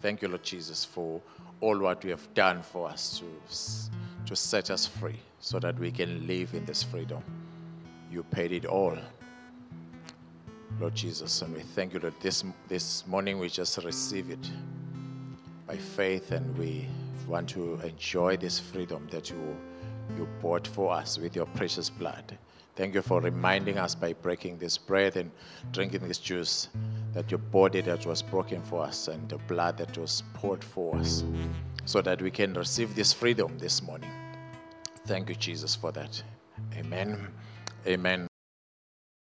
Thank 0.00 0.22
you, 0.22 0.28
Lord 0.28 0.42
Jesus, 0.42 0.84
for 0.84 1.20
all 1.60 1.78
what 1.78 2.02
you 2.02 2.10
have 2.10 2.34
done 2.34 2.62
for 2.62 2.88
us 2.88 3.20
to, 3.20 4.26
to 4.26 4.34
set 4.34 4.70
us 4.70 4.86
free 4.86 5.20
so 5.40 5.58
that 5.58 5.78
we 5.78 5.90
can 5.90 6.26
live 6.26 6.54
in 6.54 6.64
this 6.64 6.82
freedom. 6.82 7.22
You 8.10 8.22
paid 8.22 8.52
it 8.52 8.64
all. 8.64 8.96
Lord 10.80 10.94
Jesus, 10.94 11.42
and 11.42 11.54
we 11.54 11.60
thank 11.60 11.94
you 11.94 12.00
that 12.00 12.20
this, 12.20 12.44
this 12.68 13.06
morning 13.06 13.38
we 13.38 13.48
just 13.48 13.78
receive 13.84 14.30
it 14.30 14.50
by 15.66 15.76
faith 15.76 16.32
and 16.32 16.56
we 16.58 16.88
want 17.26 17.48
to 17.50 17.74
enjoy 17.80 18.36
this 18.36 18.58
freedom 18.58 19.06
that 19.10 19.30
you 19.30 19.56
you 20.16 20.28
bought 20.40 20.66
for 20.66 20.92
us 20.92 21.18
with 21.18 21.34
your 21.34 21.46
precious 21.46 21.90
blood. 21.90 22.38
Thank 22.76 22.94
you 22.94 23.00
for 23.00 23.20
reminding 23.22 23.78
us 23.78 23.94
by 23.94 24.12
breaking 24.12 24.58
this 24.58 24.76
bread 24.76 25.16
and 25.16 25.30
drinking 25.72 26.06
this 26.06 26.18
juice 26.18 26.68
that 27.14 27.30
your 27.30 27.38
body 27.38 27.80
that 27.80 28.04
was 28.04 28.20
broken 28.20 28.62
for 28.62 28.82
us 28.84 29.08
and 29.08 29.26
the 29.30 29.38
blood 29.38 29.78
that 29.78 29.96
was 29.96 30.22
poured 30.34 30.62
for 30.62 30.94
us 30.96 31.24
so 31.86 32.02
that 32.02 32.20
we 32.20 32.30
can 32.30 32.52
receive 32.52 32.94
this 32.94 33.14
freedom 33.14 33.56
this 33.58 33.82
morning. 33.82 34.10
Thank 35.06 35.30
you, 35.30 35.34
Jesus, 35.34 35.74
for 35.74 35.90
that. 35.92 36.22
Amen. 36.76 37.28
Amen. 37.86 38.28